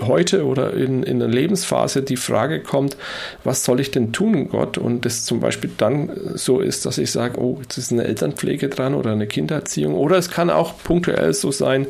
heute 0.00 0.44
oder 0.44 0.72
in, 0.74 1.02
in 1.02 1.18
der 1.18 1.28
Lebensphase 1.28 2.02
die 2.02 2.16
Frage 2.16 2.60
kommt, 2.60 2.96
was 3.44 3.64
soll 3.64 3.80
ich 3.80 3.90
denn 3.90 4.12
tun, 4.12 4.48
Gott? 4.48 4.78
Und 4.78 5.04
das 5.04 5.24
zum 5.24 5.40
Beispiel 5.40 5.70
dann 5.76 6.10
so 6.34 6.60
ist, 6.60 6.86
dass 6.86 6.98
ich 6.98 7.10
sage, 7.10 7.40
oh, 7.40 7.58
jetzt 7.62 7.78
ist 7.78 7.92
eine 7.92 8.04
Elternpflege 8.04 8.68
dran 8.68 8.94
oder 8.94 9.12
eine 9.12 9.26
Kindererziehung. 9.26 9.94
Oder 9.94 10.16
es 10.16 10.30
kann 10.30 10.50
auch 10.50 10.74
punktuell 10.82 11.32
so 11.32 11.52
sein, 11.52 11.86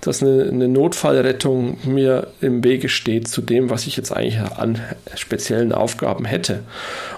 dass 0.00 0.22
eine, 0.22 0.44
eine 0.44 0.68
Notfallrettung 0.68 1.78
mir 1.84 2.28
im 2.40 2.64
Wege 2.64 2.88
steht 2.88 3.28
zu 3.28 3.40
dem, 3.40 3.70
was 3.70 3.86
ich 3.86 3.96
jetzt 3.96 4.12
eigentlich 4.12 4.40
an 4.40 4.80
speziellen 5.14 5.72
Aufgaben 5.72 6.24
hätte. 6.24 6.60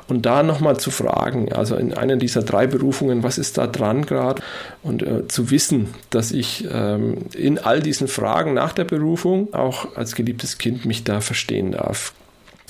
Und 0.08 0.24
da 0.24 0.42
nochmal 0.42 0.76
zu 0.78 0.90
fragen, 0.90 1.52
also 1.52 1.76
in 1.76 1.92
einer 1.92 2.16
dieser 2.16 2.42
drei 2.42 2.66
Berufungen, 2.66 3.22
was 3.22 3.38
ist 3.38 3.58
da 3.58 3.66
dran 3.66 4.06
gerade? 4.06 4.42
Und 4.82 5.02
äh, 5.02 5.26
zu 5.26 5.50
wissen, 5.50 5.94
dass 6.10 6.30
ich 6.30 6.66
ähm, 6.72 7.26
in 7.34 7.58
all 7.58 7.80
diesen 7.80 8.06
Fragen 8.06 8.54
nach 8.54 8.72
der 8.72 8.84
Berufung 8.84 9.52
auch 9.52 9.96
als 9.96 10.14
geliebtes 10.14 10.58
Kind 10.58 10.84
mich 10.84 11.02
da 11.02 11.20
verstehen 11.20 11.72
darf. 11.72 12.12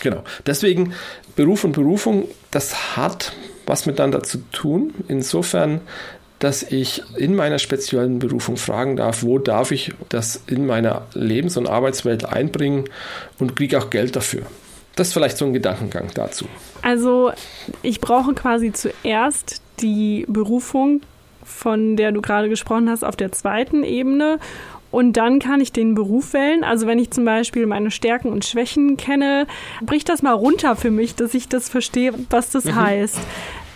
Genau. 0.01 0.23
Deswegen 0.47 0.93
Beruf 1.37 1.65
und 1.65 1.73
Berufung, 1.73 2.29
das 2.51 2.97
hat 2.97 3.33
was 3.67 3.87
miteinander 3.87 4.23
zu 4.23 4.39
tun. 4.53 4.95
Insofern, 5.09 5.81
dass 6.39 6.63
ich 6.63 7.03
in 7.17 7.35
meiner 7.35 7.59
speziellen 7.59 8.19
Berufung 8.19 8.57
fragen 8.57 8.97
darf, 8.97 9.23
wo 9.23 9.39
darf 9.39 9.71
ich 9.73 9.93
das 10.09 10.41
in 10.47 10.67
meiner 10.67 11.07
Lebens- 11.15 11.57
und 11.57 11.67
Arbeitswelt 11.67 12.25
einbringen 12.25 12.85
und 13.39 13.57
kriege 13.57 13.79
auch 13.79 13.91
Geld 13.91 14.17
dafür. 14.17 14.43
Das 14.97 15.09
ist 15.09 15.13
vielleicht 15.13 15.37
so 15.37 15.45
ein 15.45 15.53
Gedankengang 15.53 16.11
dazu. 16.15 16.47
Also 16.83 17.33
ich 17.83 18.01
brauche 18.01 18.35
quasi 18.35 18.73
zuerst 18.73 19.63
die 19.81 20.25
Berufung, 20.27 21.03
von 21.45 21.97
der 21.97 22.13
du 22.13 22.23
gerade 22.23 22.49
gesprochen 22.49 22.91
hast, 22.91 23.05
auf 23.05 23.15
der 23.15 23.31
zweiten 23.31 23.85
Ebene. 23.85 24.39
Und 24.91 25.19
dann 25.19 25.39
kann 25.39 25.61
ich 25.61 25.73
den 25.73 25.95
Beruf 25.95 26.33
wählen. 26.33 26.65
Also 26.65 26.87
wenn 26.87 26.99
ich 26.99 27.11
zum 27.11 27.27
Beispiel 27.27 27.67
meine 27.67 27.91
Stärken 27.91 28.29
und 28.33 28.47
Schwächen 28.47 28.97
kenne, 28.97 29.47
bricht 29.83 30.09
das 30.09 30.23
mal 30.23 30.33
runter 30.33 30.77
für 30.77 30.91
mich, 30.91 31.15
dass 31.15 31.35
ich 31.35 31.49
das 31.49 31.69
verstehe, 31.69 32.15
was 32.31 32.51
das 32.51 32.65
mhm. 32.65 32.77
heißt. 32.77 33.19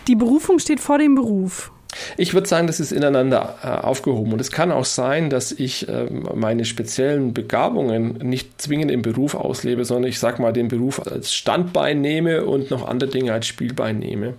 Die 0.09 0.17
Berufung 0.17 0.59
steht 0.59 0.81
vor 0.81 0.99
dem 0.99 1.15
Beruf. 1.15 1.71
Ich 2.17 2.35
würde 2.35 2.49
sagen, 2.49 2.67
das 2.67 2.81
ist 2.81 2.93
ineinander 2.93 3.57
äh, 3.63 3.69
aufgehoben. 3.69 4.33
Und 4.33 4.41
es 4.41 4.51
kann 4.51 4.73
auch 4.73 4.85
sein, 4.85 5.31
dass 5.31 5.53
ich 5.53 5.89
äh, 5.89 6.07
meine 6.35 6.65
speziellen 6.65 7.35
Begabungen 7.35 8.19
nicht 8.19 8.61
zwingend 8.61 8.91
im 8.91 9.03
Beruf 9.03 9.35
auslebe, 9.35 9.85
sondern 9.85 10.11
ich 10.11 10.19
sage 10.19 10.41
mal 10.41 10.53
den 10.53 10.69
Beruf 10.69 11.05
als 11.07 11.35
Standbein 11.35 12.01
nehme 12.01 12.45
und 12.45 12.71
noch 12.71 12.87
andere 12.87 13.11
Dinge 13.11 13.33
als 13.33 13.47
Spielbein 13.47 13.99
nehme. 13.99 14.35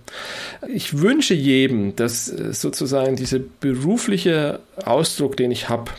Ich 0.68 0.98
wünsche 0.98 1.34
jedem, 1.34 1.96
dass 1.96 2.28
äh, 2.28 2.52
sozusagen 2.52 3.16
dieser 3.16 3.38
berufliche 3.60 4.60
Ausdruck, 4.84 5.36
den 5.36 5.50
ich 5.50 5.68
habe, 5.68 5.90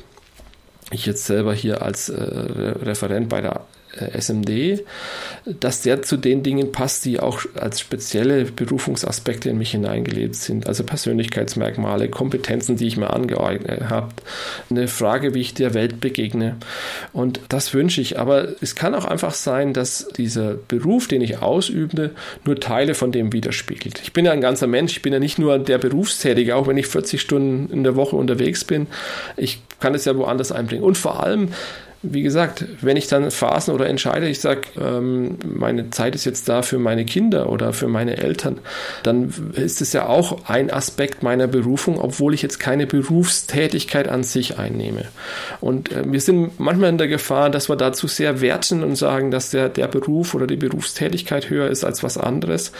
ich 0.91 1.05
jetzt 1.05 1.25
selber 1.25 1.53
hier 1.53 1.81
als 1.81 2.09
äh, 2.09 2.21
Referent 2.21 3.29
bei 3.29 3.41
der 3.41 3.61
SMD, 3.95 4.83
dass 5.45 5.81
der 5.81 6.01
zu 6.01 6.17
den 6.17 6.43
Dingen 6.43 6.71
passt, 6.71 7.05
die 7.05 7.19
auch 7.19 7.41
als 7.55 7.79
spezielle 7.79 8.45
Berufungsaspekte 8.45 9.49
in 9.49 9.57
mich 9.57 9.71
hineingelebt 9.71 10.35
sind. 10.35 10.67
Also 10.67 10.83
Persönlichkeitsmerkmale, 10.83 12.09
Kompetenzen, 12.09 12.75
die 12.75 12.87
ich 12.87 12.97
mir 12.97 13.11
angeeignet 13.11 13.89
habe, 13.89 14.09
eine 14.69 14.87
Frage, 14.87 15.33
wie 15.33 15.41
ich 15.41 15.53
der 15.53 15.73
Welt 15.73 15.99
begegne. 15.99 16.55
Und 17.11 17.39
das 17.49 17.73
wünsche 17.73 18.01
ich. 18.01 18.19
Aber 18.19 18.47
es 18.61 18.75
kann 18.75 18.95
auch 18.95 19.05
einfach 19.05 19.33
sein, 19.33 19.73
dass 19.73 20.07
dieser 20.07 20.55
Beruf, 20.55 21.07
den 21.07 21.21
ich 21.21 21.41
ausübe, 21.41 22.11
nur 22.45 22.59
Teile 22.59 22.95
von 22.95 23.11
dem 23.11 23.33
widerspiegelt. 23.33 24.01
Ich 24.03 24.13
bin 24.13 24.25
ja 24.25 24.31
ein 24.31 24.41
ganzer 24.41 24.67
Mensch. 24.67 24.93
Ich 24.93 25.01
bin 25.01 25.13
ja 25.13 25.19
nicht 25.19 25.39
nur 25.39 25.59
der 25.59 25.77
Berufstätige, 25.77 26.55
auch 26.55 26.67
wenn 26.67 26.77
ich 26.77 26.87
40 26.87 27.21
Stunden 27.21 27.71
in 27.71 27.83
der 27.83 27.95
Woche 27.95 28.15
unterwegs 28.15 28.63
bin. 28.63 28.87
Ich 29.37 29.61
kann 29.79 29.93
es 29.93 30.05
ja 30.05 30.15
woanders 30.17 30.51
einbringen. 30.51 30.83
Und 30.83 30.97
vor 30.97 31.23
allem, 31.23 31.49
wie 32.03 32.21
gesagt, 32.21 32.65
wenn 32.81 32.97
ich 32.97 33.07
dann 33.07 33.31
Phasen 33.31 33.73
oder 33.73 33.87
entscheide, 33.87 34.27
ich 34.27 34.41
sage, 34.41 34.61
ähm, 34.79 35.37
meine 35.45 35.89
Zeit 35.89 36.15
ist 36.15 36.25
jetzt 36.25 36.49
da 36.49 36.61
für 36.61 36.77
meine 36.77 37.05
Kinder 37.05 37.49
oder 37.49 37.71
für 37.71 37.87
meine 37.87 38.17
Eltern, 38.17 38.59
dann 39.03 39.33
ist 39.53 39.81
es 39.81 39.93
ja 39.93 40.07
auch 40.07 40.49
ein 40.49 40.69
Aspekt 40.69 41.23
meiner 41.23 41.47
Berufung, 41.47 41.97
obwohl 41.97 42.33
ich 42.33 42.41
jetzt 42.41 42.59
keine 42.59 42.87
Berufstätigkeit 42.87 44.09
an 44.09 44.23
sich 44.23 44.59
einnehme. 44.59 45.05
Und 45.61 45.93
äh, 45.93 46.03
wir 46.05 46.19
sind 46.19 46.59
manchmal 46.59 46.89
in 46.89 46.97
der 46.97 47.07
Gefahr, 47.07 47.49
dass 47.49 47.69
wir 47.69 47.77
dazu 47.77 48.07
sehr 48.07 48.41
werten 48.41 48.83
und 48.83 48.97
sagen, 48.97 49.31
dass 49.31 49.51
der, 49.51 49.69
der 49.69 49.87
Beruf 49.87 50.35
oder 50.35 50.45
die 50.45 50.57
Berufstätigkeit 50.57 51.49
höher 51.49 51.69
ist 51.69 51.85
als 51.85 52.03
was 52.03 52.17
anderes. 52.17 52.73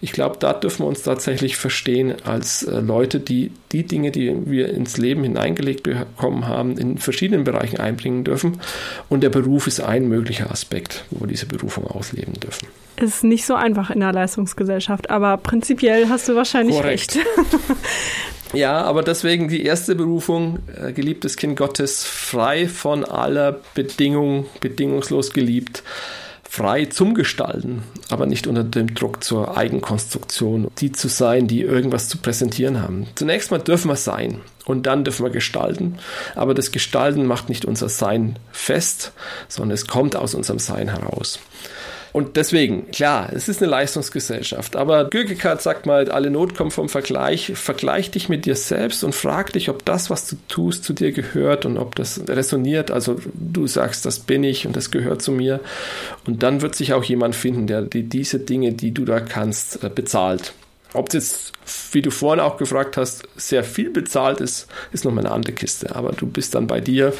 Ich 0.00 0.12
glaube, 0.12 0.38
da 0.40 0.54
dürfen 0.54 0.84
wir 0.84 0.88
uns 0.88 1.02
tatsächlich 1.02 1.58
verstehen 1.58 2.14
als 2.24 2.62
äh, 2.62 2.80
Leute, 2.80 3.20
die 3.20 3.52
die 3.72 3.84
Dinge, 3.84 4.10
die 4.10 4.34
wir 4.46 4.70
ins 4.70 4.96
Leben 4.96 5.22
hineingelegt 5.22 5.82
bekommen 5.82 6.48
haben, 6.48 6.78
in 6.78 6.98
verschiedenen 6.98 7.44
Bereichen 7.44 7.78
einbringen 7.78 8.24
dürfen 8.24 8.58
und 9.08 9.22
der 9.22 9.30
Beruf 9.30 9.66
ist 9.66 9.80
ein 9.80 10.08
möglicher 10.08 10.50
Aspekt, 10.50 11.04
wo 11.10 11.20
wir 11.20 11.28
diese 11.28 11.46
Berufung 11.46 11.86
ausleben 11.86 12.34
dürfen. 12.34 12.68
Ist 12.96 13.24
nicht 13.24 13.46
so 13.46 13.54
einfach 13.54 13.90
in 13.90 14.00
der 14.00 14.12
Leistungsgesellschaft, 14.12 15.10
aber 15.10 15.36
prinzipiell 15.36 16.08
hast 16.08 16.28
du 16.28 16.36
wahrscheinlich 16.36 16.76
Korrekt. 16.76 17.16
recht. 17.16 17.26
Ja, 18.52 18.82
aber 18.82 19.02
deswegen 19.02 19.48
die 19.48 19.64
erste 19.64 19.94
Berufung, 19.94 20.58
äh, 20.76 20.92
geliebtes 20.92 21.36
Kind 21.36 21.56
Gottes, 21.56 22.04
frei 22.04 22.66
von 22.66 23.04
aller 23.04 23.60
Bedingung, 23.74 24.46
bedingungslos 24.60 25.32
geliebt, 25.32 25.82
frei 26.50 26.86
zum 26.86 27.14
Gestalten, 27.14 27.84
aber 28.08 28.26
nicht 28.26 28.48
unter 28.48 28.64
dem 28.64 28.92
Druck 28.92 29.22
zur 29.22 29.56
Eigenkonstruktion, 29.56 30.66
die 30.78 30.90
zu 30.90 31.06
sein, 31.06 31.46
die 31.46 31.60
irgendwas 31.60 32.08
zu 32.08 32.18
präsentieren 32.18 32.82
haben. 32.82 33.06
Zunächst 33.14 33.52
mal 33.52 33.58
dürfen 33.58 33.88
wir 33.88 33.94
sein 33.94 34.40
und 34.64 34.84
dann 34.88 35.04
dürfen 35.04 35.24
wir 35.24 35.30
gestalten, 35.30 35.98
aber 36.34 36.52
das 36.52 36.72
Gestalten 36.72 37.24
macht 37.24 37.48
nicht 37.48 37.66
unser 37.66 37.88
Sein 37.88 38.36
fest, 38.50 39.12
sondern 39.46 39.74
es 39.74 39.86
kommt 39.86 40.16
aus 40.16 40.34
unserem 40.34 40.58
Sein 40.58 40.88
heraus. 40.88 41.38
Und 42.12 42.36
deswegen, 42.36 42.90
klar, 42.90 43.30
es 43.32 43.48
ist 43.48 43.62
eine 43.62 43.70
Leistungsgesellschaft, 43.70 44.76
aber 44.76 45.08
Kierkegaard 45.10 45.62
sagt 45.62 45.86
mal, 45.86 46.10
alle 46.10 46.30
Not 46.30 46.56
kommt 46.56 46.72
vom 46.72 46.88
Vergleich. 46.88 47.52
Vergleich 47.54 48.10
dich 48.10 48.28
mit 48.28 48.46
dir 48.46 48.56
selbst 48.56 49.04
und 49.04 49.14
frag 49.14 49.52
dich, 49.52 49.68
ob 49.68 49.84
das, 49.84 50.10
was 50.10 50.28
du 50.28 50.36
tust, 50.48 50.84
zu 50.84 50.92
dir 50.92 51.12
gehört 51.12 51.66
und 51.66 51.76
ob 51.78 51.94
das 51.94 52.22
resoniert. 52.28 52.90
Also 52.90 53.16
du 53.34 53.66
sagst, 53.66 54.06
das 54.06 54.20
bin 54.20 54.44
ich 54.44 54.66
und 54.66 54.76
das 54.76 54.90
gehört 54.90 55.22
zu 55.22 55.32
mir. 55.32 55.60
Und 56.26 56.42
dann 56.42 56.62
wird 56.62 56.74
sich 56.74 56.92
auch 56.92 57.04
jemand 57.04 57.36
finden, 57.36 57.66
der 57.66 57.82
die, 57.82 58.02
diese 58.02 58.40
Dinge, 58.40 58.72
die 58.72 58.92
du 58.92 59.04
da 59.04 59.20
kannst, 59.20 59.82
äh, 59.84 59.88
bezahlt. 59.88 60.52
Ob 60.92 61.08
es 61.08 61.14
jetzt, 61.14 61.52
wie 61.92 62.02
du 62.02 62.10
vorhin 62.10 62.40
auch 62.40 62.56
gefragt 62.56 62.96
hast, 62.96 63.28
sehr 63.36 63.62
viel 63.62 63.90
bezahlt 63.90 64.40
ist, 64.40 64.66
ist 64.92 65.04
nochmal 65.04 65.24
eine 65.24 65.34
andere 65.34 65.52
Kiste. 65.54 65.94
Aber 65.94 66.12
du 66.12 66.26
bist 66.26 66.54
dann 66.54 66.66
bei 66.66 66.80
dir 66.80 67.12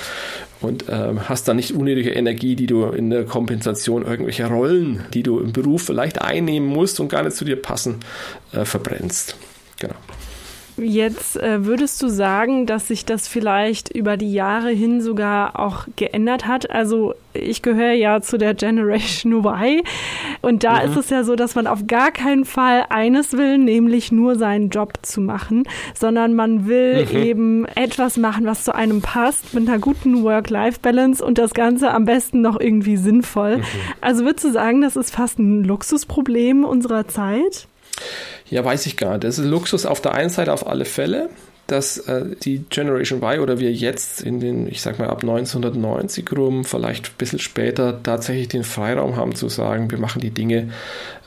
und 0.61 0.87
ähm, 0.88 1.28
hast 1.28 1.46
dann 1.46 1.56
nicht 1.56 1.72
unnötige 1.72 2.11
Energie, 2.11 2.56
die 2.56 2.66
du 2.66 2.87
in 2.87 3.11
der 3.11 3.24
Kompensation 3.24 4.04
irgendwelcher 4.04 4.48
Rollen, 4.48 5.04
die 5.14 5.22
du 5.22 5.38
im 5.38 5.52
Beruf 5.52 5.85
vielleicht 5.85 6.20
einnehmen 6.20 6.68
musst 6.68 7.00
und 7.00 7.09
gar 7.09 7.22
nicht 7.22 7.37
zu 7.37 7.44
dir 7.44 7.56
passen, 7.56 8.00
äh, 8.52 8.64
verbrennst. 8.64 9.37
Jetzt 10.83 11.37
äh, 11.37 11.64
würdest 11.64 12.03
du 12.03 12.09
sagen, 12.09 12.66
dass 12.66 12.88
sich 12.88 13.05
das 13.05 13.29
vielleicht 13.29 13.95
über 13.95 14.16
die 14.16 14.33
Jahre 14.33 14.71
hin 14.71 15.01
sogar 15.01 15.59
auch 15.59 15.87
geändert 15.97 16.47
hat? 16.47 16.71
Also 16.71 17.14
ich 17.33 17.62
gehöre 17.62 17.93
ja 17.93 18.21
zu 18.21 18.38
der 18.38 18.55
Generation 18.55 19.33
Y 19.45 19.83
und 20.43 20.64
da 20.64 20.83
mhm. 20.83 20.90
ist 20.90 20.97
es 20.97 21.11
ja 21.11 21.25
so, 21.25 21.37
dass 21.37 21.55
man 21.55 21.66
auf 21.66 21.87
gar 21.87 22.11
keinen 22.11 22.45
Fall 22.45 22.87
eines 22.88 23.35
will, 23.35 23.59
nämlich 23.59 24.11
nur 24.11 24.37
seinen 24.37 24.71
Job 24.71 24.95
zu 25.03 25.21
machen, 25.21 25.64
sondern 25.95 26.35
man 26.35 26.66
will 26.66 27.07
mhm. 27.07 27.16
eben 27.16 27.64
etwas 27.66 28.16
machen, 28.16 28.47
was 28.47 28.64
zu 28.64 28.75
einem 28.75 29.01
passt, 29.01 29.55
mit 29.55 29.69
einer 29.69 29.79
guten 29.79 30.23
Work-Life-Balance 30.25 31.25
und 31.25 31.38
das 31.38 31.55
Ganze 31.55 31.93
am 31.93 32.05
besten 32.05 32.40
noch 32.40 32.59
irgendwie 32.59 32.97
sinnvoll. 32.97 33.59
Mhm. 33.59 33.62
Also 34.01 34.25
würdest 34.25 34.45
du 34.45 34.53
sagen, 34.53 34.81
das 34.81 34.97
ist 34.97 35.14
fast 35.14 35.38
ein 35.38 35.64
Luxusproblem 35.64 36.64
unserer 36.64 37.07
Zeit? 37.07 37.69
Ja, 38.48 38.64
weiß 38.64 38.86
ich 38.86 38.96
gar 38.96 39.12
nicht. 39.12 39.24
Das 39.24 39.38
ist 39.38 39.44
Luxus 39.44 39.86
auf 39.86 40.00
der 40.00 40.12
einen 40.12 40.30
Seite 40.30 40.52
auf 40.52 40.66
alle 40.66 40.84
Fälle, 40.84 41.30
dass 41.70 41.98
äh, 41.98 42.24
die 42.42 42.64
Generation 42.68 43.22
Y 43.22 43.40
oder 43.40 43.60
wir 43.60 43.72
jetzt 43.72 44.22
in 44.22 44.40
den, 44.40 44.66
ich 44.66 44.82
sag 44.82 44.98
mal, 44.98 45.08
ab 45.08 45.22
1990 45.22 46.32
rum, 46.36 46.64
vielleicht 46.64 47.06
ein 47.06 47.14
bisschen 47.16 47.38
später, 47.38 48.02
tatsächlich 48.02 48.48
den 48.48 48.64
Freiraum 48.64 49.16
haben 49.16 49.36
zu 49.36 49.48
sagen, 49.48 49.90
wir 49.90 49.98
machen 49.98 50.20
die 50.20 50.30
Dinge, 50.30 50.70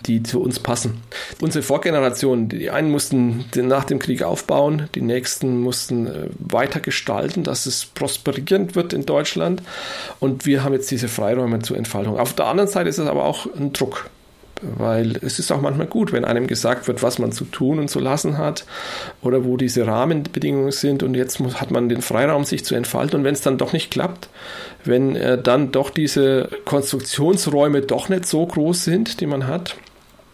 die 0.05 0.21
zu 0.21 0.41
uns 0.41 0.59
passen. 0.59 1.01
Unsere 1.39 1.63
Vorgenerationen, 1.63 2.49
die 2.49 2.69
einen 2.69 2.91
mussten 2.91 3.45
nach 3.55 3.85
dem 3.85 3.99
Krieg 3.99 4.23
aufbauen, 4.23 4.89
die 4.95 5.01
nächsten 5.01 5.61
mussten 5.61 6.07
äh, 6.07 6.27
weiter 6.39 6.81
gestalten, 6.81 7.43
dass 7.43 7.65
es 7.65 7.85
prosperierend 7.85 8.75
wird 8.75 8.91
in 8.91 9.05
Deutschland. 9.05 9.63
Und 10.19 10.45
wir 10.45 10.65
haben 10.65 10.73
jetzt 10.73 10.91
diese 10.91 11.07
Freiräume 11.07 11.59
zur 11.59 11.77
Entfaltung. 11.77 12.19
Auf 12.19 12.33
der 12.33 12.47
anderen 12.47 12.69
Seite 12.69 12.89
ist 12.89 12.97
es 12.97 13.07
aber 13.07 13.23
auch 13.23 13.47
ein 13.55 13.71
Druck 13.71 14.09
weil 14.77 15.17
es 15.21 15.39
ist 15.39 15.51
auch 15.51 15.61
manchmal 15.61 15.87
gut, 15.87 16.11
wenn 16.11 16.25
einem 16.25 16.47
gesagt 16.47 16.87
wird, 16.87 17.03
was 17.03 17.19
man 17.19 17.31
zu 17.31 17.45
tun 17.45 17.79
und 17.79 17.89
zu 17.89 17.99
lassen 17.99 18.37
hat 18.37 18.65
oder 19.21 19.45
wo 19.45 19.57
diese 19.57 19.85
Rahmenbedingungen 19.85 20.71
sind 20.71 21.03
und 21.03 21.15
jetzt 21.15 21.39
muss, 21.39 21.59
hat 21.59 21.71
man 21.71 21.89
den 21.89 22.01
Freiraum, 22.01 22.43
sich 22.43 22.65
zu 22.65 22.75
entfalten. 22.75 23.19
Und 23.19 23.25
wenn 23.25 23.33
es 23.33 23.41
dann 23.41 23.57
doch 23.57 23.73
nicht 23.73 23.91
klappt, 23.91 24.29
wenn 24.85 25.15
äh, 25.15 25.41
dann 25.41 25.71
doch 25.71 25.89
diese 25.89 26.49
Konstruktionsräume 26.65 27.81
doch 27.81 28.09
nicht 28.09 28.25
so 28.25 28.45
groß 28.45 28.83
sind, 28.83 29.19
die 29.21 29.27
man 29.27 29.47
hat, 29.47 29.75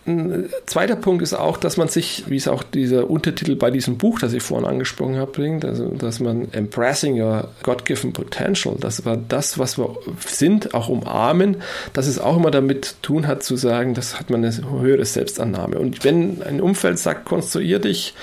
ein 0.08 0.50
zweiter 0.66 0.96
Punkt 0.96 1.22
ist 1.22 1.34
auch, 1.34 1.58
dass 1.58 1.78
man 1.78 1.88
sich, 1.88 2.24
wie 2.28 2.38
es 2.38 2.48
auch 2.48 2.64
dieser 2.64 3.10
Untertitel 3.10 3.56
bei 3.56 3.70
diesem 3.70 3.98
Buch, 3.98 4.20
das 4.20 4.34
ich 4.34 4.42
vorhin 4.42 4.68
angesprochen 4.68 5.18
habe, 5.18 5.32
bringt, 5.32 5.66
also 5.66 5.88
dass 5.90 6.20
man 6.20 6.52
Embracing 6.54 7.22
Your 7.22 7.50
God-Given 7.64 8.14
Potential, 8.14 8.76
dass 8.80 9.06
wir 9.06 9.18
das, 9.18 9.60
was 9.60 9.78
wir 9.78 9.96
sind, 10.26 10.74
auch 10.74 10.90
umarmen, 10.90 11.58
dass 11.94 12.08
es 12.08 12.18
auch 12.18 12.38
immer 12.38 12.52
damit 12.52 12.96
tun 13.02 13.28
hat 13.28 13.44
zu 13.44 13.56
sagen, 13.56 13.94
das 13.94 14.20
hat 14.20 14.30
man 14.30 14.44
eine 14.44 14.54
höhere 14.80 15.06
Selbstannahme. 15.06 15.78
Und 15.78 16.04
wenn 16.04 16.42
ein 16.44 16.62
Umfeld 16.62 16.98
sagt, 16.98 17.26
konstruier 17.26 17.80
dich, 17.80 18.14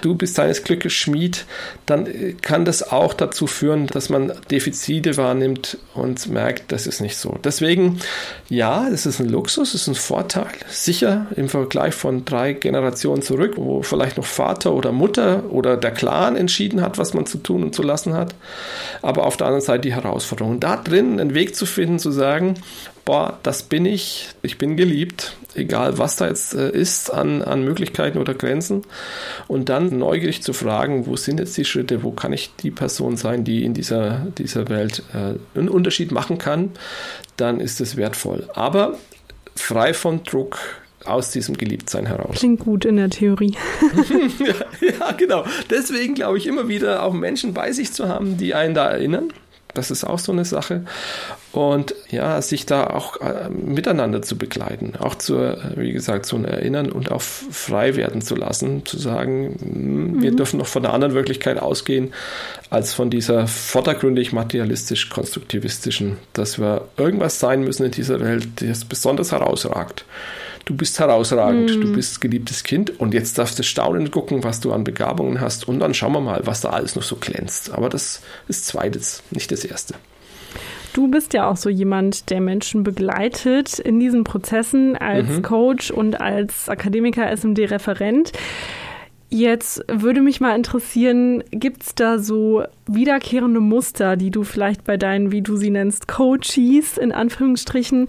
du 0.00 0.14
bist 0.14 0.38
deines 0.38 0.64
Glückes 0.64 0.92
Schmied, 0.92 1.44
dann 1.86 2.06
kann 2.42 2.64
das 2.64 2.90
auch 2.90 3.12
dazu 3.12 3.46
führen, 3.46 3.86
dass 3.88 4.08
man 4.08 4.32
Defizite 4.50 5.16
wahrnimmt 5.16 5.78
und 5.94 6.28
merkt, 6.28 6.72
das 6.72 6.86
ist 6.86 7.00
nicht 7.00 7.16
so. 7.16 7.38
Deswegen, 7.42 7.98
ja, 8.48 8.88
das 8.88 9.06
ist 9.06 9.20
ein 9.20 9.28
Luxus, 9.28 9.72
das 9.72 9.82
ist 9.82 9.88
ein 9.88 9.94
Vorteil. 9.94 10.46
Sicher 10.68 11.26
im 11.36 11.48
Vergleich 11.48 11.94
von 11.94 12.24
drei 12.24 12.52
Generationen 12.52 13.22
zurück, 13.22 13.54
wo 13.56 13.82
vielleicht 13.82 14.16
noch 14.16 14.24
Vater 14.24 14.72
oder 14.72 14.92
Mutter 14.92 15.44
oder 15.50 15.76
der 15.76 15.90
Clan 15.90 16.36
entschieden 16.36 16.80
hat, 16.80 16.98
was 16.98 17.14
man 17.14 17.26
zu 17.26 17.38
tun 17.38 17.62
und 17.62 17.74
zu 17.74 17.82
lassen 17.82 18.14
hat. 18.14 18.34
Aber 19.02 19.26
auf 19.26 19.36
der 19.36 19.46
anderen 19.48 19.64
Seite 19.64 19.82
die 19.82 19.94
Herausforderung. 19.94 20.60
Da 20.60 20.76
drin 20.76 21.20
einen 21.20 21.34
Weg 21.34 21.56
zu 21.56 21.66
finden, 21.66 21.98
zu 21.98 22.10
sagen, 22.10 22.54
boah, 23.04 23.38
das 23.42 23.62
bin 23.62 23.84
ich, 23.86 24.28
ich 24.42 24.58
bin 24.58 24.76
geliebt, 24.76 25.36
egal 25.54 25.98
was 25.98 26.16
da 26.16 26.28
jetzt 26.28 26.54
äh, 26.54 26.70
ist 26.70 27.12
an, 27.12 27.42
an 27.42 27.64
Möglichkeiten 27.64 28.18
oder 28.18 28.34
Grenzen. 28.34 28.82
Und 29.48 29.68
dann 29.68 29.98
neugierig 29.98 30.42
zu 30.42 30.52
fragen, 30.52 31.06
wo 31.06 31.16
sind 31.16 31.40
jetzt 31.40 31.56
die 31.56 31.64
Schritte, 31.64 32.02
wo 32.02 32.12
kann 32.12 32.32
ich 32.32 32.54
die 32.62 32.70
Person 32.70 33.16
sein, 33.16 33.44
die 33.44 33.64
in 33.64 33.74
dieser, 33.74 34.26
dieser 34.38 34.68
Welt 34.68 35.02
äh, 35.12 35.58
einen 35.58 35.68
Unterschied 35.68 36.12
machen 36.12 36.38
kann, 36.38 36.70
dann 37.36 37.60
ist 37.60 37.80
es 37.80 37.96
wertvoll. 37.96 38.48
Aber 38.54 38.96
frei 39.54 39.94
von 39.94 40.22
Druck, 40.24 40.58
aus 41.04 41.30
diesem 41.30 41.56
Geliebtsein 41.56 42.06
heraus. 42.06 42.36
Klingt 42.36 42.60
gut 42.60 42.84
in 42.84 42.96
der 42.96 43.10
Theorie. 43.10 43.54
ja, 44.38 44.54
ja, 45.00 45.12
genau. 45.12 45.44
Deswegen 45.70 46.14
glaube 46.14 46.38
ich 46.38 46.46
immer 46.46 46.68
wieder 46.68 47.02
auch 47.02 47.12
Menschen 47.12 47.54
bei 47.54 47.72
sich 47.72 47.92
zu 47.92 48.08
haben, 48.08 48.36
die 48.36 48.54
einen 48.54 48.74
da 48.74 48.90
erinnern. 48.90 49.32
Das 49.74 49.90
ist 49.90 50.04
auch 50.04 50.20
so 50.20 50.30
eine 50.30 50.44
Sache. 50.44 50.84
Und 51.50 51.94
ja, 52.10 52.40
sich 52.40 52.64
da 52.64 52.86
auch 52.86 53.20
äh, 53.20 53.48
miteinander 53.50 54.22
zu 54.22 54.38
begleiten, 54.38 54.94
auch 54.98 55.16
zur, 55.16 55.58
wie 55.76 55.92
gesagt, 55.92 56.26
zu 56.26 56.36
erinnern 56.38 56.90
und 56.90 57.10
auch 57.10 57.20
frei 57.20 57.96
werden 57.96 58.22
zu 58.22 58.36
lassen, 58.36 58.86
zu 58.86 58.98
sagen, 58.98 59.50
mh, 59.50 59.64
hm, 59.64 60.22
wir 60.22 60.32
mhm. 60.32 60.36
dürfen 60.36 60.58
noch 60.58 60.68
von 60.68 60.84
einer 60.84 60.94
anderen 60.94 61.14
Wirklichkeit 61.14 61.58
ausgehen, 61.58 62.12
als 62.70 62.94
von 62.94 63.10
dieser 63.10 63.48
vordergründig 63.48 64.32
materialistisch-konstruktivistischen, 64.32 66.18
dass 66.32 66.58
wir 66.58 66.88
irgendwas 66.96 67.40
sein 67.40 67.62
müssen 67.62 67.84
in 67.84 67.92
dieser 67.92 68.20
Welt, 68.20 68.46
das 68.60 68.84
besonders 68.84 69.32
herausragt 69.32 70.04
du 70.64 70.76
bist 70.76 70.98
herausragend, 70.98 71.76
mm. 71.76 71.80
du 71.80 71.92
bist 71.92 72.20
geliebtes 72.20 72.62
Kind 72.64 72.98
und 73.00 73.14
jetzt 73.14 73.38
darfst 73.38 73.58
du 73.58 73.62
staunend 73.62 74.10
gucken, 74.10 74.44
was 74.44 74.60
du 74.60 74.72
an 74.72 74.84
Begabungen 74.84 75.40
hast 75.40 75.68
und 75.68 75.80
dann 75.80 75.94
schauen 75.94 76.12
wir 76.12 76.20
mal, 76.20 76.40
was 76.44 76.60
da 76.60 76.70
alles 76.70 76.96
noch 76.96 77.02
so 77.02 77.16
glänzt. 77.16 77.72
Aber 77.72 77.88
das 77.88 78.22
ist 78.48 78.66
zweites, 78.66 79.22
nicht 79.30 79.50
das 79.50 79.64
erste. 79.64 79.94
Du 80.92 81.08
bist 81.08 81.34
ja 81.34 81.50
auch 81.50 81.56
so 81.56 81.68
jemand, 81.68 82.30
der 82.30 82.40
Menschen 82.40 82.84
begleitet 82.84 83.80
in 83.80 83.98
diesen 83.98 84.22
Prozessen 84.22 84.96
als 84.96 85.28
mhm. 85.28 85.42
Coach 85.42 85.90
und 85.90 86.20
als 86.20 86.68
Akademiker, 86.68 87.28
SMD-Referent. 87.36 88.32
Jetzt 89.28 89.84
würde 89.88 90.20
mich 90.20 90.40
mal 90.40 90.54
interessieren, 90.54 91.42
gibt 91.50 91.82
es 91.82 91.94
da 91.96 92.20
so 92.20 92.62
wiederkehrende 92.86 93.60
Muster, 93.60 94.16
die 94.16 94.30
du 94.30 94.44
vielleicht 94.44 94.84
bei 94.84 94.96
deinen, 94.96 95.32
wie 95.32 95.42
du 95.42 95.56
sie 95.56 95.70
nennst, 95.70 96.08
Coaches 96.08 96.98
in 96.98 97.12
Anführungsstrichen 97.12 98.08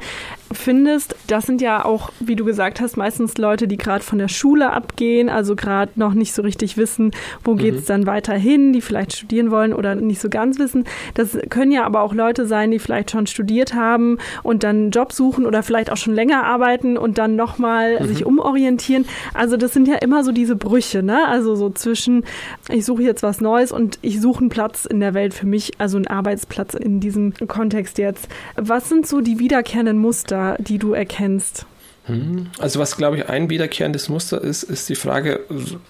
findest? 0.52 1.16
Das 1.28 1.46
sind 1.46 1.62
ja 1.62 1.86
auch, 1.86 2.12
wie 2.20 2.36
du 2.36 2.46
gesagt 2.46 2.82
hast, 2.82 2.98
meistens 2.98 3.38
Leute, 3.38 3.68
die 3.68 3.78
gerade 3.78 4.04
von 4.04 4.20
der 4.20 4.28
Schule 4.28 4.72
abgehen, 4.72 5.30
also 5.30 5.56
gerade 5.56 5.92
noch 5.96 6.14
nicht 6.14 6.34
so 6.34 6.42
richtig 6.42 6.78
wissen, 6.78 7.12
wo 7.44 7.54
mhm. 7.54 7.58
geht's 7.58 7.86
dann 7.86 8.06
weiter 8.06 8.34
hin, 8.34 8.74
die 8.74 8.82
vielleicht 8.82 9.16
studieren 9.16 9.50
wollen 9.50 9.74
oder 9.74 9.96
nicht 9.96 10.22
so 10.22 10.30
ganz 10.30 10.60
wissen. 10.60 10.84
Das 11.14 11.38
können 11.50 11.72
ja 11.72 11.86
aber 11.86 12.02
auch 12.02 12.14
Leute 12.14 12.46
sein, 12.46 12.72
die 12.72 12.80
vielleicht 12.80 13.12
schon 13.12 13.28
studiert 13.28 13.74
haben 13.74 14.18
und 14.44 14.64
dann 14.64 14.76
einen 14.76 14.92
Job 14.92 15.14
suchen 15.14 15.46
oder 15.46 15.64
vielleicht 15.64 15.92
auch 15.92 15.98
schon 15.98 16.14
länger 16.14 16.44
arbeiten 16.44 16.98
und 16.98 17.18
dann 17.18 17.36
nochmal 17.36 18.02
mhm. 18.02 18.08
sich 18.08 18.26
umorientieren. 18.26 19.06
Also 19.34 19.58
das 19.58 19.74
sind 19.74 19.88
ja 19.88 19.96
immer 19.96 20.24
so 20.24 20.32
diese 20.32 20.56
Brüche, 20.56 21.02
ne? 21.02 21.28
Also 21.28 21.56
so 21.56 21.70
zwischen, 21.70 22.26
ich 22.70 22.86
suche 22.86 23.04
jetzt 23.04 23.24
was 23.24 23.40
Neues 23.40 23.72
und 23.72 24.00
ich 24.02 24.20
suche 24.20 24.42
einen 24.42 24.50
Platz 24.50 24.65
in 24.86 25.00
der 25.00 25.14
Welt 25.14 25.34
für 25.34 25.46
mich, 25.46 25.74
also 25.80 25.98
einen 25.98 26.08
Arbeitsplatz 26.08 26.74
in 26.74 27.00
diesem 27.00 27.34
Kontext 27.48 27.98
jetzt. 27.98 28.28
Was 28.56 28.90
sind 28.90 29.06
so 29.06 29.22
die 29.22 29.40
wiederkehrenden 29.40 29.98
Muster, 29.98 30.58
die 30.60 30.80
du 30.80 30.94
erkennst? 30.94 31.66
Hm. 32.08 32.48
Also 32.60 32.80
was, 32.80 32.98
glaube 32.98 33.18
ich, 33.18 33.30
ein 33.30 33.50
wiederkehrendes 33.50 34.10
Muster 34.10 34.42
ist, 34.42 34.64
ist 34.64 34.90
die 34.90 34.96
Frage, 34.96 35.42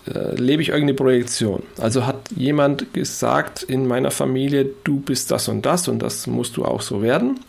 äh, 0.07 0.35
lebe 0.35 0.61
ich 0.61 0.69
irgendeine 0.69 0.93
Projektion? 0.93 1.63
Also 1.77 2.05
hat 2.05 2.31
jemand 2.35 2.93
gesagt 2.93 3.63
in 3.63 3.85
meiner 3.85 4.11
Familie, 4.11 4.69
du 4.85 4.99
bist 4.99 5.31
das 5.31 5.49
und 5.49 5.65
das 5.65 5.87
und 5.87 5.99
das 5.99 6.25
musst 6.27 6.55
du 6.55 6.63
auch 6.63 6.81
so 6.81 7.01
werden? 7.01 7.39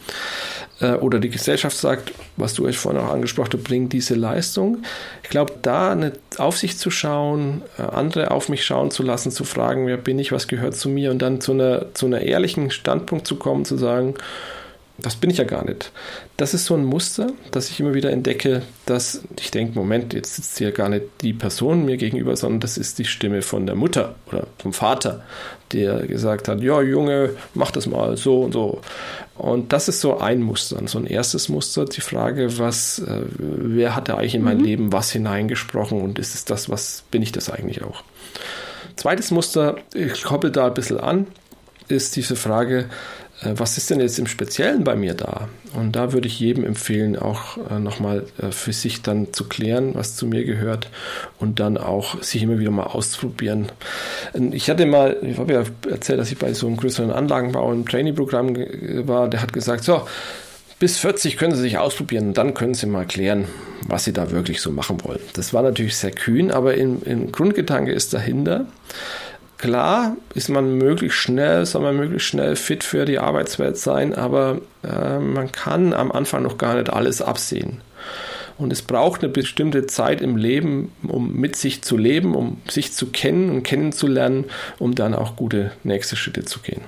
Äh, 0.80 0.94
oder 0.94 1.20
die 1.20 1.30
Gesellschaft 1.30 1.76
sagt, 1.76 2.12
was 2.36 2.54
du 2.54 2.66
euch 2.66 2.76
vorhin 2.76 3.00
auch 3.00 3.12
angesprochen 3.12 3.50
hast, 3.54 3.64
bring 3.64 3.88
diese 3.88 4.14
Leistung. 4.14 4.78
Ich 5.22 5.30
glaube, 5.30 5.54
da 5.62 5.92
eine, 5.92 6.12
auf 6.38 6.56
sich 6.56 6.76
zu 6.76 6.90
schauen, 6.90 7.62
äh, 7.78 7.82
andere 7.82 8.32
auf 8.32 8.48
mich 8.48 8.64
schauen 8.64 8.90
zu 8.90 9.04
lassen, 9.04 9.30
zu 9.30 9.44
fragen, 9.44 9.86
wer 9.86 9.96
bin 9.96 10.18
ich, 10.18 10.32
was 10.32 10.48
gehört 10.48 10.74
zu 10.74 10.88
mir 10.88 11.12
und 11.12 11.20
dann 11.20 11.40
zu 11.40 11.52
einer, 11.52 11.94
zu 11.94 12.06
einer 12.06 12.20
ehrlichen 12.20 12.72
Standpunkt 12.72 13.28
zu 13.28 13.36
kommen, 13.36 13.64
zu 13.64 13.76
sagen, 13.76 14.14
Das 14.98 15.16
bin 15.16 15.28
ich 15.28 15.36
ja 15.36 15.44
gar 15.44 15.64
nicht. 15.64 15.92
Das 16.38 16.54
ist 16.54 16.64
so 16.64 16.74
ein 16.74 16.84
Muster, 16.84 17.28
das 17.50 17.68
ich 17.68 17.80
immer 17.80 17.92
wieder 17.92 18.10
entdecke, 18.10 18.62
dass 18.86 19.20
ich 19.38 19.50
denke, 19.50 19.78
Moment, 19.78 20.14
jetzt 20.14 20.36
sitzt 20.36 20.56
hier 20.56 20.72
gar 20.72 20.88
nicht 20.88 21.04
die 21.20 21.34
Person 21.34 21.84
mir 21.84 21.98
gegenüber, 21.98 22.34
sondern 22.34 22.60
das 22.60 22.78
ist 22.78 22.98
die 22.98 23.04
Stimme 23.04 23.42
von 23.42 23.66
der 23.66 23.74
Mutter 23.74 24.14
oder 24.26 24.46
vom 24.58 24.72
Vater, 24.72 25.22
der 25.72 26.06
gesagt 26.06 26.48
hat, 26.48 26.62
ja 26.62 26.80
Junge, 26.80 27.30
mach 27.52 27.70
das 27.70 27.86
mal 27.86 28.16
so 28.16 28.42
und 28.42 28.52
so. 28.52 28.80
Und 29.36 29.74
das 29.74 29.88
ist 29.88 30.00
so 30.00 30.18
ein 30.18 30.40
Muster, 30.40 30.80
so 30.86 30.98
ein 30.98 31.06
erstes 31.06 31.50
Muster, 31.50 31.84
die 31.84 32.00
Frage, 32.00 32.58
was, 32.58 33.00
äh, 33.00 33.20
wer 33.36 33.94
hat 33.94 34.08
da 34.08 34.16
eigentlich 34.16 34.34
in 34.34 34.42
mein 34.42 34.58
mhm. 34.58 34.64
Leben 34.64 34.92
was 34.92 35.10
hineingesprochen 35.10 36.00
und 36.00 36.18
ist 36.18 36.34
es 36.34 36.46
das, 36.46 36.70
was 36.70 37.04
bin 37.10 37.20
ich 37.20 37.32
das 37.32 37.50
eigentlich 37.50 37.82
auch? 37.82 38.02
Zweites 38.96 39.30
Muster, 39.30 39.76
ich 39.92 40.22
koppel 40.22 40.50
da 40.50 40.68
ein 40.68 40.74
bisschen 40.74 40.98
an, 40.98 41.26
ist 41.88 42.16
diese 42.16 42.34
Frage, 42.34 42.86
was 43.42 43.76
ist 43.76 43.90
denn 43.90 44.00
jetzt 44.00 44.18
im 44.18 44.26
Speziellen 44.26 44.84
bei 44.84 44.96
mir 44.96 45.14
da? 45.14 45.48
Und 45.74 45.92
da 45.92 46.12
würde 46.12 46.26
ich 46.26 46.40
jedem 46.40 46.64
empfehlen, 46.64 47.16
auch 47.18 47.58
äh, 47.70 47.78
nochmal 47.78 48.24
äh, 48.40 48.50
für 48.50 48.72
sich 48.72 49.02
dann 49.02 49.32
zu 49.32 49.44
klären, 49.44 49.94
was 49.94 50.16
zu 50.16 50.26
mir 50.26 50.44
gehört 50.44 50.88
und 51.38 51.60
dann 51.60 51.76
auch 51.76 52.22
sich 52.22 52.42
immer 52.42 52.58
wieder 52.58 52.70
mal 52.70 52.84
auszuprobieren. 52.84 53.66
Ich 54.52 54.70
hatte 54.70 54.86
mal, 54.86 55.16
ich 55.22 55.36
habe 55.36 55.52
ja 55.52 55.64
erzählt, 55.90 56.18
dass 56.18 56.32
ich 56.32 56.38
bei 56.38 56.54
so 56.54 56.66
einem 56.66 56.78
größeren 56.78 57.10
Anlagenbau 57.10 57.72
im 57.72 57.86
Trainee-Programm 57.86 58.56
war, 59.06 59.28
der 59.28 59.42
hat 59.42 59.52
gesagt, 59.52 59.84
so, 59.84 60.02
bis 60.78 60.98
40 60.98 61.36
können 61.36 61.54
Sie 61.54 61.62
sich 61.62 61.78
ausprobieren 61.78 62.34
dann 62.34 62.52
können 62.52 62.74
Sie 62.74 62.86
mal 62.86 63.06
klären, 63.06 63.46
was 63.86 64.04
Sie 64.04 64.12
da 64.12 64.30
wirklich 64.30 64.60
so 64.60 64.70
machen 64.70 65.02
wollen. 65.04 65.20
Das 65.34 65.54
war 65.54 65.62
natürlich 65.62 65.96
sehr 65.96 66.10
kühn, 66.10 66.50
aber 66.50 66.74
im, 66.74 67.02
im 67.02 67.32
Grundgedanke 67.32 67.92
ist 67.92 68.12
dahinter, 68.12 68.66
Klar 69.58 70.16
ist 70.34 70.50
man 70.50 70.76
möglichst 70.76 71.18
schnell, 71.18 71.64
soll 71.64 71.82
man 71.82 71.96
möglichst 71.96 72.28
schnell 72.28 72.56
fit 72.56 72.84
für 72.84 73.06
die 73.06 73.18
Arbeitswelt 73.18 73.78
sein, 73.78 74.14
aber 74.14 74.60
äh, 74.84 75.18
man 75.18 75.50
kann 75.50 75.94
am 75.94 76.12
Anfang 76.12 76.42
noch 76.42 76.58
gar 76.58 76.74
nicht 76.74 76.90
alles 76.90 77.22
absehen. 77.22 77.80
Und 78.58 78.72
es 78.72 78.82
braucht 78.82 79.22
eine 79.22 79.32
bestimmte 79.32 79.86
Zeit 79.86 80.20
im 80.20 80.36
Leben, 80.36 80.92
um 81.02 81.34
mit 81.34 81.56
sich 81.56 81.82
zu 81.82 81.96
leben, 81.96 82.34
um 82.34 82.60
sich 82.68 82.92
zu 82.92 83.06
kennen 83.06 83.50
und 83.50 83.62
kennenzulernen, 83.62 84.46
um 84.78 84.94
dann 84.94 85.14
auch 85.14 85.36
gute 85.36 85.72
nächste 85.84 86.16
Schritte 86.16 86.44
zu 86.44 86.60
gehen. 86.60 86.82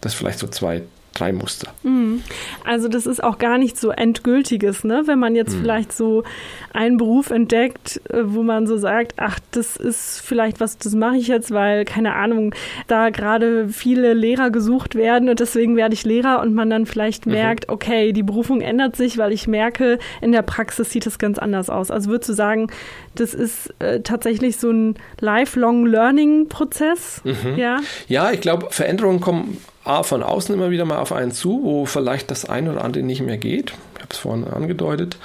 Das 0.00 0.14
vielleicht 0.14 0.38
so 0.38 0.46
zwei 0.46 0.82
drei 1.20 1.32
Muster. 1.32 1.68
Mhm. 1.82 2.22
Also 2.64 2.88
das 2.88 3.06
ist 3.06 3.22
auch 3.22 3.38
gar 3.38 3.58
nicht 3.58 3.78
so 3.78 3.90
endgültiges, 3.90 4.84
ne? 4.84 5.02
Wenn 5.06 5.18
man 5.18 5.34
jetzt 5.34 5.54
mhm. 5.54 5.60
vielleicht 5.60 5.92
so 5.92 6.24
einen 6.72 6.96
Beruf 6.96 7.30
entdeckt, 7.30 8.00
äh, 8.10 8.22
wo 8.24 8.42
man 8.42 8.66
so 8.66 8.76
sagt, 8.76 9.14
ach, 9.16 9.38
das 9.50 9.76
ist 9.76 10.20
vielleicht 10.20 10.60
was, 10.60 10.78
das 10.78 10.94
mache 10.94 11.16
ich 11.16 11.28
jetzt, 11.28 11.50
weil 11.50 11.84
keine 11.84 12.14
Ahnung, 12.14 12.54
da 12.86 13.10
gerade 13.10 13.68
viele 13.68 14.14
Lehrer 14.14 14.50
gesucht 14.50 14.94
werden 14.94 15.28
und 15.28 15.40
deswegen 15.40 15.76
werde 15.76 15.94
ich 15.94 16.04
Lehrer 16.04 16.40
und 16.40 16.54
man 16.54 16.70
dann 16.70 16.86
vielleicht 16.86 17.26
mhm. 17.26 17.32
merkt, 17.32 17.68
okay, 17.68 18.12
die 18.12 18.22
Berufung 18.22 18.60
ändert 18.60 18.96
sich, 18.96 19.18
weil 19.18 19.32
ich 19.32 19.46
merke, 19.46 19.98
in 20.20 20.32
der 20.32 20.42
Praxis 20.42 20.90
sieht 20.90 21.06
es 21.06 21.18
ganz 21.18 21.38
anders 21.38 21.68
aus. 21.70 21.90
Also 21.90 22.10
würdest 22.10 22.30
du 22.30 22.34
sagen, 22.34 22.68
das 23.14 23.34
ist 23.34 23.74
äh, 23.80 24.00
tatsächlich 24.00 24.56
so 24.56 24.70
ein 24.70 24.94
lifelong 25.20 25.86
Learning 25.86 26.48
Prozess? 26.48 27.20
Mhm. 27.24 27.58
Ja? 27.58 27.80
ja, 28.08 28.30
ich 28.30 28.40
glaube, 28.40 28.68
Veränderungen 28.70 29.20
kommen 29.20 29.58
A, 29.90 30.04
von 30.04 30.22
außen 30.22 30.54
immer 30.54 30.70
wieder 30.70 30.84
mal 30.84 30.98
auf 30.98 31.10
einen 31.10 31.32
zu, 31.32 31.64
wo 31.64 31.84
vielleicht 31.84 32.30
das 32.30 32.44
eine 32.44 32.70
oder 32.70 32.84
andere 32.84 33.02
nicht 33.02 33.22
mehr 33.22 33.38
geht. 33.38 33.72
Habe 34.10 34.16
es 34.16 34.18
vorhin 34.18 34.44
angedeutet. 34.44 35.18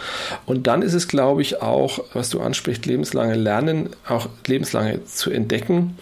Und 0.45 0.67
dann 0.67 0.83
ist 0.83 0.93
es, 0.93 1.07
glaube 1.07 1.41
ich, 1.41 1.59
auch, 1.59 1.99
was 2.13 2.29
du 2.29 2.39
ansprichst, 2.39 2.85
lebenslange 2.85 3.33
Lernen, 3.33 3.89
auch 4.07 4.29
lebenslange 4.45 5.03
zu 5.05 5.31
entdecken. 5.31 5.97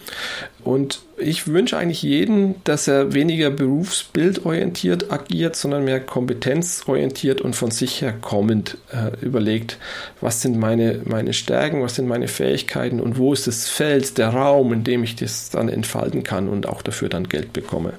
Und 0.62 1.00
ich 1.16 1.46
wünsche 1.46 1.78
eigentlich 1.78 2.02
jedem, 2.02 2.56
dass 2.64 2.86
er 2.86 3.14
weniger 3.14 3.48
berufsbildorientiert 3.48 5.10
agiert, 5.10 5.56
sondern 5.56 5.84
mehr 5.86 6.00
kompetenzorientiert 6.00 7.40
und 7.40 7.56
von 7.56 7.70
sich 7.70 8.02
her 8.02 8.12
kommend 8.20 8.76
äh, 8.92 9.18
überlegt, 9.24 9.78
was 10.20 10.42
sind 10.42 10.58
meine, 10.58 11.00
meine 11.04 11.32
Stärken, 11.32 11.82
was 11.82 11.94
sind 11.94 12.06
meine 12.06 12.28
Fähigkeiten 12.28 13.00
und 13.00 13.16
wo 13.16 13.32
ist 13.32 13.46
das 13.46 13.66
Feld, 13.66 14.18
der 14.18 14.28
Raum, 14.28 14.74
in 14.74 14.84
dem 14.84 15.04
ich 15.04 15.16
das 15.16 15.48
dann 15.48 15.70
entfalten 15.70 16.22
kann 16.22 16.48
und 16.48 16.68
auch 16.68 16.82
dafür 16.82 17.08
dann 17.08 17.28
Geld 17.30 17.54
bekomme. 17.54 17.94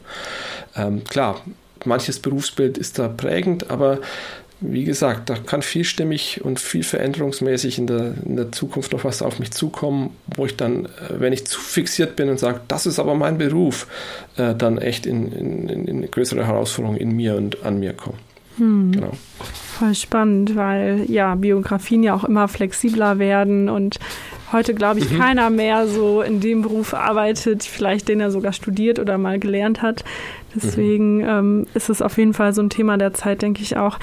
Ähm, 0.76 1.04
klar, 1.06 1.42
manches 1.86 2.20
Berufsbild 2.20 2.78
ist 2.78 3.00
da 3.00 3.08
prägend, 3.08 3.70
aber 3.70 4.00
wie 4.62 4.86
gesagt, 4.86 5.30
da 5.30 5.36
kann 5.36 5.62
vielstimmig 5.62 6.42
und 6.44 6.60
viel 6.60 6.84
veränderungsmäßig 6.84 7.78
in 7.78 7.88
der, 7.88 8.14
in 8.26 8.36
der 8.36 8.52
Zukunft 8.52 8.94
noch 8.94 9.04
was 9.04 9.22
auf 9.22 9.40
mich 9.40 9.52
zukommen, 9.52 10.12
wo 10.36 10.46
ich 10.46 10.56
dann, 10.56 10.86
äh, 10.86 10.90
wenn 11.20 11.34
ich 11.34 11.46
zu 11.46 11.60
fixiert 11.60 12.16
bin 12.16 12.30
und 12.30 12.40
sage, 12.40 12.62
das 12.68 12.86
ist 12.86 13.00
aber 13.00 13.16
mein 13.16 13.38
Beruf, 13.38 13.88
äh, 14.38 14.56
dann 14.56 14.78
echt 14.78 15.06
in, 15.06 15.32
in, 15.32 15.88
in 15.88 16.10
größere 16.10 16.46
Herausforderungen 16.46 17.00
in 17.00 17.16
mir 17.16 17.36
und 17.36 17.64
an 17.64 17.80
mir 17.80 17.94
komme. 17.94 18.18
Hm. 18.58 18.92
Genau. 18.94 19.12
Voll 19.78 19.94
spannend, 19.94 20.56
weil 20.56 21.06
ja 21.10 21.36
Biografien 21.36 22.04
ja 22.04 22.16
auch 22.16 22.24
immer 22.24 22.48
flexibler 22.48 23.20
werden 23.20 23.68
und 23.68 24.00
heute, 24.54 24.74
glaube 24.74 25.00
ich, 25.00 25.12
mhm. 25.12 25.20
keiner 25.20 25.50
mehr 25.50 25.88
so 25.88 26.22
in 26.22 26.40
dem 26.40 26.62
Beruf 26.62 26.94
arbeitet, 26.94 27.64
vielleicht 27.64 28.08
den 28.08 28.22
er 28.22 28.32
sogar 28.32 28.54
studiert 28.54 29.00
oder 29.00 29.18
mal 29.18 29.38
gelernt 29.40 29.82
hat. 29.82 30.06
Deswegen 30.56 31.18
mhm. 31.18 31.28
ähm, 31.28 31.68
ist 31.74 31.90
es 31.90 32.02
auf 32.02 32.18
jeden 32.18 32.34
Fall 32.34 32.54
so 32.54 32.62
ein 32.62 32.70
Thema 32.70 32.98
der 32.98 33.14
Zeit, 33.14 33.42
denke 33.42 33.62
ich 33.62 33.76
auch. 33.76 34.00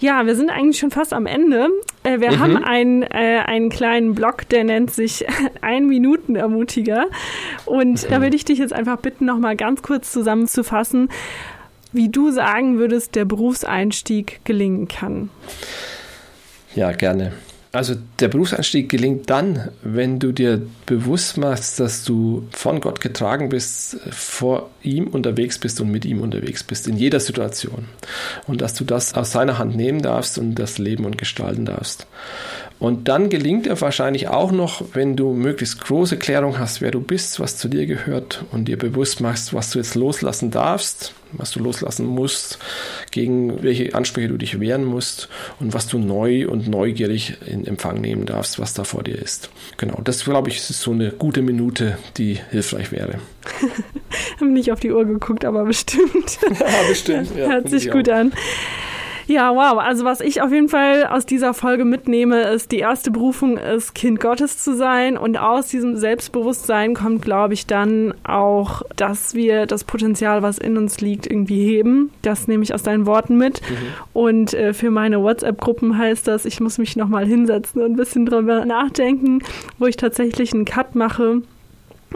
Ja, 0.00 0.24
wir 0.24 0.34
sind 0.34 0.48
eigentlich 0.48 0.78
schon 0.78 0.90
fast 0.90 1.12
am 1.12 1.26
Ende. 1.26 1.68
Äh, 2.04 2.20
wir 2.20 2.32
mhm. 2.32 2.38
haben 2.38 2.56
einen, 2.56 3.02
äh, 3.02 3.42
einen 3.44 3.68
kleinen 3.68 4.14
Blog, 4.14 4.48
der 4.48 4.64
nennt 4.64 4.90
sich 4.90 5.26
Ein 5.60 5.86
Minuten 5.86 6.36
Ermutiger. 6.36 7.06
Und 7.66 8.02
mhm. 8.02 8.10
da 8.10 8.22
würde 8.22 8.34
ich 8.34 8.46
dich 8.46 8.58
jetzt 8.58 8.72
einfach 8.72 8.96
bitten, 8.98 9.26
nochmal 9.26 9.56
ganz 9.56 9.82
kurz 9.82 10.10
zusammenzufassen, 10.10 11.10
wie 11.92 12.08
du 12.08 12.30
sagen 12.30 12.78
würdest, 12.78 13.14
der 13.14 13.26
Berufseinstieg 13.26 14.40
gelingen 14.44 14.88
kann. 14.88 15.28
Ja, 16.74 16.92
gerne. 16.92 17.32
Also 17.72 17.94
der 18.18 18.26
Berufseinstieg 18.26 18.88
gelingt 18.88 19.30
dann, 19.30 19.68
wenn 19.82 20.18
du 20.18 20.32
dir 20.32 20.60
bewusst 20.86 21.36
machst, 21.36 21.78
dass 21.78 22.02
du 22.02 22.48
von 22.50 22.80
Gott 22.80 23.00
getragen 23.00 23.48
bist, 23.48 23.96
vor 24.10 24.70
ihm 24.82 25.06
unterwegs 25.06 25.56
bist 25.56 25.80
und 25.80 25.88
mit 25.88 26.04
ihm 26.04 26.20
unterwegs 26.20 26.64
bist, 26.64 26.88
in 26.88 26.96
jeder 26.96 27.20
Situation. 27.20 27.86
Und 28.48 28.60
dass 28.60 28.74
du 28.74 28.82
das 28.82 29.14
aus 29.14 29.30
seiner 29.30 29.58
Hand 29.58 29.76
nehmen 29.76 30.02
darfst 30.02 30.36
und 30.36 30.56
das 30.56 30.78
leben 30.78 31.04
und 31.04 31.16
gestalten 31.16 31.64
darfst. 31.64 32.08
Und 32.80 33.08
dann 33.08 33.28
gelingt 33.28 33.66
er 33.66 33.78
wahrscheinlich 33.78 34.28
auch 34.28 34.52
noch, 34.52 34.82
wenn 34.94 35.14
du 35.14 35.34
möglichst 35.34 35.82
große 35.82 36.16
Klärung 36.16 36.58
hast, 36.58 36.80
wer 36.80 36.90
du 36.90 37.00
bist, 37.00 37.38
was 37.38 37.58
zu 37.58 37.68
dir 37.68 37.84
gehört 37.84 38.44
und 38.52 38.68
dir 38.68 38.78
bewusst 38.78 39.20
machst, 39.20 39.52
was 39.52 39.70
du 39.70 39.78
jetzt 39.78 39.94
loslassen 39.94 40.50
darfst, 40.50 41.12
was 41.32 41.50
du 41.50 41.60
loslassen 41.60 42.06
musst, 42.06 42.58
gegen 43.10 43.62
welche 43.62 43.94
Ansprüche 43.94 44.28
du 44.28 44.38
dich 44.38 44.60
wehren 44.60 44.86
musst 44.86 45.28
und 45.60 45.74
was 45.74 45.88
du 45.88 45.98
neu 45.98 46.48
und 46.48 46.68
neugierig 46.68 47.36
in 47.46 47.66
Empfang 47.66 48.00
nehmen 48.00 48.24
darfst, 48.24 48.58
was 48.58 48.72
da 48.72 48.84
vor 48.84 49.04
dir 49.04 49.16
ist. 49.16 49.50
Genau, 49.76 50.00
das 50.02 50.24
glaube 50.24 50.48
ich, 50.48 50.56
ist 50.56 50.80
so 50.80 50.92
eine 50.92 51.10
gute 51.10 51.42
Minute, 51.42 51.98
die 52.16 52.38
hilfreich 52.50 52.92
wäre. 52.92 53.18
Haben 54.40 54.54
nicht 54.54 54.72
auf 54.72 54.80
die 54.80 54.90
Uhr 54.90 55.04
geguckt, 55.04 55.44
aber 55.44 55.66
bestimmt. 55.66 56.38
ja, 56.58 56.88
bestimmt. 56.88 57.36
Ja, 57.36 57.48
Hört 57.50 57.68
sich 57.68 57.90
gut 57.90 58.08
an. 58.08 58.32
Ja, 59.30 59.54
wow. 59.54 59.78
Also 59.78 60.04
was 60.04 60.20
ich 60.20 60.42
auf 60.42 60.50
jeden 60.50 60.68
Fall 60.68 61.06
aus 61.06 61.24
dieser 61.24 61.54
Folge 61.54 61.84
mitnehme, 61.84 62.42
ist, 62.50 62.72
die 62.72 62.80
erste 62.80 63.12
Berufung 63.12 63.58
ist, 63.58 63.94
Kind 63.94 64.18
Gottes 64.18 64.58
zu 64.58 64.74
sein. 64.74 65.16
Und 65.16 65.38
aus 65.38 65.68
diesem 65.68 65.96
Selbstbewusstsein 65.96 66.94
kommt, 66.94 67.22
glaube 67.22 67.54
ich, 67.54 67.64
dann 67.64 68.12
auch, 68.24 68.82
dass 68.96 69.36
wir 69.36 69.66
das 69.66 69.84
Potenzial, 69.84 70.42
was 70.42 70.58
in 70.58 70.76
uns 70.76 71.00
liegt, 71.00 71.28
irgendwie 71.28 71.64
heben. 71.64 72.10
Das 72.22 72.48
nehme 72.48 72.64
ich 72.64 72.74
aus 72.74 72.82
deinen 72.82 73.06
Worten 73.06 73.36
mit. 73.36 73.60
Mhm. 73.62 73.76
Und 74.14 74.54
äh, 74.54 74.74
für 74.74 74.90
meine 74.90 75.22
WhatsApp-Gruppen 75.22 75.96
heißt 75.96 76.26
das, 76.26 76.44
ich 76.44 76.58
muss 76.58 76.78
mich 76.78 76.96
nochmal 76.96 77.24
hinsetzen 77.24 77.82
und 77.82 77.92
ein 77.92 77.96
bisschen 77.96 78.26
drüber 78.26 78.64
nachdenken, 78.64 79.44
wo 79.78 79.86
ich 79.86 79.96
tatsächlich 79.96 80.52
einen 80.52 80.64
Cut 80.64 80.96
mache 80.96 81.42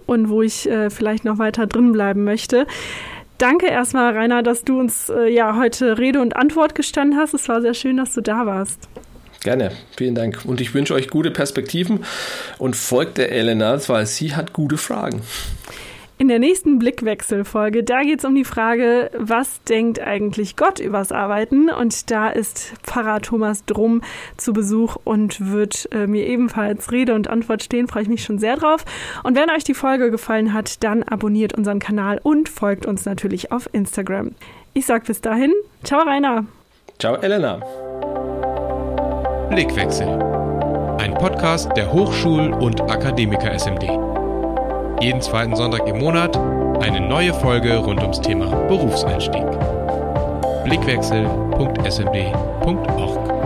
und 0.07 0.29
wo 0.31 0.43
ich 0.43 0.69
äh, 0.69 0.91
vielleicht 0.91 1.25
noch 1.25 1.39
weiter 1.39 1.69
drin 1.69 1.93
bleiben 1.93 2.25
möchte. 2.25 2.67
Danke 3.39 3.66
erstmal, 3.66 4.16
Rainer, 4.16 4.43
dass 4.43 4.64
du 4.64 4.78
uns 4.78 5.09
äh, 5.09 5.28
ja 5.28 5.57
heute 5.59 5.99
Rede 5.99 6.20
und 6.20 6.37
Antwort 6.37 6.74
gestanden 6.74 7.18
hast. 7.18 7.35
Es 7.35 7.49
war 7.49 7.61
sehr 7.61 7.74
schön, 7.74 7.97
dass 7.97 8.14
du 8.14 8.20
da 8.20 8.47
warst. 8.47 8.89
Gerne, 9.43 9.72
vielen 9.97 10.14
Dank. 10.14 10.41
Und 10.45 10.61
ich 10.61 10.72
wünsche 10.72 10.95
euch 10.95 11.11
gute 11.11 11.30
Perspektiven 11.30 12.05
und 12.59 12.76
folgt 12.76 13.18
der 13.18 13.30
Elena, 13.30 13.78
weil 13.89 14.07
sie 14.07 14.35
hat 14.35 14.53
gute 14.53 14.78
Fragen. 14.78 15.20
In 16.17 16.29
der 16.29 16.39
nächsten 16.39 16.79
Blickwechselfolge, 16.79 17.83
da 17.83 18.03
geht 18.03 18.21
es 18.21 18.25
um 18.25 18.37
die 18.37 18.45
Frage, 18.45 19.11
was 19.19 19.62
denkt 19.65 20.01
eigentlich 20.01 20.55
Gott 20.55 20.79
übers 20.79 21.11
Arbeiten? 21.11 21.69
Und 21.71 22.11
da 22.12 22.29
ist 22.29 22.73
Pfarrer 22.85 23.21
Thomas 23.21 23.65
Drum 23.65 24.01
zu 24.37 24.53
Besuch 24.53 24.97
und 25.03 25.51
wird 25.51 25.89
äh, 25.93 26.07
mir 26.07 26.25
ebenfalls 26.27 26.93
Rede 26.93 27.15
und 27.15 27.29
Antwort 27.29 27.65
stehen. 27.65 27.89
Freue 27.89 28.05
ich 28.05 28.09
mich 28.09 28.23
schon 28.23 28.39
sehr 28.39 28.57
drauf. 28.57 28.85
Und 29.25 29.37
wenn 29.37 29.51
euch 29.51 29.65
die 29.65 29.75
Folge 29.75 30.12
gefallen 30.12 30.53
hat, 30.53 30.85
dann 30.85 31.03
abonniert 31.03 31.55
unseren 31.55 31.81
Kanal 31.81 32.21
und 32.23 32.49
folgt 32.49 32.87
uns 32.87 33.05
natürlich 33.05 33.51
auf 33.51 33.69
Instagram. 33.73 34.31
Ich 34.73 34.87
sage 34.87 35.07
bis 35.07 35.21
dahin, 35.21 35.53
ciao 35.83 36.03
Rainer. 36.03 36.47
Ciao 37.01 37.17
Elena. 37.17 37.57
Blickwechsel. 39.51 40.07
Ein 40.99 41.12
Podcast 41.15 41.71
der 41.77 41.93
Hochschul- 41.93 42.53
und 42.53 42.81
Akademiker 42.83 43.53
SMD. 43.53 44.14
Jeden 45.01 45.20
zweiten 45.20 45.57
Sonntag 45.57 45.86
im 45.86 45.99
Monat 45.99 46.36
eine 46.80 47.01
neue 47.01 47.34
Folge 47.34 47.76
rund 47.76 48.01
ums 48.01 48.20
Thema 48.20 48.47
Berufseinstieg. 48.68 49.45
blickwechsel.smd.org. 50.64 53.43